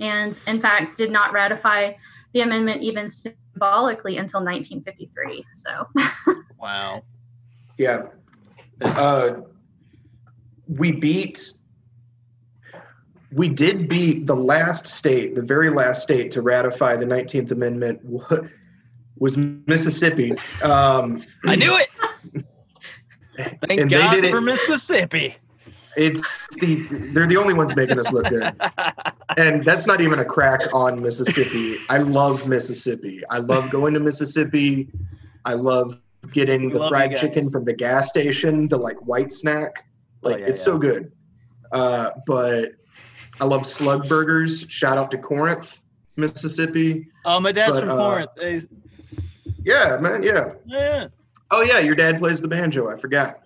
And 0.00 0.40
in 0.46 0.60
fact, 0.60 0.96
did 0.96 1.10
not 1.10 1.32
ratify 1.32 1.92
the 2.32 2.40
amendment 2.40 2.82
even 2.82 3.08
symbolically 3.08 4.16
until 4.16 4.40
1953. 4.40 5.44
So, 5.52 5.88
wow. 6.58 7.02
Yeah. 7.78 8.06
Uh, 8.80 9.42
we 10.66 10.92
beat 10.92 11.52
we 13.34 13.48
did 13.48 13.88
beat 13.88 14.26
the 14.26 14.36
last 14.36 14.86
state, 14.86 15.34
the 15.34 15.42
very 15.42 15.70
last 15.70 16.02
state 16.02 16.30
to 16.32 16.42
ratify 16.42 16.96
the 16.96 17.06
19th 17.06 17.50
Amendment 17.50 18.00
was 19.18 19.36
Mississippi. 19.36 20.32
Um, 20.62 21.24
I 21.46 21.56
knew 21.56 21.74
it. 21.76 21.88
Thank 23.36 23.80
And 23.80 23.90
they 23.90 23.96
God 23.98 24.14
did 24.14 24.24
it- 24.26 24.30
for 24.30 24.40
Mississippi. 24.40 25.36
it's 25.96 26.20
the 26.60 26.76
they're 27.12 27.26
the 27.26 27.36
only 27.36 27.54
ones 27.54 27.74
making 27.76 27.98
us 27.98 28.10
look 28.12 28.26
good. 28.28 28.52
And 29.38 29.64
that's 29.64 29.86
not 29.86 30.02
even 30.02 30.18
a 30.18 30.24
crack 30.26 30.60
on 30.74 31.00
Mississippi. 31.00 31.76
I 31.88 31.96
love 31.98 32.46
Mississippi. 32.46 33.22
I 33.30 33.38
love 33.38 33.70
going 33.70 33.94
to 33.94 34.00
Mississippi. 34.00 34.90
I 35.46 35.54
love 35.54 35.98
getting 36.32 36.66
We 36.66 36.72
the 36.74 36.80
love 36.80 36.90
fried 36.90 37.16
chicken 37.16 37.48
from 37.48 37.64
the 37.64 37.72
gas 37.72 38.10
station, 38.10 38.68
the 38.68 38.76
like 38.76 38.98
white 39.06 39.32
snack. 39.32 39.86
Oh, 40.22 40.28
Like 40.28 40.40
yeah, 40.40 40.46
it's 40.48 40.60
yeah. 40.60 40.64
so 40.64 40.78
good. 40.78 41.12
Uh, 41.72 42.10
but 42.26 42.72
I 43.40 43.44
love 43.46 43.66
slug 43.66 44.06
burgers. 44.06 44.66
Shout 44.68 44.98
out 44.98 45.10
to 45.12 45.16
Corinth, 45.18 45.80
Mississippi. 46.16 47.08
oh, 47.24 47.40
my 47.40 47.52
dad's 47.52 47.72
But, 47.76 47.80
from 47.80 47.90
uh, 47.90 47.96
Corinth. 47.96 48.30
They- 48.36 48.62
Yeah, 49.64 49.96
man. 49.98 50.22
Yeah. 50.22 50.52
yeah. 50.66 51.06
Oh 51.52 51.60
yeah, 51.62 51.78
your 51.78 51.94
dad 51.94 52.18
plays 52.18 52.40
the 52.40 52.48
banjo. 52.48 52.88
I 52.90 52.96
forgot. 52.98 53.40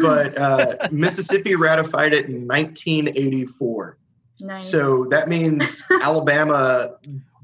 But 0.00 0.36
uh, 0.38 0.88
Mississippi 0.92 1.54
ratified 1.56 2.12
it 2.12 2.26
in 2.26 2.46
1984. 2.46 3.96
nice. 4.40 4.70
So 4.70 5.06
that 5.10 5.28
means 5.28 5.82
Alabama 6.02 6.96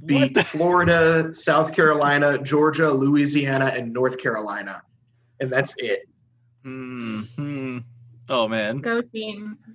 beat 0.04 0.34
the- 0.34 0.44
Florida, 0.44 1.32
South 1.34 1.72
Carolina, 1.72 2.38
Georgia, 2.38 2.90
Louisiana, 2.90 3.72
and 3.76 3.92
North 3.92 4.18
Carolina. 4.18 4.82
And 5.40 5.48
that's 5.50 5.74
it. 5.78 6.08
Hmm. 6.62 7.78
Oh 8.28 8.46
man. 8.48 8.78
Go 8.78 9.00
team. 9.02 9.58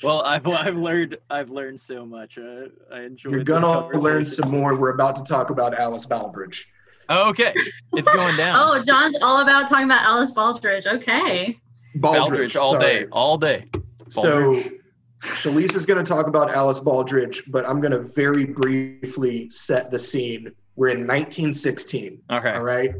Well, 0.00 0.22
I've 0.22 0.46
I've 0.46 0.76
learned 0.76 1.18
I've 1.28 1.50
learned 1.50 1.80
so 1.80 2.06
much. 2.06 2.38
Uh, 2.38 2.66
I 2.92 3.00
enjoyed. 3.00 3.32
You're 3.34 3.42
gonna 3.42 3.88
learn 3.98 4.24
some 4.26 4.48
more. 4.48 4.76
We're 4.76 4.90
about 4.94 5.16
to 5.16 5.24
talk 5.24 5.50
about 5.50 5.74
Alice 5.76 6.06
Baldridge. 6.06 6.66
Oh, 7.08 7.30
okay, 7.30 7.54
it's 7.92 8.08
going 8.12 8.36
down. 8.36 8.56
Oh, 8.58 8.82
John's 8.84 9.16
all 9.22 9.40
about 9.40 9.68
talking 9.68 9.86
about 9.86 10.02
Alice 10.02 10.30
Baldridge. 10.32 10.86
Okay. 10.86 11.58
Baldridge 11.96 12.54
all 12.54 12.72
sorry. 12.72 12.84
day, 12.84 13.06
all 13.10 13.38
day. 13.38 13.64
So 14.08 14.52
Baldridge. 14.52 14.78
Shalise 15.22 15.74
is 15.74 15.84
going 15.84 16.02
to 16.02 16.08
talk 16.08 16.26
about 16.26 16.50
Alice 16.50 16.80
Baldridge, 16.80 17.50
but 17.50 17.68
I'm 17.68 17.80
going 17.80 17.92
to 17.92 18.00
very 18.00 18.44
briefly 18.44 19.50
set 19.50 19.90
the 19.90 19.98
scene. 19.98 20.52
We're 20.76 20.88
in 20.88 21.00
1916. 21.00 22.20
Okay. 22.30 22.50
All 22.50 22.62
right. 22.62 22.92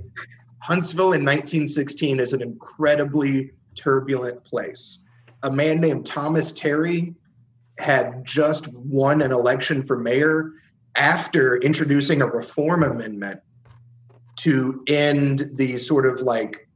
Huntsville 0.60 1.12
in 1.12 1.24
1916 1.24 2.18
is 2.18 2.32
an 2.32 2.42
incredibly 2.42 3.52
turbulent 3.76 4.44
place. 4.44 5.04
A 5.44 5.50
man 5.50 5.80
named 5.80 6.04
Thomas 6.04 6.52
Terry 6.52 7.14
had 7.78 8.24
just 8.24 8.66
won 8.72 9.22
an 9.22 9.30
election 9.30 9.86
for 9.86 9.96
mayor 9.96 10.54
after 10.96 11.58
introducing 11.58 12.22
a 12.22 12.26
reform 12.26 12.82
amendment 12.82 13.40
to 14.38 14.82
end 14.86 15.50
the 15.54 15.76
sort 15.76 16.06
of 16.06 16.20
like 16.20 16.68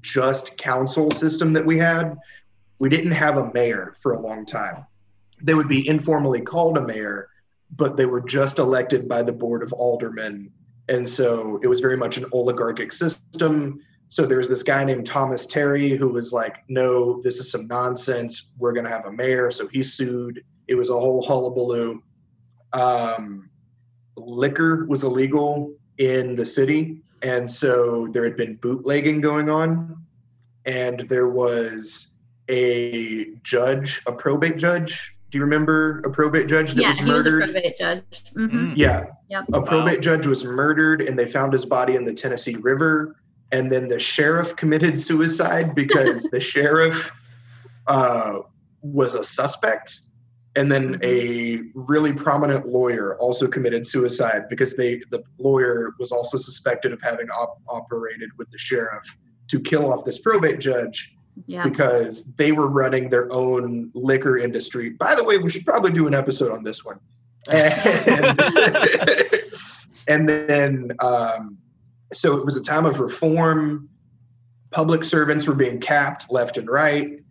just 0.00 0.56
council 0.58 1.10
system 1.10 1.52
that 1.52 1.64
we 1.64 1.78
had. 1.78 2.16
We 2.78 2.88
didn't 2.88 3.12
have 3.12 3.36
a 3.36 3.52
mayor 3.52 3.96
for 4.02 4.12
a 4.12 4.20
long 4.20 4.46
time. 4.46 4.86
They 5.42 5.54
would 5.54 5.68
be 5.68 5.86
informally 5.88 6.40
called 6.40 6.76
a 6.78 6.86
mayor, 6.86 7.28
but 7.76 7.96
they 7.96 8.06
were 8.06 8.20
just 8.20 8.58
elected 8.58 9.08
by 9.08 9.22
the 9.22 9.32
board 9.32 9.62
of 9.62 9.72
aldermen 9.72 10.52
and 10.88 11.08
so 11.08 11.60
it 11.62 11.68
was 11.68 11.80
very 11.80 11.96
much 11.96 12.16
an 12.16 12.24
oligarchic 12.32 12.92
system. 12.92 13.80
So 14.08 14.24
there 14.24 14.38
was 14.38 14.48
this 14.48 14.62
guy 14.62 14.84
named 14.84 15.06
Thomas 15.06 15.44
Terry 15.44 15.96
who 15.96 16.08
was 16.08 16.32
like, 16.32 16.64
no, 16.68 17.20
this 17.22 17.38
is 17.38 17.50
some 17.50 17.66
nonsense. 17.66 18.52
We're 18.58 18.72
going 18.72 18.84
to 18.84 18.90
have 18.90 19.04
a 19.04 19.12
mayor. 19.12 19.50
So 19.50 19.68
he 19.68 19.82
sued. 19.82 20.42
It 20.66 20.74
was 20.74 20.88
a 20.88 20.94
whole 20.94 21.22
hullabaloo. 21.22 22.02
Um, 22.72 23.50
liquor 24.16 24.86
was 24.86 25.04
illegal 25.04 25.74
in 25.98 26.36
the 26.36 26.44
city. 26.46 27.00
And 27.22 27.50
so 27.50 28.08
there 28.12 28.24
had 28.24 28.36
been 28.36 28.56
bootlegging 28.56 29.20
going 29.20 29.50
on. 29.50 29.96
And 30.64 31.00
there 31.08 31.28
was 31.28 32.14
a 32.48 33.26
judge, 33.42 34.02
a 34.06 34.12
probate 34.12 34.56
judge. 34.56 35.16
Do 35.30 35.38
you 35.38 35.44
remember 35.44 36.00
a 36.00 36.10
probate 36.10 36.48
judge 36.48 36.72
that 36.74 36.80
yeah, 36.80 36.88
was 36.88 36.98
he 36.98 37.04
was 37.04 37.26
a 37.26 37.30
probate 37.32 37.76
judge. 37.76 38.02
Mhm. 38.34 38.50
Mm. 38.50 38.72
Yeah. 38.76 39.04
Yep. 39.28 39.44
A 39.52 39.60
Wow. 39.60 39.66
probate 39.66 40.00
judge 40.00 40.26
was 40.26 40.44
murdered 40.44 41.02
and 41.02 41.18
they 41.18 41.26
found 41.26 41.52
his 41.52 41.66
body 41.66 41.96
in 41.96 42.04
the 42.04 42.14
Tennessee 42.14 42.56
River. 42.56 43.16
And 43.52 43.70
then 43.72 43.88
the 43.88 43.98
sheriff 43.98 44.56
committed 44.56 44.98
suicide 45.00 45.74
because 45.74 46.22
the 46.32 46.40
sheriff 46.40 47.12
uh, 47.86 48.40
was 48.82 49.14
a 49.14 49.24
suspect. 49.24 50.00
And 50.58 50.72
then 50.72 50.98
a 51.04 51.60
really 51.74 52.12
prominent 52.12 52.66
lawyer 52.66 53.16
also 53.20 53.46
committed 53.46 53.86
suicide 53.86 54.48
because 54.48 54.74
they 54.74 55.00
the 55.10 55.22
lawyer 55.38 55.92
was 56.00 56.10
also 56.10 56.36
suspected 56.36 56.92
of 56.92 57.00
having 57.00 57.28
op- 57.30 57.60
operated 57.68 58.30
with 58.38 58.50
the 58.50 58.58
sheriff 58.58 59.16
to 59.46 59.60
kill 59.60 59.92
off 59.92 60.04
this 60.04 60.18
probate 60.18 60.58
judge 60.58 61.14
Yeah. 61.46 61.62
because 61.62 62.34
they 62.34 62.50
were 62.50 62.66
running 62.66 63.08
their 63.08 63.30
own 63.32 63.92
liquor 63.94 64.36
industry. 64.36 64.90
By 64.90 65.14
the 65.14 65.22
way, 65.22 65.38
we 65.38 65.48
should 65.48 65.64
probably 65.64 65.92
do 65.92 66.08
an 66.08 66.14
episode 66.14 66.50
on 66.50 66.64
this 66.64 66.84
one. 66.84 66.98
And, 70.08 70.28
and 70.28 70.28
then, 70.28 70.92
um, 71.00 71.56
so 72.12 72.36
it 72.36 72.44
was 72.44 72.56
a 72.56 72.62
time 72.62 72.84
of 72.84 72.98
reform. 72.98 73.88
Public 74.70 75.04
servants 75.04 75.46
were 75.46 75.54
being 75.54 75.78
capped 75.78 76.32
left 76.32 76.58
and 76.58 76.68
right. 76.68 77.22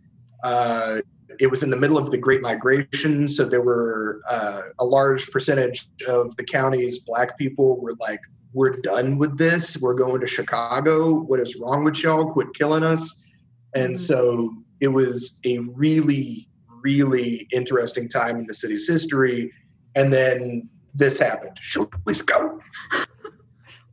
Uh, 0.42 1.00
it 1.40 1.46
was 1.48 1.62
in 1.62 1.70
the 1.70 1.76
middle 1.76 1.98
of 1.98 2.10
the 2.10 2.18
Great 2.18 2.42
Migration, 2.42 3.28
so 3.28 3.44
there 3.44 3.62
were 3.62 4.20
uh, 4.28 4.62
a 4.78 4.84
large 4.84 5.30
percentage 5.30 5.88
of 6.06 6.36
the 6.36 6.44
county's 6.44 6.98
black 7.00 7.36
people 7.38 7.80
were 7.80 7.94
like, 8.00 8.20
"We're 8.52 8.76
done 8.76 9.18
with 9.18 9.38
this. 9.38 9.80
We're 9.80 9.94
going 9.94 10.20
to 10.20 10.26
Chicago. 10.26 11.20
What 11.20 11.40
is 11.40 11.56
wrong 11.56 11.84
with 11.84 12.02
y'all? 12.02 12.32
Quit 12.32 12.48
killing 12.54 12.82
us." 12.82 13.24
And 13.74 13.94
Mhm. 13.94 13.98
so 13.98 14.54
it 14.80 14.88
was 14.88 15.40
a 15.44 15.58
really, 15.58 16.48
really 16.82 17.46
interesting 17.52 18.08
time 18.08 18.38
in 18.38 18.46
the 18.46 18.54
city's 18.54 18.88
history. 18.88 19.52
And 19.94 20.12
then 20.12 20.68
this 20.94 21.18
happened. 21.18 21.58
Shall 21.60 21.90
we 22.04 22.14
go? 22.14 22.60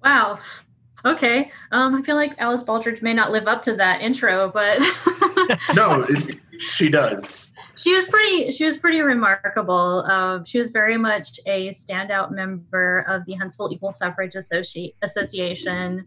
Wow. 0.04 0.38
Okay. 1.04 1.52
Um, 1.72 1.96
I 1.96 2.02
feel 2.04 2.16
like 2.16 2.36
Alice 2.38 2.64
Baldridge 2.64 3.02
may 3.02 3.14
not 3.14 3.32
live 3.32 3.48
up 3.48 3.64
to 3.64 3.76
that 3.76 4.02
intro, 4.02 4.52
but 4.52 4.78
No, 5.76 6.06
it, 6.08 6.40
she 6.60 6.90
does. 6.90 7.54
she 7.78 7.94
was 7.94 8.06
pretty. 8.06 8.52
She 8.52 8.66
was 8.66 8.78
pretty 8.78 9.02
remarkable. 9.02 10.06
Um, 10.10 10.46
she 10.46 10.58
was 10.58 10.70
very 10.70 10.98
much 10.98 11.40
a 11.46 11.70
standout 11.70 12.32
member 12.32 13.06
of 13.08 13.26
the 13.26 13.34
Huntsville 13.34 13.72
Equal 13.72 13.92
Suffrage 13.92 14.34
Associ- 14.34 14.94
Association. 15.02 16.06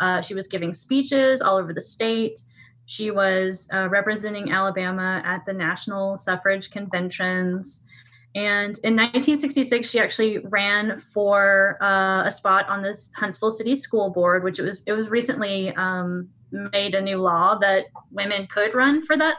Uh, 0.00 0.20
she 0.20 0.34
was 0.34 0.48
giving 0.48 0.72
speeches 0.72 1.40
all 1.40 1.56
over 1.56 1.72
the 1.72 1.80
state. 1.80 2.40
She 2.86 3.10
was 3.10 3.70
uh, 3.72 3.88
representing 3.88 4.52
Alabama 4.52 5.22
at 5.24 5.44
the 5.46 5.52
national 5.52 6.18
suffrage 6.18 6.70
conventions. 6.70 7.86
And 8.34 8.76
in 8.82 8.96
1966, 8.96 9.88
she 9.88 10.00
actually 10.00 10.38
ran 10.38 10.98
for 10.98 11.78
uh, 11.80 12.24
a 12.26 12.30
spot 12.30 12.68
on 12.68 12.82
this 12.82 13.12
Huntsville 13.14 13.52
City 13.52 13.76
School 13.76 14.10
Board, 14.10 14.42
which 14.42 14.58
it 14.58 14.62
was 14.62 14.82
it 14.86 14.92
was 14.92 15.08
recently 15.08 15.72
um, 15.76 16.28
made 16.50 16.94
a 16.94 17.00
new 17.00 17.18
law 17.18 17.54
that 17.56 17.86
women 18.10 18.46
could 18.48 18.74
run 18.74 19.02
for 19.02 19.16
that 19.16 19.36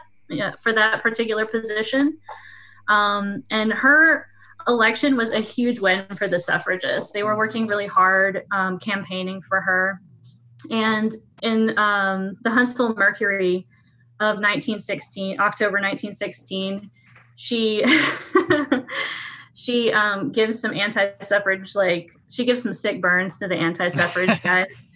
for 0.58 0.72
that 0.72 1.02
particular 1.02 1.46
position. 1.46 2.18
Um, 2.88 3.42
and 3.50 3.72
her 3.72 4.26
election 4.68 5.16
was 5.16 5.32
a 5.32 5.40
huge 5.40 5.80
win 5.80 6.04
for 6.16 6.28
the 6.28 6.38
suffragists. 6.38 7.12
They 7.12 7.22
were 7.22 7.36
working 7.36 7.66
really 7.66 7.86
hard 7.86 8.42
um, 8.52 8.78
campaigning 8.78 9.42
for 9.42 9.60
her. 9.60 10.00
And 10.70 11.12
in 11.42 11.78
um, 11.78 12.36
the 12.42 12.50
Huntsville 12.50 12.94
Mercury 12.94 13.66
of 14.20 14.36
1916, 14.36 15.40
October 15.40 15.78
1916, 15.80 16.90
she 17.36 17.84
she 19.56 19.90
um, 19.90 20.30
gives 20.32 20.60
some 20.60 20.74
anti-suffrage 20.74 21.74
like 21.74 22.12
she 22.28 22.44
gives 22.44 22.62
some 22.62 22.74
sick 22.74 23.00
burns 23.00 23.38
to 23.38 23.48
the 23.48 23.56
anti-suffrage 23.56 24.42
guys 24.44 24.88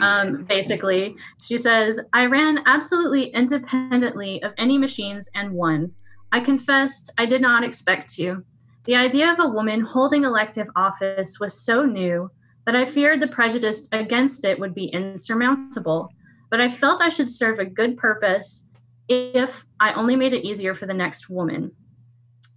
um, 0.00 0.44
basically. 0.44 1.16
She 1.42 1.56
says, 1.56 2.00
I 2.12 2.26
ran 2.26 2.62
absolutely 2.66 3.26
independently 3.26 4.42
of 4.42 4.54
any 4.58 4.78
machines 4.78 5.30
and 5.34 5.52
won. 5.52 5.92
I 6.32 6.40
confessed 6.40 7.12
I 7.18 7.26
did 7.26 7.42
not 7.42 7.64
expect 7.64 8.12
to. 8.14 8.44
The 8.84 8.96
idea 8.96 9.30
of 9.30 9.38
a 9.38 9.48
woman 9.48 9.80
holding 9.80 10.24
elective 10.24 10.68
office 10.76 11.38
was 11.38 11.60
so 11.60 11.84
new 11.84 12.30
that 12.66 12.76
I 12.76 12.86
feared 12.86 13.20
the 13.20 13.28
prejudice 13.28 13.88
against 13.92 14.44
it 14.44 14.58
would 14.58 14.74
be 14.74 14.86
insurmountable. 14.86 16.08
But 16.50 16.60
I 16.60 16.68
felt 16.68 17.02
I 17.02 17.08
should 17.08 17.28
serve 17.28 17.58
a 17.58 17.64
good 17.64 17.96
purpose 17.96 18.70
if 19.08 19.66
I 19.78 19.92
only 19.92 20.16
made 20.16 20.32
it 20.32 20.46
easier 20.46 20.74
for 20.74 20.86
the 20.86 20.94
next 20.94 21.28
woman. 21.28 21.72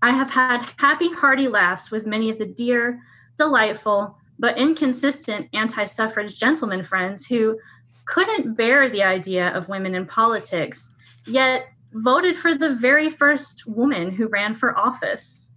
I 0.03 0.11
have 0.11 0.31
had 0.31 0.69
happy, 0.79 1.13
hearty 1.13 1.47
laughs 1.47 1.89
with 1.89 2.05
many 2.05 2.29
of 2.29 2.37
the 2.37 2.45
dear, 2.45 3.01
delightful, 3.37 4.17
but 4.37 4.57
inconsistent 4.57 5.47
anti 5.53 5.85
suffrage 5.85 6.37
gentlemen 6.37 6.83
friends 6.83 7.25
who 7.25 7.57
couldn't 8.03 8.55
bear 8.55 8.89
the 8.89 9.01
idea 9.01 9.55
of 9.55 9.69
women 9.69 9.95
in 9.95 10.05
politics, 10.05 10.97
yet 11.25 11.67
voted 11.93 12.35
for 12.35 12.53
the 12.53 12.75
very 12.75 13.09
first 13.09 13.65
woman 13.65 14.11
who 14.11 14.27
ran 14.27 14.53
for 14.53 14.77
office. 14.77 15.53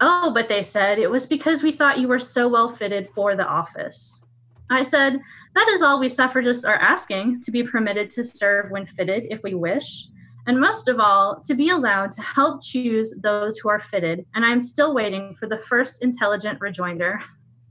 Oh, 0.00 0.30
but 0.32 0.48
they 0.48 0.62
said 0.62 0.98
it 0.98 1.10
was 1.10 1.26
because 1.26 1.62
we 1.62 1.70
thought 1.70 1.98
you 1.98 2.08
were 2.08 2.18
so 2.18 2.48
well 2.48 2.70
fitted 2.70 3.06
for 3.08 3.36
the 3.36 3.46
office. 3.46 4.24
I 4.70 4.82
said, 4.82 5.20
That 5.54 5.68
is 5.68 5.82
all 5.82 6.00
we 6.00 6.08
suffragists 6.08 6.64
are 6.64 6.76
asking 6.76 7.42
to 7.42 7.50
be 7.50 7.62
permitted 7.62 8.08
to 8.10 8.24
serve 8.24 8.70
when 8.70 8.86
fitted 8.86 9.26
if 9.28 9.42
we 9.42 9.52
wish, 9.52 10.08
and 10.48 10.58
most 10.58 10.88
of 10.88 10.98
all, 10.98 11.38
to 11.40 11.54
be 11.54 11.68
allowed 11.68 12.10
to 12.12 12.22
help 12.22 12.62
choose 12.62 13.20
those 13.20 13.58
who 13.58 13.68
are 13.68 13.78
fitted. 13.78 14.24
And 14.34 14.46
I'm 14.46 14.62
still 14.62 14.94
waiting 14.94 15.34
for 15.34 15.46
the 15.46 15.58
first 15.58 16.02
intelligent 16.02 16.58
rejoinder. 16.62 17.20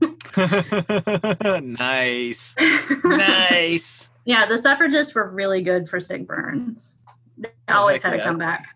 nice. 1.60 2.54
nice. 3.04 4.08
Yeah, 4.24 4.46
the 4.46 4.56
suffragists 4.56 5.12
were 5.12 5.28
really 5.28 5.60
good 5.60 5.88
for 5.88 5.98
sick 5.98 6.24
burns. 6.24 7.00
They 7.36 7.50
always 7.68 8.00
had 8.00 8.14
a 8.14 8.18
yeah. 8.18 8.24
comeback. 8.24 8.68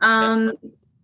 Um, 0.00 0.52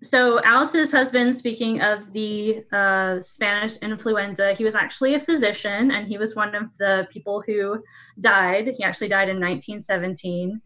so 0.03 0.43
Alice's 0.43 0.91
husband, 0.91 1.37
speaking 1.37 1.81
of 1.81 2.13
the 2.13 2.65
uh, 2.73 3.21
Spanish 3.21 3.77
influenza, 3.77 4.53
he 4.55 4.65
was 4.65 4.75
actually 4.75 5.15
a 5.15 5.21
physician, 5.21 5.93
and 5.93 6.09
he 6.09 6.19
was 6.19 6.35
one 6.35 6.57
of 6.57 6.77
the 6.79 7.07
people 7.13 7.41
who 7.47 7.81
died. 8.19 8.75
He 8.77 8.83
actually 8.83 9.09
died 9.09 9.29
in 9.29 9.37
1917 9.37 10.61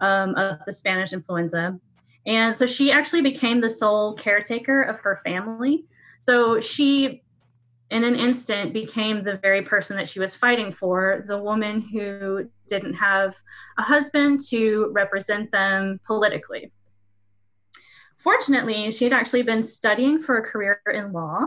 um, 0.00 0.34
of 0.36 0.64
the 0.64 0.72
Spanish 0.72 1.12
influenza, 1.12 1.78
and 2.28 2.54
so 2.54 2.66
she 2.66 2.92
actually 2.92 3.22
became 3.22 3.60
the 3.60 3.70
sole 3.70 4.14
caretaker 4.14 4.82
of 4.82 5.00
her 5.00 5.20
family. 5.24 5.86
So 6.20 6.60
she, 6.60 7.22
in 7.90 8.04
an 8.04 8.16
instant, 8.16 8.74
became 8.74 9.22
the 9.22 9.38
very 9.38 9.62
person 9.62 9.96
that 9.96 10.10
she 10.10 10.20
was 10.20 10.34
fighting 10.34 10.70
for 10.70 11.24
the 11.26 11.38
woman 11.38 11.80
who 11.80 12.50
didn't 12.66 12.94
have 12.94 13.34
a 13.78 13.82
husband 13.82 14.40
to 14.48 14.90
represent 14.92 15.50
them 15.52 16.00
politically. 16.06 16.70
Fortunately, 18.18 18.90
she 18.90 19.04
had 19.04 19.14
actually 19.14 19.42
been 19.42 19.62
studying 19.62 20.18
for 20.18 20.36
a 20.36 20.42
career 20.42 20.82
in 20.92 21.12
law. 21.12 21.46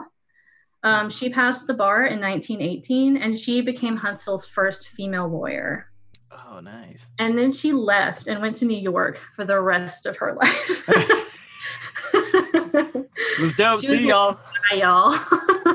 Um, 0.84 1.12
she 1.12 1.30
passed 1.30 1.68
the 1.68 1.76
bar 1.76 2.08
in 2.08 2.20
1918 2.20 3.18
and 3.18 3.38
she 3.38 3.62
became 3.62 3.98
Huntsville's 3.98 4.48
first 4.48 4.88
female 4.88 5.28
lawyer. 5.28 5.91
Oh, 6.32 6.60
nice. 6.60 7.06
And 7.20 7.38
then 7.38 7.52
she 7.52 7.72
left 7.74 8.28
and 8.28 8.42
went 8.42 8.56
to 8.58 8.66
New 8.66 8.78
York 8.78 9.18
for 9.36 9.46
the 9.46 9.60
rest 9.60 10.06
of 10.06 10.18
her 10.18 10.34
life. 10.34 10.88
It 12.74 13.42
was 13.44 13.54
dope. 13.56 13.80
She 13.82 13.88
See 13.88 13.96
was- 13.98 14.06
y'all. 14.06 14.40
Bye, 14.70 14.78
y'all. 14.78 15.16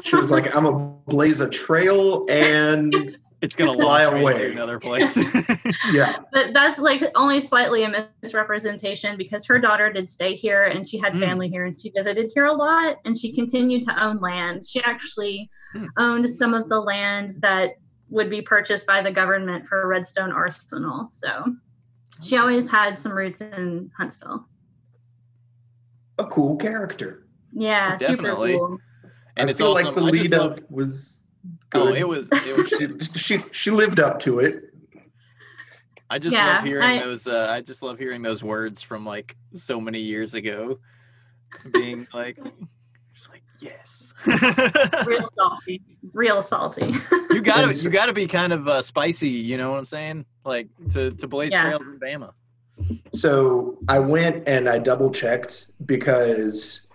She 0.04 0.16
was 0.16 0.30
like, 0.30 0.54
I'm 0.54 0.64
gonna 0.64 0.94
blaze 1.07 1.40
a 1.40 1.48
trail 1.48 2.26
and 2.28 2.94
It's 3.40 3.57
gonna 3.57 3.72
lie 3.72 4.02
away. 4.02 4.38
to 4.38 4.50
another 4.52 4.78
place. 4.78 5.16
yeah. 5.92 6.16
but 6.32 6.52
that's 6.54 6.78
like 6.78 7.02
only 7.14 7.40
slightly 7.40 7.82
a 7.84 8.09
misrepresentation 8.22 9.16
because 9.16 9.46
her 9.46 9.59
daughter 9.59 9.92
did 9.92 10.09
stay 10.09 10.34
here 10.34 10.64
and 10.64 10.86
she 10.86 10.98
had 10.98 11.14
Mm. 11.14 11.20
family 11.20 11.48
here 11.48 11.64
and 11.64 11.78
she 11.80 11.90
visited 11.90 12.30
here 12.34 12.46
a 12.46 12.52
lot 12.52 12.96
and 13.04 13.16
she 13.16 13.32
continued 13.32 13.82
to 13.82 14.04
own 14.04 14.18
land. 14.18 14.64
She 14.64 14.82
actually 14.82 15.50
Hmm. 15.72 15.86
owned 15.98 16.30
some 16.30 16.54
of 16.54 16.68
the 16.68 16.80
land 16.80 17.30
that 17.40 17.70
would 18.11 18.30
be 18.30 18.42
purchased 18.42 18.86
by 18.86 19.02
the 19.02 19.11
government 19.11 19.66
for 19.66 19.86
Redstone 19.86 20.32
Arsenal. 20.32 21.09
So 21.11 21.57
she 22.22 22.36
always 22.36 22.70
had 22.70 22.98
some 22.98 23.12
roots 23.12 23.40
in 23.40 23.90
Huntsville. 23.96 24.46
A 26.18 26.24
cool 26.26 26.57
character. 26.57 27.26
Yeah, 27.52 27.96
Definitely. 27.96 28.52
super 28.54 28.66
cool. 28.68 28.78
and 29.36 29.48
I 29.48 29.50
it's 29.50 29.59
feel 29.59 29.72
awesome. 29.72 29.86
like 29.86 29.94
the 29.94 30.02
I 30.04 30.11
just 30.11 30.32
lead 30.32 30.38
love. 30.38 30.52
up 30.59 30.70
was 30.70 31.22
Oh, 31.74 31.92
it 31.92 32.07
was. 32.09 32.28
It 32.32 32.57
was. 32.57 33.11
she, 33.16 33.38
she 33.38 33.44
she 33.52 33.70
lived 33.70 34.00
up 34.00 34.18
to 34.20 34.40
it. 34.40 34.62
I 36.09 36.18
just 36.18 36.34
Yeah, 36.34 36.54
love 36.57 36.64
hearing 36.64 36.84
I- 37.00 37.02
those. 37.02 37.26
Uh, 37.26 37.48
I 37.50 37.61
just 37.61 37.82
love 37.82 37.98
hearing 37.98 38.22
those 38.22 38.42
words 38.42 38.82
from 38.82 39.04
like 39.04 39.36
so 39.54 39.80
many 39.80 40.00
years 40.00 40.34
ago, 40.34 40.78
being 41.72 42.07
like, 42.14 42.38
just 43.14 43.30
like 43.30 43.42
yes. 43.61 44.14
Real 45.07 45.28
salty. 45.36 45.82
Real 46.12 46.42
salty. 46.42 46.94
you 47.30 47.40
gotta, 47.40 47.74
you 47.74 47.90
gotta 47.90 48.12
be 48.12 48.26
kind 48.26 48.52
of 48.52 48.68
uh, 48.68 48.82
spicy. 48.82 49.28
You 49.28 49.57
know 49.57 49.70
what 49.70 49.78
I'm 49.78 49.84
saying? 49.84 50.24
Like 50.44 50.68
to 50.92 51.12
to 51.12 51.28
blaze 51.28 51.52
Yeah. 51.52 51.62
trails 51.62 51.88
in 51.88 51.98
Bama. 51.98 52.32
So 53.12 53.78
I 53.88 53.98
went 53.98 54.46
and 54.48 54.68
I 54.68 54.78
double 54.78 55.11
checked 55.11 55.66
because 55.86 56.86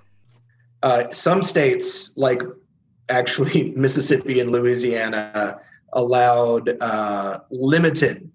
uh, 0.84 1.12
some 1.12 1.44
states, 1.44 2.14
like 2.16 2.42
actually 3.10 3.72
Mississippi 3.76 4.40
and 4.40 4.52
Louisiana, 4.52 5.60
allowed 5.94 6.70
uh, 6.82 7.40
limited, 7.50 8.30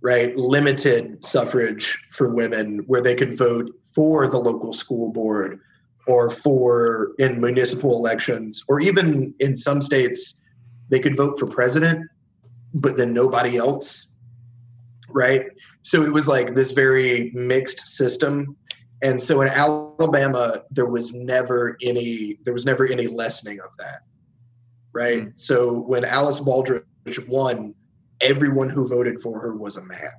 right, 0.00 0.36
limited 0.36 1.24
suffrage 1.24 2.06
for 2.10 2.28
women 2.28 2.78
where 2.86 3.00
they 3.00 3.14
could 3.14 3.36
vote 3.36 3.70
for 3.94 4.26
the 4.26 4.38
local 4.38 4.72
school 4.72 5.12
board 5.12 5.60
or 6.06 6.30
for 6.30 7.12
in 7.18 7.40
municipal 7.40 7.96
elections, 7.96 8.64
or 8.68 8.80
even 8.80 9.34
in 9.38 9.56
some 9.56 9.80
states, 9.80 10.42
they 10.88 10.98
could 10.98 11.16
vote 11.16 11.38
for 11.38 11.46
president, 11.46 12.08
but 12.74 12.96
then 12.96 13.12
nobody 13.12 13.56
else, 13.56 14.10
right? 15.08 15.46
so 15.82 16.02
it 16.02 16.12
was 16.12 16.28
like 16.28 16.54
this 16.54 16.70
very 16.70 17.30
mixed 17.34 17.88
system 17.88 18.56
and 19.02 19.20
so 19.20 19.40
in 19.42 19.48
alabama 19.48 20.62
there 20.70 20.86
was 20.86 21.12
never 21.12 21.76
any 21.82 22.38
there 22.44 22.52
was 22.54 22.64
never 22.64 22.86
any 22.86 23.06
lessening 23.06 23.60
of 23.60 23.70
that 23.78 24.02
right 24.92 25.24
Mm. 25.24 25.32
so 25.34 25.80
when 25.80 26.04
alice 26.04 26.40
baldridge 26.40 26.84
won 27.28 27.74
everyone 28.20 28.68
who 28.68 28.86
voted 28.86 29.20
for 29.20 29.40
her 29.40 29.56
was 29.56 29.76
a 29.76 29.82
man. 29.82 30.10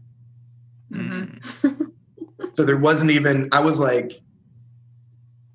Mm. 0.91 1.91
so 2.55 2.63
there 2.65 2.77
wasn't 2.77 3.11
even 3.11 3.47
i 3.51 3.59
was 3.59 3.79
like 3.79 4.19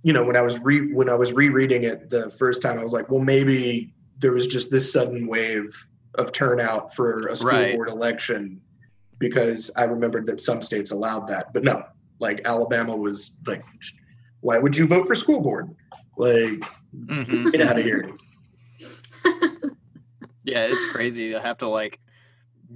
you 0.03 0.13
know 0.13 0.23
when 0.25 0.37
i 0.37 0.41
was 0.41 0.59
re 0.61 0.93
when 0.93 1.09
i 1.09 1.15
was 1.15 1.33
rereading 1.33 1.85
it 1.85 2.09
the 2.11 2.31
first 2.31 2.63
time 2.63 2.79
i 2.79 2.83
was 2.83 2.93
like 2.93 3.11
well 3.11 3.21
maybe 3.21 3.93
there 4.19 4.33
was 4.33 4.47
just 4.47 4.71
this 4.71 4.93
sudden 4.93 5.27
wave 5.27 5.75
of 6.15 6.33
turnout 6.33 6.95
for 6.95 7.29
a 7.29 7.37
school 7.37 7.49
Right. 7.51 7.75
board 7.75 7.89
election 7.89 8.61
because 9.19 9.71
i 9.77 9.85
remembered 9.85 10.27
that 10.27 10.41
some 10.41 10.63
states 10.63 10.91
allowed 10.91 11.27
that 11.29 11.53
but 11.53 11.65
no 11.65 11.83
like 12.21 12.41
alabama 12.45 12.95
was 12.97 13.39
like 13.47 13.65
why 14.41 14.59
would 14.59 14.77
you 14.77 14.87
vote 14.87 15.07
for 15.07 15.15
school 15.15 15.41
board 15.41 15.75
like 16.17 16.63
Mhm. 16.97 17.53
get 17.53 17.61
out 17.61 17.79
of 17.79 17.85
here 17.85 18.11
Yeah, 20.45 20.65
it's 20.65 20.87
crazy 20.87 21.33
to 21.33 21.41
have 21.41 21.59
to 21.59 21.69
like 21.69 22.01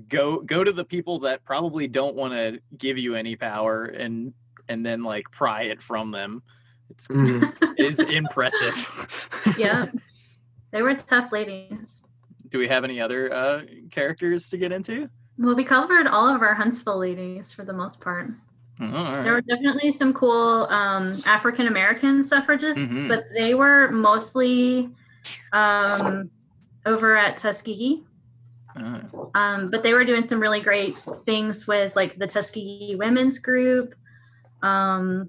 go 0.08 0.40
go 0.40 0.62
to 0.62 0.72
the 0.72 0.84
people 0.84 1.20
that 1.20 1.42
probably 1.44 1.88
don't 1.88 2.14
want 2.14 2.34
to 2.34 2.60
give 2.76 2.98
you 2.98 3.14
any 3.14 3.34
power 3.34 3.84
and 3.84 4.34
and 4.68 4.84
then 4.84 5.02
like 5.02 5.24
pry 5.30 5.62
it 5.62 5.80
from 5.80 6.10
them. 6.10 6.42
It's 6.92 7.08
Mm. 7.08 7.74
is 7.78 7.98
impressive. 8.00 9.28
yeah. 9.58 9.86
They 10.72 10.82
were 10.82 10.94
tough 10.94 11.32
ladies. 11.32 12.02
Do 12.50 12.58
we 12.58 12.68
have 12.68 12.84
any 12.84 13.00
other 13.00 13.32
uh, 13.32 13.62
characters 13.90 14.48
to 14.50 14.58
get 14.58 14.72
into? 14.72 15.08
Well, 15.38 15.54
we 15.54 15.64
covered 15.64 16.06
all 16.06 16.28
of 16.34 16.42
our 16.42 16.54
Huntsville 16.54 16.98
ladies 16.98 17.50
for 17.50 17.64
the 17.64 17.72
most 17.72 18.00
part. 18.00 18.30
Oh, 18.80 18.84
all 18.86 19.12
right. 19.12 19.24
There 19.24 19.32
were 19.32 19.40
definitely 19.40 19.90
some 19.90 20.12
cool 20.12 20.66
um, 20.70 21.14
African 21.26 21.66
American 21.66 22.22
suffragists, 22.22 22.92
Mhm. 22.92 23.08
but 23.08 23.24
they 23.34 23.54
were 23.54 23.90
mostly 23.90 24.90
um, 25.52 26.30
over 26.84 27.16
at 27.16 27.36
Tuskegee. 27.38 28.02
Oh, 28.76 29.30
Um, 29.34 29.70
but 29.70 29.82
they 29.82 29.92
were 29.94 30.04
doing 30.04 30.22
some 30.22 30.40
really 30.40 30.60
great 30.60 30.96
things 31.24 31.66
with 31.66 31.94
like 31.96 32.18
the 32.18 32.26
Tuskegee 32.26 32.96
Women's 32.96 33.38
Group. 33.38 33.94
Um, 34.62 35.28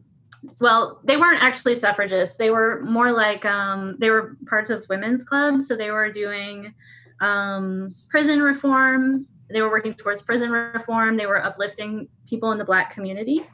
well, 0.59 0.99
they 1.05 1.17
weren't 1.17 1.41
actually 1.43 1.75
suffragists. 1.75 2.37
They 2.37 2.49
were 2.49 2.81
more 2.83 3.11
like 3.11 3.45
um, 3.45 3.93
they 3.99 4.09
were 4.09 4.37
parts 4.47 4.69
of 4.69 4.85
women's 4.89 5.23
clubs. 5.23 5.67
So 5.67 5.75
they 5.75 5.91
were 5.91 6.11
doing 6.11 6.73
um, 7.21 7.87
prison 8.09 8.41
reform. 8.41 9.25
They 9.49 9.61
were 9.61 9.69
working 9.69 9.93
towards 9.93 10.21
prison 10.21 10.51
reform. 10.51 11.17
They 11.17 11.25
were 11.25 11.43
uplifting 11.43 12.07
people 12.27 12.51
in 12.51 12.57
the 12.57 12.65
Black 12.65 12.91
community. 12.93 13.45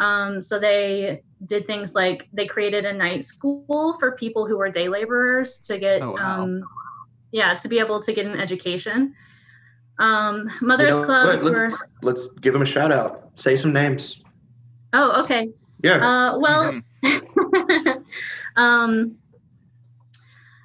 Um, 0.00 0.40
so 0.40 0.58
they 0.58 1.22
did 1.46 1.66
things 1.66 1.94
like 1.94 2.28
they 2.32 2.46
created 2.46 2.84
a 2.86 2.92
night 2.92 3.24
school 3.24 3.96
for 3.98 4.12
people 4.12 4.46
who 4.46 4.56
were 4.56 4.70
day 4.70 4.88
laborers 4.88 5.60
to 5.62 5.78
get, 5.78 6.02
Oh, 6.02 6.12
wow. 6.12 6.42
um, 6.42 6.62
yeah, 7.30 7.54
to 7.54 7.68
be 7.68 7.78
able 7.78 8.00
to 8.00 8.12
get 8.12 8.26
an 8.26 8.38
education. 8.40 9.14
Um, 9.98 10.48
You 10.60 10.66
Mothers 10.66 10.98
know 10.98 11.04
Club. 11.04 11.42
were, 11.42 11.50
let's 11.50 11.78
let's 12.02 12.28
give 12.40 12.52
them 12.52 12.62
a 12.62 12.66
shout 12.66 12.90
out 12.90 13.30
say 13.34 13.56
some 13.56 13.72
names 13.72 14.22
oh, 14.94 15.20
okay. 15.20 15.48
Yeah 15.82 15.96
Uh, 16.06 16.38
well, 16.38 16.80
Mhm. 17.04 18.04
um, 18.56 19.16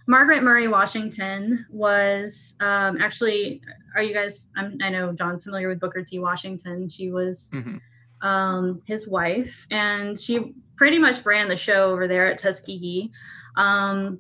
Margaret 0.07 0.41
Murray 0.43 0.67
Washington 0.67 1.65
was 1.69 2.57
um, 2.61 2.99
actually. 3.01 3.61
Are 3.95 4.03
you 4.03 4.13
guys? 4.13 4.45
I'm, 4.55 4.77
I 4.81 4.89
know 4.89 5.11
John's 5.11 5.43
familiar 5.43 5.67
with 5.67 5.79
Booker 5.79 6.03
T. 6.03 6.19
Washington. 6.19 6.87
She 6.87 7.09
was 7.11 7.51
Mhm. 7.53 7.81
um, 8.21 8.81
his 8.85 9.07
wife, 9.09 9.65
and 9.71 10.17
she 10.17 10.53
pretty 10.75 10.99
much 10.99 11.25
ran 11.25 11.47
the 11.49 11.55
show 11.57 11.91
over 11.91 12.07
there 12.07 12.31
at 12.31 12.37
Tuskegee. 12.37 13.11
Um, 13.57 14.19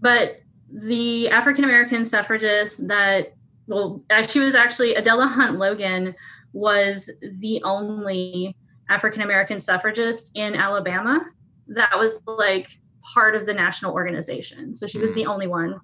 but 0.00 0.40
the 0.70 1.28
African 1.30 1.64
American 1.64 2.04
suffragist 2.04 2.88
that, 2.88 3.34
well, 3.68 4.02
uh, 4.10 4.22
she 4.22 4.40
was 4.40 4.54
actually 4.54 4.96
Adela 4.96 5.26
Hunt 5.26 5.58
Logan 5.58 6.14
was 6.52 7.10
the 7.22 7.62
only 7.62 8.54
African 8.92 9.22
American 9.22 9.58
suffragist 9.58 10.36
in 10.36 10.54
Alabama 10.54 11.24
that 11.68 11.98
was 11.98 12.20
like 12.26 12.68
part 13.14 13.34
of 13.34 13.46
the 13.46 13.54
national 13.54 13.92
organization. 13.92 14.74
So 14.74 14.86
she 14.86 14.98
was 14.98 15.14
the 15.14 15.26
only 15.26 15.46
one. 15.46 15.80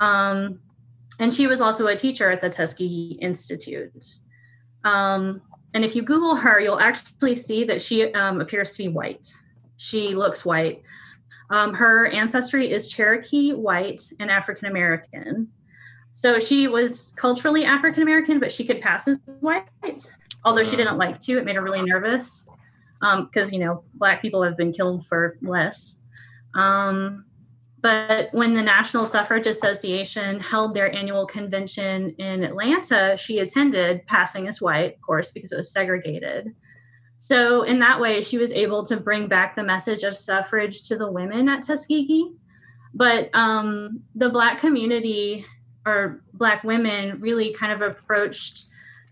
Um, 0.00 0.60
and 1.20 1.32
she 1.32 1.46
was 1.46 1.60
also 1.60 1.86
a 1.86 1.96
teacher 1.96 2.30
at 2.30 2.40
the 2.40 2.48
Tuskegee 2.48 3.18
Institute. 3.20 4.04
Um, 4.84 5.42
and 5.74 5.84
if 5.84 5.94
you 5.94 6.02
Google 6.02 6.36
her, 6.36 6.60
you'll 6.60 6.80
actually 6.80 7.34
see 7.34 7.64
that 7.64 7.82
she 7.82 8.12
um, 8.14 8.40
appears 8.40 8.76
to 8.76 8.84
be 8.84 8.88
white. 8.88 9.26
She 9.76 10.14
looks 10.14 10.44
white. 10.44 10.82
Um, 11.50 11.74
her 11.74 12.06
ancestry 12.06 12.70
is 12.70 12.88
Cherokee, 12.88 13.52
white, 13.52 14.02
and 14.20 14.30
African 14.30 14.66
American. 14.66 15.48
So 16.12 16.38
she 16.38 16.68
was 16.68 17.14
culturally 17.16 17.64
African 17.64 18.02
American, 18.02 18.40
but 18.40 18.50
she 18.50 18.64
could 18.64 18.80
pass 18.80 19.06
as 19.08 19.20
white, 19.40 19.68
although 20.44 20.64
she 20.64 20.76
didn't 20.76 20.98
like 20.98 21.18
to. 21.20 21.38
It 21.38 21.44
made 21.44 21.56
her 21.56 21.62
really 21.62 21.82
nervous 21.82 22.48
because, 23.00 23.48
um, 23.48 23.52
you 23.52 23.64
know, 23.64 23.84
Black 23.94 24.22
people 24.22 24.42
have 24.42 24.56
been 24.56 24.72
killed 24.72 25.06
for 25.06 25.36
less. 25.42 26.02
Um, 26.54 27.24
but 27.80 28.28
when 28.32 28.54
the 28.54 28.62
National 28.62 29.06
Suffrage 29.06 29.46
Association 29.46 30.40
held 30.40 30.74
their 30.74 30.92
annual 30.92 31.26
convention 31.26 32.10
in 32.18 32.42
Atlanta, 32.42 33.16
she 33.16 33.38
attended, 33.38 34.04
passing 34.06 34.48
as 34.48 34.60
white, 34.60 34.94
of 34.94 35.00
course, 35.00 35.30
because 35.30 35.52
it 35.52 35.56
was 35.56 35.72
segregated. 35.72 36.54
So, 37.18 37.62
in 37.62 37.78
that 37.80 38.00
way, 38.00 38.20
she 38.20 38.38
was 38.38 38.52
able 38.52 38.84
to 38.86 38.96
bring 38.96 39.26
back 39.28 39.54
the 39.54 39.62
message 39.62 40.02
of 40.02 40.16
suffrage 40.16 40.88
to 40.88 40.96
the 40.96 41.10
women 41.10 41.48
at 41.48 41.62
Tuskegee. 41.62 42.32
But 42.94 43.30
um, 43.36 44.00
the 44.14 44.28
Black 44.28 44.58
community 44.58 45.44
or 45.86 46.22
Black 46.32 46.64
women 46.64 47.20
really 47.20 47.52
kind 47.52 47.72
of 47.72 47.82
approached 47.82 48.67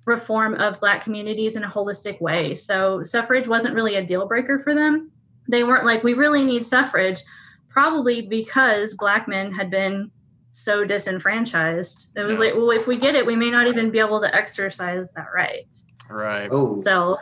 reform 0.06 0.54
of 0.54 0.80
Black 0.80 1.02
communities 1.02 1.56
in 1.56 1.64
a 1.64 1.68
holistic 1.68 2.20
way. 2.20 2.54
So, 2.54 3.02
suffrage 3.02 3.46
wasn't 3.46 3.74
really 3.74 3.96
a 3.96 4.04
deal 4.04 4.26
breaker 4.26 4.60
for 4.60 4.74
them. 4.74 5.10
They 5.48 5.62
weren't 5.62 5.84
like, 5.84 6.02
we 6.02 6.14
really 6.14 6.44
need 6.44 6.64
suffrage, 6.64 7.20
probably 7.68 8.22
because 8.22 8.94
Black 8.94 9.28
men 9.28 9.52
had 9.52 9.70
been 9.70 10.10
so 10.50 10.86
disenfranchised. 10.86 12.16
It 12.16 12.22
was 12.22 12.38
like, 12.38 12.54
well, 12.54 12.70
if 12.70 12.86
we 12.86 12.96
get 12.96 13.14
it, 13.14 13.26
we 13.26 13.36
may 13.36 13.50
not 13.50 13.66
even 13.66 13.90
be 13.90 13.98
able 13.98 14.20
to 14.22 14.34
exercise 14.34 15.12
that 15.12 15.26
right. 15.34 15.74
Right. 16.08 16.48
Oh, 16.50 16.78
So, 16.78 17.18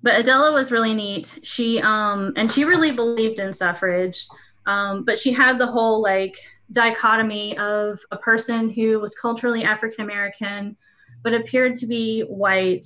but 0.00 0.20
Adela 0.20 0.52
was 0.52 0.70
really 0.70 0.94
neat. 0.94 1.40
She 1.42 1.80
um 1.80 2.34
and 2.36 2.52
she 2.52 2.64
really 2.64 2.92
believed 2.92 3.40
in 3.40 3.52
suffrage, 3.52 4.28
um, 4.66 5.04
but 5.04 5.18
she 5.18 5.32
had 5.32 5.58
the 5.58 5.66
whole 5.66 6.02
like 6.02 6.36
dichotomy 6.72 7.56
of 7.58 8.00
a 8.10 8.16
person 8.16 8.70
who 8.70 8.98
was 8.98 9.14
culturally 9.18 9.64
African 9.64 10.04
American, 10.04 10.76
but 11.22 11.34
appeared 11.34 11.76
to 11.76 11.86
be 11.86 12.22
white, 12.22 12.84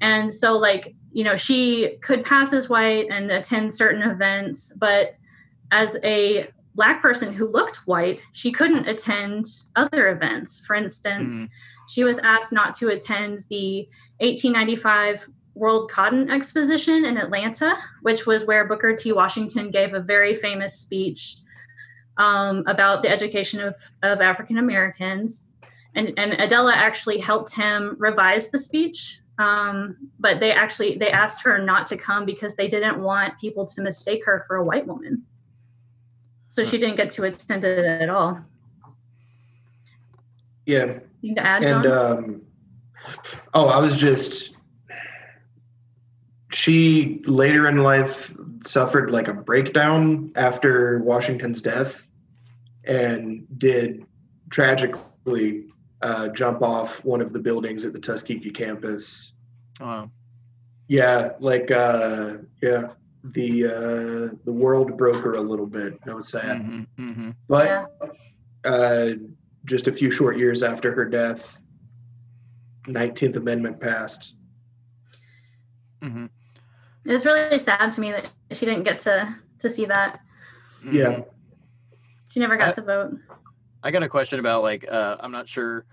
and 0.00 0.32
so 0.32 0.56
like 0.58 0.94
you 1.12 1.24
know 1.24 1.36
she 1.36 1.96
could 2.02 2.24
pass 2.24 2.52
as 2.52 2.68
white 2.68 3.06
and 3.10 3.30
attend 3.30 3.72
certain 3.72 4.02
events, 4.02 4.76
but 4.80 5.16
as 5.72 5.96
a 6.04 6.48
black 6.74 7.02
person 7.02 7.32
who 7.32 7.48
looked 7.48 7.76
white, 7.86 8.20
she 8.32 8.50
couldn't 8.52 8.88
attend 8.88 9.44
other 9.76 10.08
events. 10.10 10.64
For 10.66 10.74
instance, 10.76 11.36
Mhm. 11.40 11.48
she 11.88 12.04
was 12.04 12.18
asked 12.20 12.52
not 12.52 12.74
to 12.74 12.88
attend 12.88 13.40
the 13.50 13.88
1895 14.20 15.26
World 15.54 15.90
Cotton 15.90 16.30
Exposition 16.30 17.04
in 17.04 17.16
Atlanta, 17.16 17.76
which 18.02 18.26
was 18.26 18.46
where 18.46 18.66
Booker 18.66 18.94
T. 18.94 19.12
Washington 19.12 19.70
gave 19.70 19.94
a 19.94 20.00
very 20.00 20.34
famous 20.34 20.74
speech 20.74 21.36
um, 22.18 22.64
about 22.66 23.02
the 23.02 23.10
education 23.10 23.60
of, 23.60 23.74
of 24.02 24.20
African 24.20 24.58
Americans. 24.58 25.50
And, 25.94 26.12
and 26.16 26.34
Adela 26.34 26.72
actually 26.72 27.18
helped 27.18 27.54
him 27.54 27.96
revise 27.98 28.50
the 28.50 28.58
speech. 28.58 29.20
Um, 29.38 30.10
but 30.18 30.38
they 30.38 30.52
actually 30.52 30.98
they 30.98 31.10
asked 31.10 31.42
her 31.44 31.56
not 31.56 31.86
to 31.86 31.96
come 31.96 32.26
because 32.26 32.56
they 32.56 32.68
didn't 32.68 33.00
want 33.00 33.38
people 33.38 33.64
to 33.64 33.82
mistake 33.82 34.24
her 34.26 34.44
for 34.46 34.56
a 34.56 34.64
white 34.64 34.86
woman. 34.86 35.24
So 36.48 36.62
she 36.62 36.78
didn't 36.78 36.96
get 36.96 37.10
to 37.10 37.24
attend 37.24 37.64
it 37.64 38.02
at 38.02 38.10
all. 38.10 38.44
yeah. 40.66 40.98
Anything 41.22 41.36
to 41.36 41.46
add, 41.46 41.62
John? 41.62 41.86
And 41.86 41.92
um, 41.92 42.42
oh, 43.54 43.68
I 43.68 43.78
was 43.78 43.96
just. 43.96 44.56
She 46.52 47.22
later 47.26 47.68
in 47.68 47.78
life 47.78 48.34
suffered 48.64 49.10
like 49.10 49.28
a 49.28 49.34
breakdown 49.34 50.32
after 50.36 50.98
Washington's 51.00 51.62
death, 51.62 52.06
and 52.84 53.46
did 53.58 54.04
tragically 54.50 55.66
uh, 56.02 56.28
jump 56.28 56.62
off 56.62 57.04
one 57.04 57.20
of 57.20 57.32
the 57.32 57.38
buildings 57.38 57.84
at 57.84 57.92
the 57.92 58.00
Tuskegee 58.00 58.50
campus. 58.50 59.34
Wow. 59.80 60.10
Yeah, 60.88 61.30
like 61.38 61.70
uh, 61.70 62.38
yeah, 62.60 62.88
the 63.22 63.66
uh, 63.66 64.34
the 64.44 64.52
world 64.52 64.96
broke 64.98 65.22
her 65.22 65.34
a 65.34 65.40
little 65.40 65.66
bit. 65.66 65.94
That 66.04 66.16
was 66.16 66.28
sad. 66.28 66.62
hmm 66.62 66.82
hmm 66.96 67.30
But 67.46 67.66
Yeah. 67.66 67.86
uh, 68.64 69.10
just 69.66 69.86
a 69.88 69.92
few 69.92 70.10
short 70.10 70.36
years 70.36 70.62
after 70.64 70.92
her 70.92 71.04
death, 71.04 71.56
19th 72.88 73.36
Amendment 73.36 73.78
passed. 73.80 74.34
hmm 76.02 76.26
It 77.04 77.12
was 77.12 77.24
really 77.24 77.58
sad 77.58 77.90
to 77.92 78.00
me 78.00 78.12
that 78.12 78.28
she 78.52 78.66
didn't 78.66 78.82
get 78.84 78.98
to 79.00 79.34
to 79.58 79.70
see 79.70 79.86
that. 79.86 80.18
Yeah. 80.90 81.20
She 82.28 82.40
never 82.40 82.56
got 82.56 82.68
I- 82.68 82.72
to 82.72 82.82
vote. 82.82 83.14
I 83.82 83.90
got 83.90 84.02
a 84.02 84.08
question 84.08 84.40
about 84.40 84.62
like 84.62 84.84
uh, 84.90 85.16
I'm 85.20 85.32
not 85.32 85.48
sure. 85.48 85.86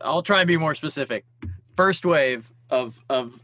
I'll 0.00 0.22
try 0.22 0.40
and 0.40 0.48
be 0.48 0.56
more 0.56 0.74
specific. 0.74 1.24
First 1.74 2.04
wave 2.04 2.50
of 2.70 2.96
of 3.08 3.40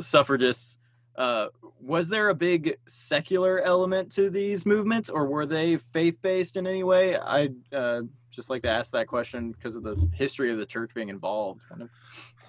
suffragists. 0.00 0.78
Uh, 1.16 1.48
was 1.82 2.08
there 2.08 2.30
a 2.30 2.34
big 2.34 2.78
secular 2.86 3.60
element 3.60 4.10
to 4.12 4.30
these 4.30 4.64
movements, 4.64 5.10
or 5.10 5.26
were 5.26 5.44
they 5.44 5.76
faith 5.76 6.20
based 6.22 6.56
in 6.56 6.66
any 6.66 6.82
way? 6.82 7.18
I 7.18 7.50
uh, 7.72 8.02
just 8.30 8.48
like 8.48 8.62
to 8.62 8.70
ask 8.70 8.92
that 8.92 9.06
question 9.06 9.52
because 9.52 9.76
of 9.76 9.82
the 9.82 10.08
history 10.14 10.50
of 10.50 10.58
the 10.58 10.64
church 10.66 10.92
being 10.94 11.10
involved. 11.10 11.60
Kind 11.68 11.82
of. 11.82 11.90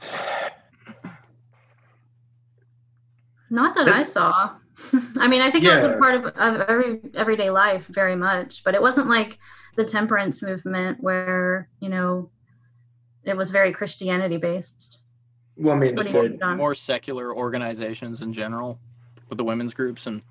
Not 3.52 3.76
that 3.76 3.89
I 3.89 4.04
saw. 4.04 4.52
I 5.20 5.28
mean, 5.28 5.41
I 5.41 5.52
think 5.52 5.66
it 5.66 5.74
was 5.74 5.84
a 5.84 5.97
part 5.97 6.16
of, 6.16 6.26
of 6.26 6.62
every 6.62 7.02
everyday 7.14 7.49
life 7.49 7.86
very 7.88 8.16
much, 8.16 8.64
but 8.64 8.74
it 8.74 8.82
wasn't 8.82 9.10
like 9.10 9.38
the 9.76 9.84
temperance 9.84 10.41
movement 10.41 11.02
where 11.02 11.68
you 11.82 11.89
know 11.89 12.30
it 13.26 13.36
was 13.36 13.52
very 13.52 13.74
Christianity 13.74 14.38
based. 14.38 15.02
Well, 15.58 15.76
I 15.76 15.80
mean, 15.80 15.95
What 15.95 16.06
do 16.06 16.12
you? 16.12 16.56
More 16.56 16.74
secular 16.74 17.36
organizations 17.36 18.22
in 18.22 18.32
general, 18.32 18.80
with 19.30 19.38
the 19.38 19.43
women's 19.43 19.74
groups 19.74 20.08
and. 20.08 20.22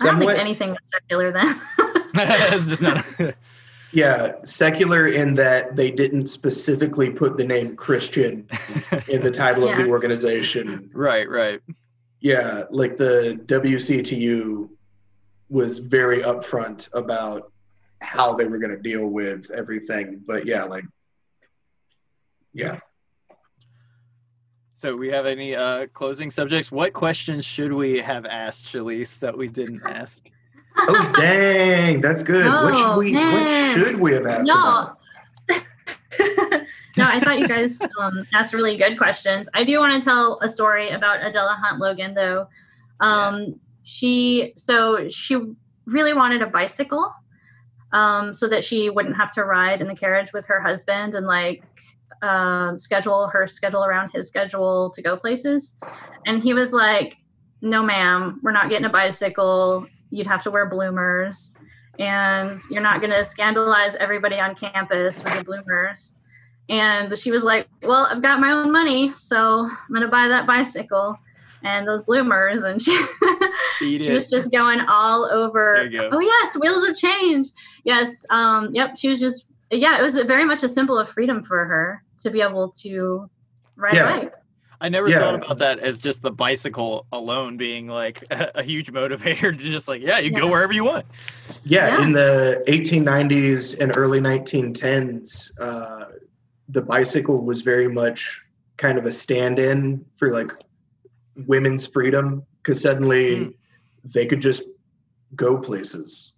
I 0.00 0.06
don't 0.06 0.18
think 0.18 0.32
anything 0.32 0.70
was 0.70 0.78
secular 0.86 1.32
then. 1.32 1.54
it's 2.14 2.66
just 2.66 2.82
not. 2.82 3.04
yeah, 3.92 4.32
secular 4.44 5.08
in 5.08 5.34
that 5.34 5.76
they 5.76 5.90
didn't 5.90 6.28
specifically 6.28 7.10
put 7.10 7.36
the 7.36 7.44
name 7.44 7.76
Christian 7.76 8.48
in 9.08 9.22
the 9.22 9.30
title 9.30 9.68
of 9.68 9.76
the 9.76 9.86
organization. 9.88 10.90
right, 10.94 11.28
right. 11.28 11.60
Yeah, 12.20 12.64
like 12.70 12.96
the 12.96 13.40
WCTU 13.46 14.68
was 15.48 15.78
very 15.78 16.22
upfront 16.22 16.88
about 16.94 17.52
how 18.00 18.34
they 18.34 18.46
were 18.46 18.58
going 18.58 18.74
to 18.74 18.80
deal 18.80 19.06
with 19.06 19.50
everything. 19.50 20.22
But 20.26 20.46
yeah, 20.46 20.64
like, 20.64 20.84
yeah. 22.54 22.78
So 24.74 24.96
we 24.96 25.08
have 25.08 25.26
any 25.26 25.54
uh, 25.54 25.86
closing 25.92 26.30
subjects? 26.30 26.72
What 26.72 26.92
questions 26.92 27.44
should 27.44 27.72
we 27.72 27.98
have 27.98 28.24
asked 28.26 28.64
Shalise 28.64 29.18
that 29.20 29.36
we 29.36 29.48
didn't 29.48 29.82
ask? 29.84 30.28
Oh 30.76 31.12
dang, 31.16 32.00
that's 32.00 32.22
good. 32.22 32.46
what 32.46 32.74
should 32.74 32.96
we? 32.96 33.12
man. 33.12 33.78
What 33.78 33.86
should 33.86 34.00
we 34.00 34.12
have 34.12 34.26
asked 34.26 34.48
No. 34.48 34.96
no, 36.96 37.04
I 37.06 37.20
thought 37.20 37.38
you 37.38 37.48
guys 37.48 37.80
um, 38.00 38.24
asked 38.34 38.52
really 38.54 38.76
good 38.76 38.98
questions. 38.98 39.48
I 39.54 39.64
do 39.64 39.78
want 39.78 39.94
to 39.94 40.08
tell 40.08 40.38
a 40.42 40.48
story 40.48 40.90
about 40.90 41.24
Adela 41.24 41.58
Hunt 41.62 41.80
Logan, 41.80 42.14
though. 42.14 42.48
Um, 43.00 43.60
She 43.82 44.52
so 44.56 45.08
she 45.08 45.36
really 45.86 46.14
wanted 46.14 46.42
a 46.42 46.46
bicycle, 46.46 47.12
um, 47.92 48.32
so 48.32 48.46
that 48.48 48.64
she 48.64 48.90
wouldn't 48.90 49.16
have 49.16 49.32
to 49.32 49.44
ride 49.44 49.80
in 49.80 49.88
the 49.88 49.96
carriage 49.96 50.32
with 50.32 50.46
her 50.46 50.60
husband 50.60 51.14
and 51.14 51.26
like 51.26 51.64
um, 52.22 52.78
schedule 52.78 53.26
her 53.28 53.46
schedule 53.46 53.84
around 53.84 54.10
his 54.10 54.28
schedule 54.28 54.90
to 54.90 55.02
go 55.02 55.16
places. 55.16 55.80
And 56.26 56.42
he 56.42 56.54
was 56.54 56.72
like, 56.72 57.16
"No, 57.60 57.82
ma'am, 57.82 58.40
we're 58.42 58.52
not 58.52 58.70
getting 58.70 58.86
a 58.86 58.90
bicycle. 58.90 59.86
You'd 60.12 60.28
have 60.28 60.42
to 60.44 60.50
wear 60.50 60.66
bloomers." 60.66 61.58
and 61.98 62.58
you're 62.70 62.80
not 62.82 63.00
going 63.02 63.10
to 63.10 63.22
scandalize 63.22 63.96
everybody 63.96 64.40
on 64.40 64.54
campus 64.54 65.22
with 65.22 65.34
your 65.34 65.44
bloomers. 65.44 66.22
And 66.70 67.16
she 67.18 67.30
was 67.30 67.44
like, 67.44 67.68
Well, 67.82 68.08
I've 68.10 68.22
got 68.22 68.40
my 68.40 68.50
own 68.50 68.72
money, 68.72 69.10
so 69.10 69.66
I'm 69.68 69.88
going 69.90 70.00
to 70.00 70.08
buy 70.08 70.26
that 70.28 70.46
bicycle. 70.46 71.18
and 71.64 71.86
those 71.86 72.02
bloomers, 72.02 72.62
and 72.62 72.80
she 72.80 72.96
she 73.78 74.10
was 74.10 74.30
just 74.30 74.50
going 74.50 74.80
all 74.88 75.26
over. 75.30 75.86
Go. 75.90 76.08
Oh 76.12 76.20
yes, 76.20 76.56
wheels 76.58 76.82
of 76.88 76.96
change. 76.96 77.48
Yes. 77.84 78.24
Um. 78.30 78.70
Yep. 78.72 78.96
She 78.96 79.08
was 79.10 79.20
just 79.20 79.52
yeah. 79.70 79.98
It 79.98 80.02
was 80.02 80.16
very 80.16 80.46
much 80.46 80.62
a 80.62 80.68
symbol 80.68 80.98
of 80.98 81.10
freedom 81.10 81.44
for 81.44 81.62
her 81.66 82.02
to 82.20 82.30
be 82.30 82.40
able 82.40 82.70
to 82.80 83.28
ride 83.76 83.94
Yeah. 83.96 84.16
a 84.16 84.20
bike. 84.22 84.34
I 84.82 84.88
never 84.88 85.08
Yeah. 85.08 85.20
thought 85.20 85.34
about 85.36 85.58
that 85.58 85.78
as 85.78 86.00
just 86.00 86.22
the 86.22 86.32
bicycle 86.32 87.06
alone 87.12 87.56
being 87.56 87.86
like 87.86 88.24
a, 88.32 88.50
a 88.56 88.62
huge 88.64 88.92
motivator 88.92 89.56
to 89.56 89.62
just 89.62 89.86
like, 89.86 90.02
yeah, 90.02 90.18
you 90.18 90.30
go 90.30 90.48
wherever 90.48 90.72
you 90.72 90.82
want. 90.84 91.06
Yeah, 91.64 91.86
Yeah. 91.98 92.02
in 92.04 92.12
the 92.12 92.64
1890s 92.66 93.78
and 93.80 93.96
early 93.96 94.18
1910s, 94.20 95.52
uh, 95.60 96.06
the 96.68 96.82
bicycle 96.82 97.44
was 97.44 97.60
very 97.62 97.88
much 97.88 98.42
kind 98.76 98.98
of 98.98 99.06
a 99.06 99.12
stand-in 99.12 100.04
for 100.16 100.30
like 100.30 100.50
women's 101.46 101.86
freedom 101.86 102.44
because 102.58 102.80
suddenly 102.80 103.36
Mm. 103.36 103.54
they 104.12 104.26
could 104.26 104.40
just 104.42 104.64
go 105.36 105.56
places 105.56 106.34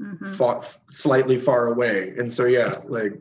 Mhm. 0.00 0.34
far, 0.34 0.62
slightly 0.90 1.38
far 1.40 1.68
away. 1.68 2.14
And 2.18 2.32
so 2.32 2.46
yeah, 2.46 2.80
like 2.86 3.12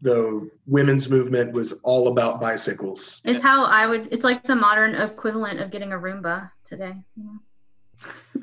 the 0.00 0.48
women's 0.66 1.10
movement 1.10 1.52
was 1.52 1.72
all 1.82 2.08
about 2.08 2.40
bicycles. 2.40 3.20
It's 3.24 3.42
how 3.42 3.64
I 3.64 3.86
would. 3.86 4.08
It's 4.12 4.24
like 4.24 4.44
the 4.44 4.54
modern 4.54 4.94
equivalent 4.94 5.60
of 5.60 5.70
getting 5.70 5.92
a 5.92 5.96
Roomba 5.98 6.50
today. 6.64 6.94
you 7.16 7.24
know? 7.24 8.42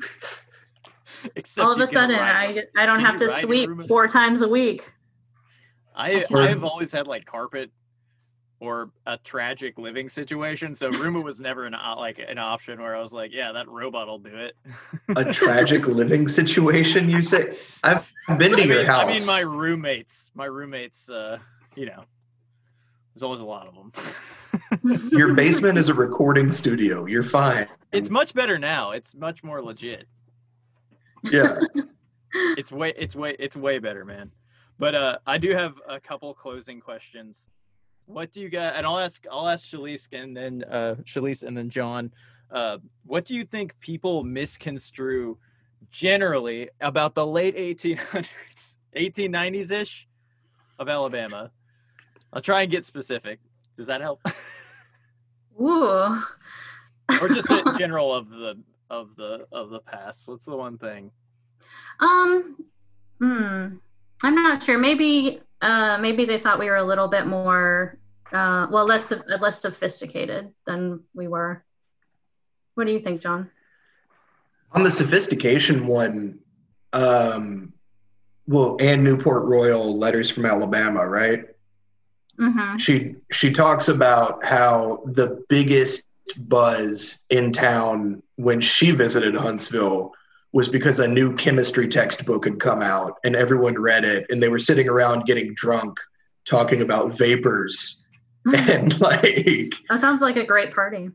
Except 1.34 1.64
All 1.66 1.72
of 1.72 1.80
a 1.80 1.86
sudden, 1.86 2.16
ride 2.16 2.58
I 2.76 2.82
I 2.82 2.86
don't 2.86 2.96
Can 2.96 3.04
have 3.06 3.16
to 3.16 3.28
sweep 3.28 3.70
four 3.88 4.06
times 4.06 4.42
a 4.42 4.48
week. 4.48 4.92
I 5.96 6.20
can't- 6.20 6.34
I've 6.36 6.62
always 6.62 6.92
had 6.92 7.06
like 7.08 7.24
carpet 7.24 7.72
or 8.60 8.90
a 9.06 9.16
tragic 9.18 9.78
living 9.78 10.08
situation, 10.08 10.74
so 10.74 10.90
Roomba 10.90 11.22
was 11.22 11.38
never 11.38 11.64
an 11.66 11.76
like 11.96 12.18
an 12.18 12.38
option 12.38 12.80
where 12.80 12.96
I 12.96 13.00
was 13.00 13.12
like, 13.12 13.32
yeah, 13.32 13.52
that 13.52 13.68
robot 13.68 14.08
will 14.08 14.18
do 14.18 14.34
it. 14.34 14.56
A 15.16 15.32
tragic 15.32 15.86
living 15.86 16.26
situation, 16.26 17.08
you 17.08 17.22
say? 17.22 17.56
I've 17.84 18.10
been 18.36 18.52
to 18.52 18.62
I 18.62 18.64
your 18.64 18.76
mean, 18.78 18.86
house. 18.86 19.08
I 19.08 19.12
mean, 19.12 19.26
my 19.26 19.40
roommates, 19.40 20.30
my 20.34 20.46
roommates, 20.46 21.08
uh, 21.08 21.38
you 21.76 21.86
know, 21.86 22.04
there's 23.14 23.22
always 23.22 23.40
a 23.40 23.44
lot 23.44 23.68
of 23.68 23.74
them. 23.74 25.08
your 25.12 25.34
basement 25.34 25.78
is 25.78 25.88
a 25.88 25.94
recording 25.94 26.50
studio. 26.50 27.06
You're 27.06 27.22
fine. 27.22 27.68
it's 27.92 28.10
much 28.10 28.34
better 28.34 28.58
now. 28.58 28.92
It's 28.92 29.14
much 29.14 29.44
more 29.44 29.62
legit. 29.62 30.06
Yeah. 31.24 31.58
It's 32.32 32.70
way, 32.70 32.92
it's 32.96 33.16
way, 33.16 33.34
it's 33.38 33.56
way 33.56 33.78
better, 33.78 34.04
man. 34.04 34.30
But 34.78 34.94
uh, 34.94 35.18
I 35.26 35.38
do 35.38 35.50
have 35.50 35.74
a 35.88 35.98
couple 35.98 36.32
closing 36.34 36.80
questions. 36.80 37.48
What 38.08 38.32
do 38.32 38.40
you 38.40 38.48
got? 38.48 38.74
And 38.74 38.86
I'll 38.86 38.98
ask, 38.98 39.24
I'll 39.30 39.46
ask 39.46 39.66
Shalise 39.66 40.08
and 40.12 40.34
then 40.34 40.64
uh, 40.64 40.94
Shalise 41.04 41.42
and 41.42 41.54
then 41.54 41.68
John. 41.68 42.10
Uh, 42.50 42.78
what 43.04 43.26
do 43.26 43.34
you 43.34 43.44
think 43.44 43.78
people 43.80 44.24
misconstrue 44.24 45.36
generally 45.90 46.70
about 46.80 47.14
the 47.14 47.26
late 47.26 47.54
1800s, 47.54 48.76
1890s 48.96 49.70
ish 49.70 50.08
of 50.78 50.88
Alabama? 50.88 51.50
I'll 52.32 52.40
try 52.40 52.62
and 52.62 52.70
get 52.70 52.86
specific. 52.86 53.40
Does 53.76 53.86
that 53.88 54.00
help? 54.00 54.20
Ooh. 55.60 56.18
or 57.20 57.28
just 57.28 57.50
in 57.50 57.62
general 57.78 58.14
of 58.14 58.30
the 58.30 58.58
of 58.88 59.16
the 59.16 59.46
of 59.52 59.68
the 59.68 59.80
past? 59.80 60.26
What's 60.28 60.46
the 60.46 60.56
one 60.56 60.78
thing? 60.78 61.10
Um, 62.00 62.56
hmm. 63.18 63.66
I'm 64.22 64.34
not 64.34 64.62
sure. 64.62 64.78
Maybe, 64.78 65.40
uh, 65.60 65.98
maybe 66.00 66.24
they 66.24 66.38
thought 66.38 66.58
we 66.58 66.70
were 66.70 66.76
a 66.76 66.84
little 66.84 67.08
bit 67.08 67.26
more, 67.26 67.98
uh, 68.32 68.66
well, 68.70 68.86
less 68.86 69.12
less 69.40 69.60
sophisticated 69.60 70.52
than 70.66 71.00
we 71.14 71.28
were. 71.28 71.64
What 72.74 72.86
do 72.86 72.92
you 72.92 73.00
think, 73.00 73.20
John? 73.20 73.50
On 74.72 74.82
the 74.82 74.90
sophistication 74.90 75.86
one, 75.86 76.38
um, 76.92 77.72
well, 78.46 78.76
Anne 78.80 79.02
Newport 79.02 79.44
Royall, 79.44 79.98
Letters 79.98 80.30
from 80.30 80.46
Alabama, 80.46 81.06
right? 81.06 81.44
Mm-hmm. 82.38 82.76
She 82.76 83.16
she 83.32 83.52
talks 83.52 83.88
about 83.88 84.44
how 84.44 85.02
the 85.06 85.44
biggest 85.48 86.04
buzz 86.36 87.24
in 87.30 87.52
town 87.52 88.22
when 88.36 88.60
she 88.60 88.92
visited 88.92 89.34
Huntsville 89.34 90.12
was 90.58 90.68
because 90.68 90.98
a 90.98 91.06
new 91.06 91.36
chemistry 91.36 91.86
textbook 91.86 92.44
had 92.44 92.58
come 92.58 92.82
out 92.82 93.14
and 93.22 93.36
everyone 93.36 93.74
read 93.80 94.04
it 94.04 94.26
and 94.28 94.42
they 94.42 94.48
were 94.48 94.58
sitting 94.58 94.88
around 94.88 95.24
getting 95.24 95.54
drunk 95.54 95.96
talking 96.44 96.82
about 96.82 97.16
vapors 97.16 98.04
and 98.56 98.98
like 99.00 99.68
That 99.88 100.00
sounds 100.00 100.20
like 100.20 100.36
a 100.36 100.42
great 100.44 100.74
party. 100.74 101.10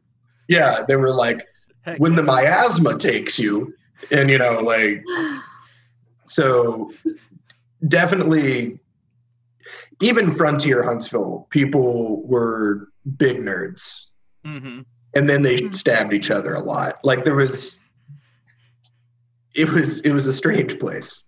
yeah 0.47 0.83
they 0.87 0.95
were 0.95 1.11
like 1.13 1.45
Heck, 1.81 1.99
when 1.99 2.15
the 2.15 2.23
miasma 2.23 2.97
takes 2.97 3.37
you 3.37 3.73
and 4.11 4.29
you 4.29 4.37
know 4.37 4.59
like 4.61 5.03
so 6.23 6.89
definitely 7.89 8.79
even 10.01 10.31
frontier 10.31 10.83
huntsville 10.83 11.47
people 11.49 12.25
were 12.25 12.87
big 13.17 13.37
nerds 13.39 14.05
mhm. 14.45 14.85
and 15.15 15.29
then 15.29 15.41
they 15.41 15.57
Mhm. 15.57 15.75
stabbed 15.75 16.13
each 16.13 16.31
other 16.31 16.53
a 16.55 16.61
lot 16.61 16.99
like 17.03 17.25
there 17.25 17.35
was 17.35 17.81
it 19.56 19.70
was 19.70 20.01
it 20.01 20.12
was 20.12 20.28
a 20.28 20.34
strange 20.34 20.80
place 20.80 21.24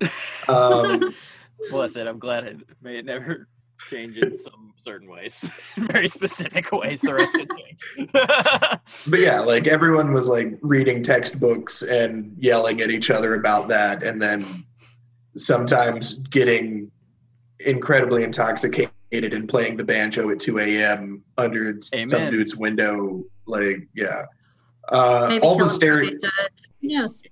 um 0.48 1.14
Bless 1.70 1.96
it. 1.96 2.08
I'm 2.08 2.20
glad 2.20 2.44
it 2.46 2.58
may 2.82 2.98
it 2.98 3.06
never 3.06 3.48
change 3.90 4.18
in 4.18 4.38
some 4.38 4.74
certain 4.78 5.10
ways, 5.10 5.50
very 5.78 6.08
specific 6.08 6.72
ways. 6.72 7.02
The 7.02 7.14
rest 7.14 7.34
could 7.34 7.50
change. 7.58 8.10
but 9.10 9.20
yeah 9.20 9.40
like 9.40 9.68
everyone 9.68 10.14
was 10.14 10.28
like 10.28 10.58
reading 10.62 11.04
textbooks 11.04 11.82
and 11.82 12.36
yelling 12.38 12.82
at 12.82 12.90
each 12.90 13.10
other 13.10 13.36
about 13.36 13.68
that 13.70 14.04
and 14.04 14.22
then 14.22 14.46
sometimes 15.38 16.14
getting 16.14 16.92
incredibly 17.60 18.24
intoxicated 18.24 18.92
and 19.12 19.50
playing 19.50 19.76
the 19.76 19.84
banjo 19.84 20.30
at 20.30 20.40
2 20.40 20.60
a.m 20.60 21.24
under 21.38 21.78
some 21.82 22.30
dude's 22.30 22.56
window 22.56 23.24
like 23.46 23.88
yeah 23.94 24.24
uh, 24.90 25.28
Maybe 25.30 25.42
all 25.42 25.54
the 25.54 25.60
kill 25.60 25.68
a 25.68 25.70
stereo. 25.70 26.12
Who 26.82 26.88
knows? 26.88 27.24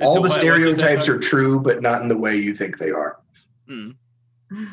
All 0.00 0.14
So 0.14 0.14
the 0.14 0.20
what- 0.22 0.30
what'd 0.30 0.44
you 0.64 0.72
say, 0.72 0.78
stereotypes 0.78 1.08
are 1.08 1.18
true 1.18 1.60
but 1.60 1.82
not 1.82 2.02
in 2.02 2.08
the 2.08 2.16
way 2.16 2.36
you 2.36 2.54
think 2.54 2.78
they 2.78 2.90
are 2.90 3.18
Mm. 3.68 3.94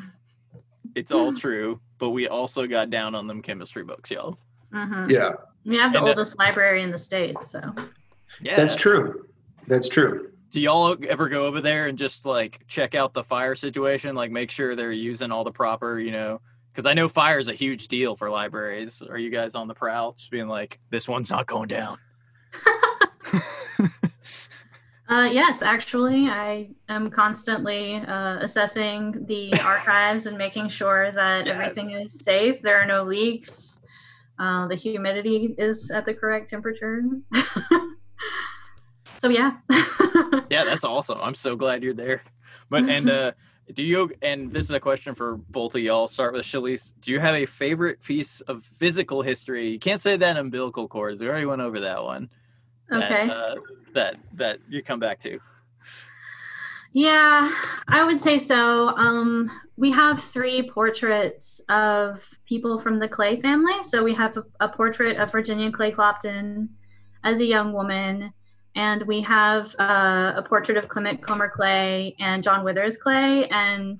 It's 0.95 1.11
all 1.11 1.33
true, 1.35 1.79
but 1.99 2.09
we 2.09 2.27
also 2.27 2.65
got 2.67 2.89
down 2.89 3.13
on 3.15 3.27
them 3.27 3.41
chemistry 3.41 3.83
books, 3.83 4.09
y'all. 4.11 4.37
Mhm. 4.73 5.09
yeah 5.11 5.31
We 5.65 5.77
have 5.77 5.91
the 5.93 5.99
And, 5.99 6.07
uh, 6.07 6.09
oldest 6.11 6.37
library 6.39 6.81
in 6.83 6.91
the 6.91 6.97
state, 6.97 7.37
so 7.43 7.59
Yeah. 8.41 8.55
that's 8.55 8.75
true 8.75 9.25
that's 9.67 9.87
true 9.89 10.31
Do 10.51 10.59
y'all 10.59 10.97
ever 11.07 11.29
go 11.29 11.45
over 11.45 11.61
there 11.61 11.87
and 11.87 11.97
just 11.97 12.25
like 12.25 12.65
check 12.67 12.95
out 12.95 13.13
the 13.13 13.23
fire 13.23 13.53
situation? 13.53 14.15
Like 14.15 14.31
make 14.31 14.49
sure 14.49 14.75
they're 14.75 14.91
using 14.91 15.31
all 15.31 15.43
the 15.43 15.51
proper, 15.51 15.99
you 15.99 16.11
know, 16.11 16.41
because 16.71 16.87
I 16.87 16.93
know 16.95 17.07
fire 17.07 17.37
is 17.37 17.49
a 17.49 17.53
huge 17.53 17.87
deal 17.87 18.15
for 18.15 18.31
libraries. 18.31 19.01
Are 19.03 19.17
you 19.19 19.29
guys 19.29 19.53
on 19.53 19.67
the 19.67 19.75
prowl, 19.75 20.13
just 20.13 20.31
being 20.31 20.47
like, 20.47 20.79
this 20.89 21.07
one's 21.07 21.29
not 21.29 21.45
going 21.45 21.67
down? 21.67 21.99
Uh, 25.09 25.27
yes, 25.31 25.63
actually, 25.63 26.27
I 26.27 26.69
am 26.87 27.07
constantly 27.07 27.95
uh, 27.95 28.37
assessing 28.41 29.25
the 29.25 29.51
archives 29.65 30.27
and 30.27 30.37
making 30.37 30.69
sure 30.69 31.11
that 31.11 31.47
Yes. 31.47 31.55
everything 31.55 31.99
is 31.99 32.23
safe. 32.23 32.61
There 32.61 32.79
are 32.79 32.85
no 32.85 33.03
leaks. 33.03 33.83
Uh, 34.37 34.67
the 34.67 34.75
humidity 34.75 35.55
is 35.57 35.89
at 35.91 36.05
the 36.05 36.13
correct 36.13 36.49
temperature. 36.49 37.03
so 39.17 39.29
yeah. 39.29 39.53
yeah, 40.49 40.63
that's 40.63 40.85
awesome. 40.85 41.19
I'm 41.21 41.35
so 41.35 41.55
glad 41.55 41.83
you're 41.83 41.93
there. 41.93 42.21
But 42.69 42.87
and 42.87 43.09
uh 43.09 43.31
do 43.73 43.83
you 43.83 44.11
and 44.21 44.51
this 44.53 44.65
is 44.65 44.71
a 44.71 44.79
question 44.79 45.13
for 45.15 45.37
both 45.49 45.75
of 45.75 45.81
y'all. 45.81 46.07
Start 46.07 46.33
with 46.33 46.45
Shalise. 46.45 46.93
Do 47.01 47.11
you 47.11 47.19
have 47.19 47.35
a 47.35 47.45
favorite 47.45 48.01
piece 48.01 48.41
of 48.41 48.63
physical 48.63 49.21
history? 49.21 49.69
You 49.69 49.79
can't 49.79 50.01
say 50.01 50.15
that 50.15 50.37
umbilical 50.37 50.87
cords. 50.87 51.19
We 51.19 51.27
already 51.27 51.45
went 51.45 51.61
over 51.61 51.81
that 51.81 52.03
one. 52.03 52.29
That, 52.89 53.11
okay. 53.11 53.29
uh, 53.29 53.55
that 53.93 54.17
that 54.33 54.59
you 54.69 54.81
come 54.81 54.99
back 54.99 55.19
to. 55.21 55.39
Yeah, 56.91 57.51
I 57.87 58.03
would 58.03 58.19
say 58.19 58.39
so. 58.39 58.89
Um, 58.97 59.51
we 59.77 59.91
have 59.91 60.19
three 60.19 60.67
portraits 60.67 61.61
of 61.69 62.27
people 62.45 62.79
from 62.79 62.99
the 62.99 63.07
Clay 63.07 63.39
family. 63.39 63.83
So 63.83 64.03
we 64.03 64.15
have 64.15 64.37
a, 64.37 64.43
a 64.59 64.69
portrait 64.69 65.17
of 65.17 65.31
Virginia 65.31 65.71
Clay 65.71 65.91
Clopton 65.91 66.69
as 67.23 67.41
a 67.41 67.45
young 67.45 67.73
woman, 67.73 68.33
and 68.75 69.03
we 69.03 69.21
have 69.21 69.75
uh, 69.77 70.33
a 70.35 70.41
portrait 70.41 70.77
of 70.77 70.87
Clement 70.87 71.21
Comer 71.21 71.49
Clay 71.49 72.15
and 72.19 72.41
John 72.41 72.63
Withers 72.63 72.97
Clay, 72.97 73.47
and 73.49 73.99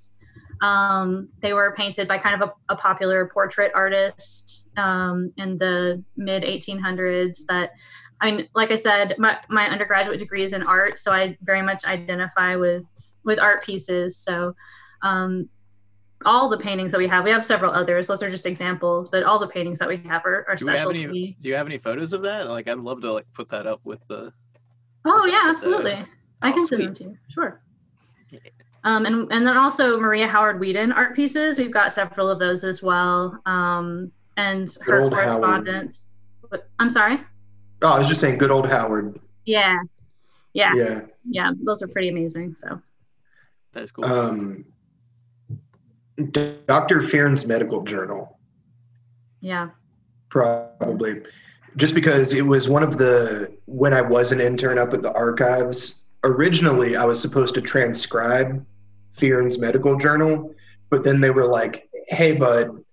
um, 0.62 1.30
they 1.42 1.54
were 1.54 1.74
painted 1.78 2.08
by 2.08 2.18
kind 2.18 2.42
of 2.42 2.50
a, 2.50 2.74
a 2.74 2.76
popular 2.76 3.28
portrait 3.28 3.72
artist 3.76 4.72
um, 4.78 5.32
in 5.38 5.58
the 5.60 6.04
mid 6.18 6.44
1800s. 6.44 7.46
That 7.48 7.72
I 8.22 8.32
mean, 8.32 8.50
like 8.54 8.72
I 8.72 8.76
said, 8.76 9.16
my, 9.18 9.40
my 9.50 9.68
undergraduate 9.68 10.20
degree 10.20 10.44
is 10.44 10.54
in 10.54 10.64
art, 10.64 10.98
so 10.98 11.12
I 11.12 11.38
very 11.42 11.62
much 11.62 11.86
identify 11.86 12.56
with 12.56 12.86
with 13.24 13.40
art 13.40 13.64
pieces. 13.66 14.18
So, 14.18 14.56
um, 15.04 15.50
all 16.26 16.50
the 16.50 16.58
paintings 16.58 16.92
that 16.92 16.98
we 16.98 17.08
have. 17.08 17.24
We 17.24 17.32
have 17.32 17.46
several 17.46 17.72
others. 17.72 18.08
Those 18.08 18.22
are 18.22 18.30
just 18.30 18.46
examples, 18.46 19.10
but 19.10 19.24
all 19.24 19.40
the 19.40 19.48
paintings 19.48 19.80
that 19.80 19.88
we 19.88 19.98
have 19.98 20.26
are, 20.26 20.46
are 20.50 20.56
Do 20.56 20.68
have 20.68 20.80
special 20.80 20.90
any? 20.92 21.04
to 21.04 21.12
me. 21.12 21.38
Do 21.42 21.48
you 21.48 21.56
have 21.56 21.66
any 21.66 21.78
photos 21.78 22.14
of 22.14 22.22
that? 22.24 22.50
Like, 22.50 22.68
I'd 22.68 22.80
love 22.80 23.02
to 23.02 23.14
like 23.14 23.26
put 23.34 23.50
that 23.50 23.68
up 23.68 23.80
with 23.84 24.00
the. 24.08 24.34
Oh 25.06 25.26
yeah, 25.26 25.44
absolutely. 25.46 26.04
I 26.42 26.52
oh, 26.52 26.54
can 26.54 26.68
send 26.68 26.82
them 26.84 26.96
to 26.96 27.04
you. 27.04 27.18
Sure. 27.30 27.62
Um, 28.84 29.06
and 29.06 29.32
and 29.32 29.46
then 29.46 29.58
also 29.58 30.00
Maria 30.00 30.28
Howard 30.28 30.60
Weeden 30.60 30.94
art 30.94 31.16
pieces. 31.16 31.58
We've 31.58 31.72
got 31.72 31.94
several 31.94 32.30
of 32.30 32.40
those 32.40 32.64
as 32.64 32.82
well. 32.82 33.40
Um, 33.46 34.12
and 34.38 34.70
her 34.86 35.02
old 35.02 35.14
correspondence. 35.14 36.14
But- 36.50 36.70
I'm 36.80 36.90
sorry. 36.90 37.20
Oh, 37.82 37.90
I 37.94 38.00
was 38.00 38.08
just 38.08 38.20
saying, 38.22 38.38
good 38.38 38.52
old 38.52 38.68
Howard. 38.68 39.20
Yeah. 39.46 39.78
Yeah. 40.54 40.74
Yeah. 40.76 41.02
Yeah. 41.30 41.52
Those 41.64 41.82
are 41.82 41.88
pretty 41.88 42.10
amazing. 42.10 42.56
So. 42.56 42.82
That 43.74 43.84
is 43.84 43.92
cool. 43.92 44.06
Um, 44.06 44.66
Dr. 46.66 47.02
Fearn's 47.02 47.46
medical 47.48 47.82
journal, 47.84 48.38
Yeah. 49.40 49.70
probably, 50.30 51.22
just 51.78 51.96
because 51.96 52.34
it 52.34 52.42
was 52.46 52.68
one 52.68 52.84
of 52.84 52.98
the 52.98 53.56
when 53.68 53.94
I 53.94 54.02
was 54.02 54.32
an 54.34 54.42
intern 54.42 54.78
up 54.78 54.94
at 54.94 55.02
the 55.02 55.14
archives. 55.14 56.04
Originally, 56.26 56.98
I 56.98 57.06
was 57.06 57.22
supposed 57.22 57.56
to 57.56 57.62
transcribe 57.62 58.66
Fearn's 59.14 59.60
medical 59.60 59.98
journal, 59.98 60.54
but 60.90 61.04
then 61.06 61.22
they 61.22 61.30
were 61.30 61.46
like, 61.46 61.88
"Hey, 62.10 62.34
bud, 62.34 62.84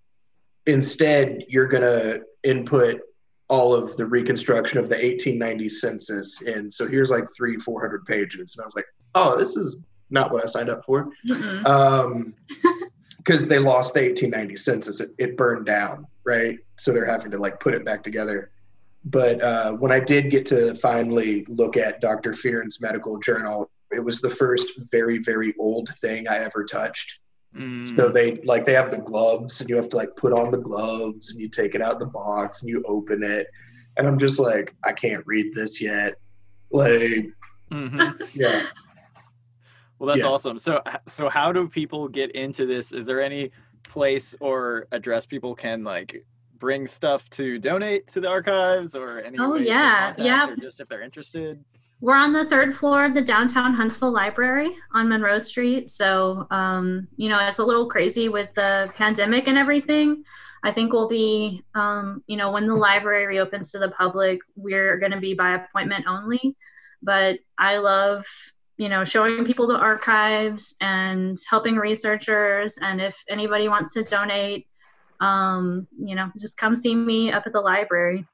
instead 0.66 1.44
you're 1.48 1.66
gonna 1.66 2.20
input." 2.44 3.00
All 3.48 3.74
of 3.74 3.96
the 3.96 4.04
reconstruction 4.04 4.78
of 4.78 4.88
the 4.88 4.96
1890 4.96 5.68
census. 5.68 6.42
And 6.42 6.72
so 6.72 6.86
here's 6.88 7.10
like 7.10 7.24
three 7.36 7.56
400 7.56 8.04
pages. 8.04 8.56
And 8.56 8.64
i 8.64 8.66
was 8.66 8.74
like 8.74 8.86
oh 9.14 9.36
this 9.36 9.56
is 9.56 9.78
not 10.10 10.32
what 10.32 10.42
i 10.42 10.46
signed 10.46 10.68
up 10.68 10.84
for. 10.84 11.10
Mm-mm. 11.28 11.66
um 11.66 12.34
because 13.18 13.48
they 13.48 13.58
lost 13.58 13.92
the 13.94 14.00
1890 14.00 14.56
census. 14.56 15.00
It, 15.00 15.10
it 15.18 15.36
burned 15.36 15.66
down 15.66 16.06
right? 16.26 16.58
So 16.76 16.92
they're 16.92 17.06
having 17.06 17.30
to 17.30 17.38
like 17.38 17.60
put 17.60 17.72
it 17.72 17.84
back 17.84 18.02
together. 18.02 18.50
But 19.04 19.40
uh, 19.40 19.72
when 19.74 19.92
i 19.92 20.00
did 20.00 20.30
get 20.30 20.44
to 20.46 20.74
finally 20.74 21.44
look 21.48 21.76
at 21.76 22.00
dr 22.00 22.32
fearn's 22.34 22.80
medical 22.80 23.18
journal 23.18 23.70
it 23.92 24.00
was 24.00 24.20
the 24.20 24.28
first 24.28 24.80
very 24.90 25.18
very 25.18 25.54
old 25.60 25.88
thing 26.00 26.26
i 26.26 26.38
ever 26.38 26.64
touched 26.64 27.20
Mm, 27.56 27.96
so 27.96 28.08
they 28.08 28.36
like 28.44 28.66
they 28.66 28.74
have 28.74 28.90
the 28.90 28.98
gloves 28.98 29.60
and 29.60 29.70
you 29.70 29.76
have 29.76 29.88
to 29.88 29.96
like 29.96 30.14
put 30.16 30.32
on 30.32 30.50
the 30.50 30.58
gloves 30.58 31.30
and 31.30 31.40
you 31.40 31.48
take 31.48 31.74
it 31.74 31.80
out 31.80 31.98
the 31.98 32.06
box 32.06 32.60
and 32.60 32.68
you 32.68 32.84
open 32.86 33.22
it 33.22 33.46
and 33.96 34.06
i'm 34.06 34.18
just 34.18 34.38
like 34.38 34.74
i 34.84 34.92
can't 34.92 35.24
read 35.26 35.54
this 35.54 35.80
yet 35.80 36.16
like 36.70 37.26
mm-hmm. 37.72 38.10
yeah 38.34 38.66
Well, 39.98 40.08
that's 40.08 40.20
Yeah. 40.20 40.28
awesome. 40.28 40.58
So, 40.58 40.82
so 41.08 41.30
how 41.30 41.52
do 41.52 41.66
people 41.68 42.06
get 42.08 42.30
into 42.32 42.66
this? 42.66 42.92
Is 42.92 43.06
there 43.06 43.22
any 43.22 43.50
place 43.82 44.34
or 44.40 44.86
address 44.92 45.24
people 45.24 45.54
can 45.54 45.84
like 45.84 46.22
bring 46.58 46.86
stuff 46.86 47.30
to 47.30 47.58
donate 47.58 48.06
to 48.08 48.20
the 48.20 48.28
archives, 48.28 48.94
or 48.94 49.20
any? 49.20 49.38
Oh, 49.38 49.54
yeah, 49.54 50.12
yeah. 50.18 50.50
Or 50.50 50.56
just 50.56 50.80
if 50.80 50.88
they're 50.88 51.02
interested. 51.02 51.64
We're 52.00 52.16
on 52.16 52.32
the 52.32 52.44
third 52.44 52.76
floor 52.76 53.06
of 53.06 53.14
the 53.14 53.22
downtown 53.22 53.72
Huntsville 53.72 54.12
Library 54.12 54.70
on 54.92 55.08
Monroe 55.08 55.38
Street. 55.38 55.88
So, 55.88 56.46
um, 56.50 57.08
you 57.16 57.30
know, 57.30 57.38
it's 57.40 57.58
a 57.58 57.64
little 57.64 57.86
crazy 57.86 58.28
with 58.28 58.52
the 58.54 58.90
pandemic 58.96 59.48
and 59.48 59.56
everything. 59.56 60.22
I 60.62 60.72
think 60.72 60.92
we'll 60.92 61.08
be, 61.08 61.64
um, 61.74 62.22
you 62.26 62.36
know, 62.36 62.50
when 62.50 62.66
the 62.66 62.74
library 62.74 63.26
reopens 63.26 63.72
to 63.72 63.78
the 63.78 63.88
public, 63.88 64.40
we're 64.56 64.98
going 64.98 65.12
to 65.12 65.20
be 65.20 65.32
by 65.32 65.54
appointment 65.54 66.06
only. 66.06 66.56
But 67.02 67.38
I 67.58 67.78
love, 67.78 68.26
you 68.76 68.90
know, 68.90 69.04
showing 69.04 69.44
people 69.46 69.66
the 69.66 69.76
archives 69.76 70.76
and 70.82 71.38
helping 71.48 71.76
researchers. 71.76 72.78
And 72.78 73.00
if 73.00 73.22
anybody 73.28 73.68
wants 73.68 73.94
to 73.94 74.02
donate, 74.02 74.66
um, 75.20 75.86
you 75.98 76.14
know, 76.14 76.30
just 76.38 76.58
come 76.58 76.76
see 76.76 76.94
me 76.94 77.32
up 77.32 77.44
at 77.46 77.54
the 77.54 77.60
library. 77.60 78.26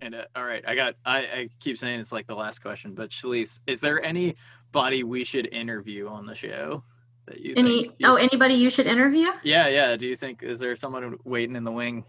And 0.00 0.14
uh, 0.14 0.24
all 0.34 0.44
right, 0.44 0.64
I 0.66 0.74
got. 0.74 0.94
I, 1.04 1.18
I 1.18 1.48
keep 1.60 1.78
saying 1.78 2.00
it's 2.00 2.12
like 2.12 2.26
the 2.26 2.34
last 2.34 2.60
question, 2.60 2.94
but 2.94 3.10
Shalise, 3.10 3.60
is 3.66 3.80
there 3.80 4.02
anybody 4.02 5.02
we 5.04 5.24
should 5.24 5.46
interview 5.52 6.08
on 6.08 6.26
the 6.26 6.34
show 6.34 6.82
that 7.26 7.40
you 7.40 7.54
Any, 7.56 7.82
think? 7.82 7.94
oh, 8.04 8.16
is- 8.16 8.28
anybody 8.32 8.54
you 8.54 8.70
should 8.70 8.86
interview? 8.86 9.28
yeah, 9.44 9.68
yeah. 9.68 9.96
Do 9.96 10.06
you 10.06 10.16
think 10.16 10.42
is 10.42 10.58
there 10.58 10.74
someone 10.76 11.16
waiting 11.24 11.54
in 11.56 11.64
the 11.64 11.72
wing? 11.72 12.04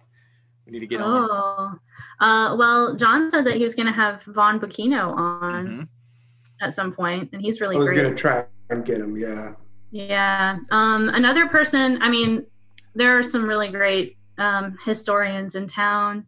We 0.65 0.71
need 0.73 0.79
to 0.79 0.87
get 0.87 1.01
on. 1.01 1.27
Oh, 1.29 2.25
uh, 2.25 2.55
well, 2.55 2.95
John 2.95 3.29
said 3.29 3.45
that 3.45 3.55
he 3.55 3.63
was 3.63 3.75
going 3.75 3.87
to 3.87 3.91
have 3.91 4.23
Vaughn 4.23 4.59
Bocchino 4.59 5.13
on 5.17 5.67
Mhm. 5.67 5.87
at 6.61 6.73
some 6.73 6.93
point, 6.93 7.29
and 7.33 7.41
he's 7.41 7.59
really 7.59 7.75
i 7.75 7.79
was 7.79 7.91
gonna 7.91 8.13
try 8.15 8.45
and 8.69 8.85
get 8.85 9.01
him 9.01 9.17
yeah 9.17 9.53
Yeah. 9.89 10.59
Um, 10.71 11.09
another 11.09 11.47
person, 11.49 12.01
I 12.01 12.09
mean, 12.09 12.45
there 12.95 13.17
are 13.17 13.23
some 13.23 13.43
really 13.45 13.67
great 13.69 14.17
um, 14.37 14.77
historians 14.85 15.55
in 15.55 15.67
town. 15.67 16.25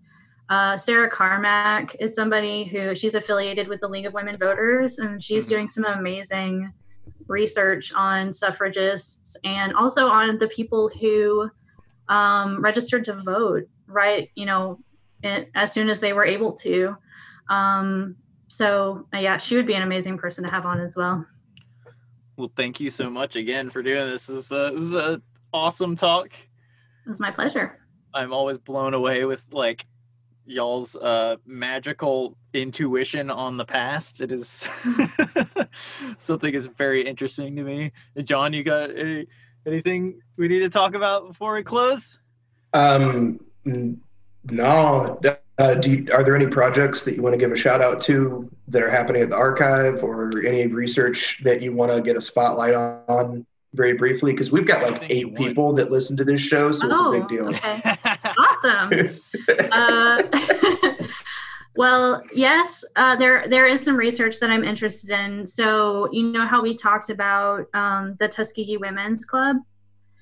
Uh, 0.53 0.77
Sarah 0.77 1.09
Carmack 1.09 1.95
is 1.99 2.13
somebody 2.13 2.63
who 2.63 2.93
she's 2.93 3.15
affiliated 3.15 3.67
with 3.67 3.79
the 3.81 3.87
League 3.87 4.05
of 4.05 4.13
Women 4.13 4.37
Voters, 4.37 4.99
and 4.99 5.19
she's 5.19 5.47
Mhm. 5.47 5.49
doing 5.49 5.67
some 5.67 5.83
amazing 5.85 6.71
research 7.27 7.91
on 7.95 8.31
suffragists 8.31 9.35
and 9.43 9.73
also 9.73 10.07
on 10.09 10.37
the 10.37 10.47
people 10.47 10.89
who 11.01 11.49
um, 12.09 12.61
registered 12.61 13.03
to 13.05 13.13
vote, 13.13 13.63
right? 13.87 14.29
You 14.35 14.45
know, 14.45 14.79
it, 15.23 15.49
as 15.55 15.71
soon 15.71 15.89
as 15.89 16.01
they 16.01 16.11
were 16.13 16.25
able 16.25 16.51
to. 16.57 16.97
Um, 17.49 18.17
so, 18.47 19.07
uh, 19.15 19.17
yeah, 19.19 19.37
she 19.37 19.55
would 19.55 19.65
be 19.65 19.73
an 19.73 19.81
amazing 19.81 20.17
person 20.19 20.45
to 20.45 20.51
have 20.53 20.65
on 20.67 20.79
as 20.81 20.95
well. 20.97 21.25
Well, 22.37 22.51
thank 22.57 22.79
you 22.79 22.89
so 22.91 23.09
much 23.09 23.37
again 23.37 23.69
for 23.71 23.81
doing 23.81 24.05
this. 24.11 24.27
This 24.27 24.45
is 24.45 24.51
a, 24.51 24.71
this 24.75 24.83
is 24.83 24.95
a 24.95 25.19
awesome 25.53 25.95
talk. 25.95 26.27
It 26.27 27.09
was 27.09 27.21
my 27.21 27.31
pleasure. 27.31 27.79
I'm 28.13 28.33
always 28.33 28.57
blown 28.59 28.93
away 28.93 29.23
with 29.25 29.45
like 29.53 29.85
y'all's 30.45 30.95
uh 30.95 31.37
magical 31.45 32.37
intuition 32.53 33.29
on 33.29 33.57
the 33.57 33.65
past. 33.65 34.21
It 34.21 34.31
is 34.31 34.67
something 36.17 36.53
is 36.53 36.67
very 36.67 37.05
interesting 37.07 37.55
to 37.55 37.63
me. 37.63 37.91
John, 38.23 38.53
you 38.53 38.63
got 38.63 38.89
any, 38.95 39.27
anything 39.65 40.21
we 40.37 40.47
need 40.47 40.59
to 40.59 40.69
talk 40.69 40.95
about 40.95 41.27
before 41.27 41.53
we 41.55 41.63
close? 41.63 42.19
um 42.73 43.39
no 43.65 45.19
uh, 45.59 45.75
do 45.75 45.91
you, 45.91 46.07
are 46.11 46.23
there 46.23 46.35
any 46.35 46.47
projects 46.47 47.03
that 47.03 47.15
you 47.15 47.21
want 47.21 47.33
to 47.33 47.37
give 47.37 47.51
a 47.51 47.55
shout 47.55 47.81
out 47.81 48.01
to 48.01 48.49
that 48.67 48.81
are 48.81 48.89
happening 48.89 49.21
at 49.21 49.29
the 49.29 49.35
archive 49.35 50.03
or 50.03 50.43
any 50.45 50.65
research 50.65 51.41
that 51.43 51.61
you 51.61 51.71
want 51.71 51.91
to 51.91 52.01
get 52.01 52.17
a 52.17 52.21
spotlight 52.21 52.73
on 52.73 53.45
very 53.75 53.93
briefly 53.93 54.31
because 54.31 54.51
we've 54.51 54.65
got 54.65 54.91
like 54.91 55.03
eight 55.09 55.35
people 55.35 55.73
that 55.73 55.91
listen 55.91 56.17
to 56.17 56.23
this 56.23 56.41
show 56.41 56.71
so 56.71 56.91
it's 56.91 57.01
a 57.01 57.11
big 57.11 57.27
deal 57.27 57.45
Oh, 57.45 57.47
okay. 57.49 57.97
awesome. 58.63 59.19
Uh, 59.71 60.23
well, 61.75 62.23
yes, 62.33 62.85
uh, 62.95 63.15
there 63.15 63.47
there 63.47 63.67
is 63.67 63.83
some 63.83 63.95
research 63.95 64.39
that 64.39 64.49
I'm 64.49 64.63
interested 64.63 65.09
in. 65.09 65.45
So 65.47 66.09
you 66.11 66.31
know 66.31 66.45
how 66.45 66.61
we 66.61 66.75
talked 66.75 67.09
about 67.09 67.65
um, 67.73 68.15
the 68.19 68.27
Tuskegee 68.27 68.77
Women's 68.77 69.25
Club. 69.25 69.57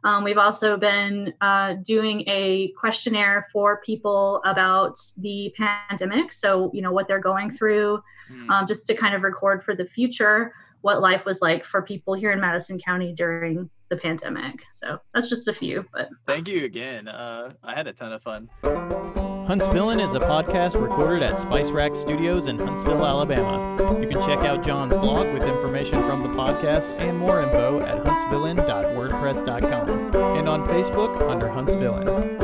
Um, 0.03 0.23
we've 0.23 0.37
also 0.37 0.77
been 0.77 1.33
uh, 1.41 1.75
doing 1.83 2.23
a 2.27 2.69
questionnaire 2.79 3.45
for 3.51 3.81
people 3.81 4.41
about 4.45 4.97
the 5.17 5.53
pandemic. 5.57 6.31
So, 6.31 6.71
you 6.73 6.81
know, 6.81 6.91
what 6.91 7.07
they're 7.07 7.19
going 7.19 7.51
through, 7.51 8.01
Hmm. 8.29 8.49
um, 8.49 8.67
just 8.67 8.85
to 8.87 8.93
kind 8.93 9.15
of 9.15 9.23
record 9.23 9.63
for 9.63 9.75
the 9.75 9.85
future 9.85 10.53
what 10.81 11.01
life 11.01 11.25
was 11.25 11.41
like 11.41 11.65
for 11.65 11.81
people 11.81 12.13
here 12.13 12.31
in 12.31 12.39
Madison 12.39 12.79
County 12.79 13.13
during 13.13 13.69
the 13.89 13.97
pandemic. 13.97 14.63
So 14.71 15.01
that's 15.13 15.29
just 15.29 15.47
a 15.47 15.53
few, 15.53 15.85
but 15.91 16.09
Thank 16.27 16.47
you 16.47 16.65
again. 16.65 17.07
Uh, 17.07 17.53
I 17.63 17.73
had 17.75 17.87
a 17.87 17.93
ton 17.93 18.11
of 18.11 18.21
fun. 18.21 18.49
Huntsvillein 18.63 19.99
is 20.05 20.13
a 20.13 20.19
podcast 20.19 20.79
recorded 20.79 21.23
at 21.23 21.39
Spice 21.39 21.71
Rack 21.71 21.95
Studios 21.95 22.45
in 22.45 22.59
Huntsville, 22.59 23.03
Alabama. 23.03 23.75
You 23.99 24.07
can 24.07 24.21
check 24.21 24.45
out 24.45 24.63
John's 24.63 24.95
blog 24.95 25.33
with 25.33 25.41
information 25.41 26.03
from 26.03 26.21
the 26.21 26.29
podcast 26.29 26.93
and 26.99 27.17
more 27.17 27.41
info 27.41 27.79
at 27.79 28.05
huntsvillein.wordpress.com 28.05 29.89
and 30.37 30.47
on 30.47 30.67
Facebook 30.67 31.27
under 31.27 31.47
Huntsvillein. 31.47 32.38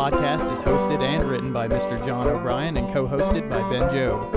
Podcast 0.00 0.50
is 0.50 0.62
hosted 0.62 1.02
and 1.02 1.28
written 1.28 1.52
by 1.52 1.68
Mr. 1.68 2.02
John 2.06 2.26
O'Brien 2.26 2.74
and 2.78 2.90
co-hosted 2.90 3.50
by 3.50 3.60
Ben 3.68 3.92
Joe. 3.92 4.30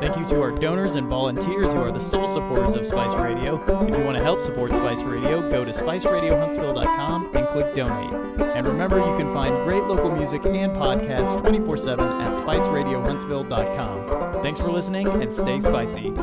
Thank 0.00 0.16
you 0.16 0.24
to 0.28 0.40
our 0.40 0.52
donors 0.52 0.94
and 0.94 1.08
volunteers 1.08 1.72
who 1.72 1.80
are 1.80 1.90
the 1.90 1.98
sole 1.98 2.32
supporters 2.32 2.76
of 2.76 2.86
Spice 2.86 3.18
Radio. 3.18 3.60
If 3.82 3.98
you 3.98 4.04
want 4.04 4.16
to 4.16 4.22
help 4.22 4.40
support 4.42 4.70
Spice 4.70 5.02
Radio, 5.02 5.50
go 5.50 5.64
to 5.64 5.72
spiceradiohuntsville.com 5.72 7.34
and 7.34 7.48
click 7.48 7.74
donate. 7.74 8.14
And 8.54 8.64
remember, 8.64 8.98
you 8.98 9.18
can 9.18 9.34
find 9.34 9.64
great 9.64 9.82
local 9.82 10.12
music 10.12 10.46
and 10.46 10.70
podcasts 10.76 11.40
24 11.40 11.76
7 11.78 11.98
at 11.98 12.32
spiceradiohuntsville.com. 12.44 14.42
Thanks 14.44 14.60
for 14.60 14.70
listening 14.70 15.08
and 15.08 15.32
stay 15.32 15.58
spicy. 15.58 16.14